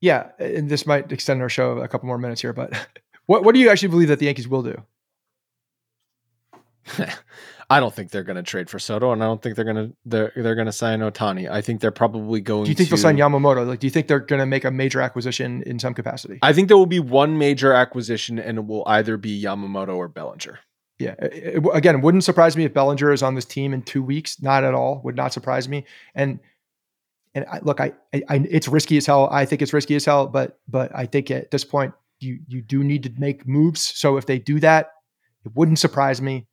[0.00, 2.72] Yeah, and this might extend our show a couple more minutes here, but
[3.26, 4.82] what what do you actually believe that the Yankees will do?
[7.70, 9.76] I don't think they're going to trade for Soto, and I don't think they're going
[9.76, 11.50] to they're they're going to sign Ohtani.
[11.50, 12.64] I think they're probably going.
[12.64, 13.66] To Do you think to, they'll sign Yamamoto?
[13.66, 16.38] Like, do you think they're going to make a major acquisition in some capacity?
[16.40, 20.08] I think there will be one major acquisition, and it will either be Yamamoto or
[20.08, 20.58] Bellinger.
[20.98, 21.14] Yeah.
[21.20, 24.02] It- it- again, it wouldn't surprise me if Bellinger is on this team in two
[24.02, 24.40] weeks.
[24.42, 25.00] Not at all.
[25.04, 25.84] Would not surprise me.
[26.14, 26.40] And
[27.34, 29.28] and I, look, I, I, I it's risky as hell.
[29.30, 30.26] I think it's risky as hell.
[30.26, 33.82] But but I think at this point, you you do need to make moves.
[33.82, 34.92] So if they do that,
[35.44, 36.46] it wouldn't surprise me.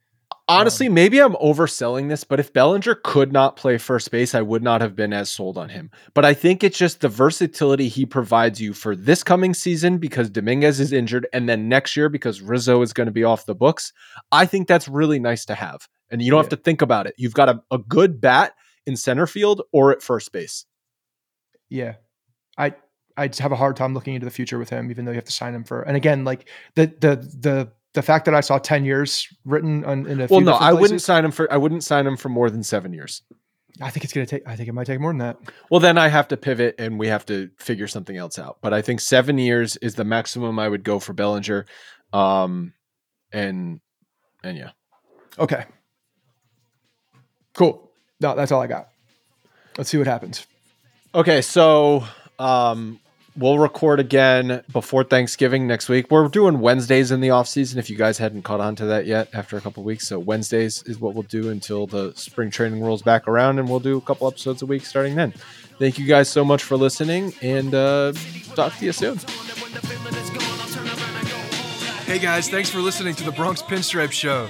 [0.48, 4.44] Honestly, um, maybe I'm overselling this, but if Bellinger could not play first base, I
[4.44, 5.90] would not have been as sold on him.
[6.14, 10.30] But I think it's just the versatility he provides you for this coming season because
[10.30, 13.56] Dominguez is injured, and then next year because Rizzo is going to be off the
[13.56, 13.92] books.
[14.32, 15.88] I think that's really nice to have.
[16.12, 17.16] And you don't have to think about it.
[17.18, 18.54] You've got a, a good bat
[18.86, 20.66] in center field or at first base.
[21.70, 21.96] Yeah.
[22.58, 22.76] I
[23.18, 25.18] I just have a hard time looking into the future with him, even though you
[25.18, 25.82] have to sign him for.
[25.82, 30.06] And again, like the the the the fact that I saw ten years written on
[30.06, 32.30] in a Well, few no, I wouldn't sign him for I wouldn't sign him for
[32.30, 33.24] more than seven years.
[33.82, 34.48] I think it's gonna take.
[34.48, 35.38] I think it might take more than that.
[35.70, 38.60] Well, then I have to pivot and we have to figure something else out.
[38.62, 41.66] But I think seven years is the maximum I would go for Bellinger.
[42.14, 42.74] Um,
[43.34, 43.82] and
[44.44, 44.70] and yeah,
[45.40, 45.66] Okay.
[47.54, 47.92] Cool.
[48.22, 48.90] No, that's all I got.
[49.78, 50.46] Let's see what happens.
[51.14, 51.42] okay.
[51.42, 52.06] So
[52.40, 53.00] um,
[53.38, 56.10] we'll record again before Thanksgiving next week.
[56.10, 57.80] We're doing Wednesdays in the off season.
[57.80, 60.84] If you guys hadn't caught on to that yet, after a couple weeks, so Wednesdays
[60.84, 64.02] is what we'll do until the spring training rolls back around, and we'll do a
[64.02, 65.34] couple episodes a week starting then.
[65.78, 68.14] Thank you guys so much for listening, and uh,
[68.56, 69.18] talk to you soon.
[72.06, 74.48] Hey guys, thanks for listening to the Bronx Pinstripe Show.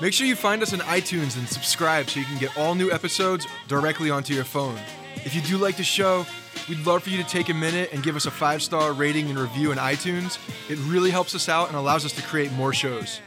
[0.00, 2.90] Make sure you find us on iTunes and subscribe so you can get all new
[2.90, 4.78] episodes directly onto your phone.
[5.16, 6.24] If you do like the show,
[6.68, 9.28] we'd love for you to take a minute and give us a five star rating
[9.28, 10.38] and review in iTunes.
[10.70, 13.20] It really helps us out and allows us to create more shows.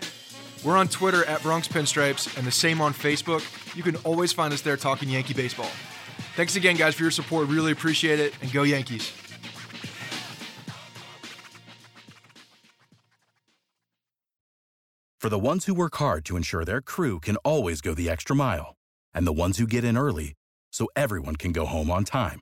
[0.64, 3.44] We're on Twitter at Bronx Pinstripes and the same on Facebook.
[3.76, 5.70] You can always find us there talking Yankee baseball.
[6.36, 7.48] Thanks again, guys, for your support.
[7.48, 8.34] Really appreciate it.
[8.42, 9.12] And go Yankees.
[15.24, 18.36] For the ones who work hard to ensure their crew can always go the extra
[18.36, 18.76] mile,
[19.14, 20.34] and the ones who get in early
[20.74, 22.42] so everyone can go home on time,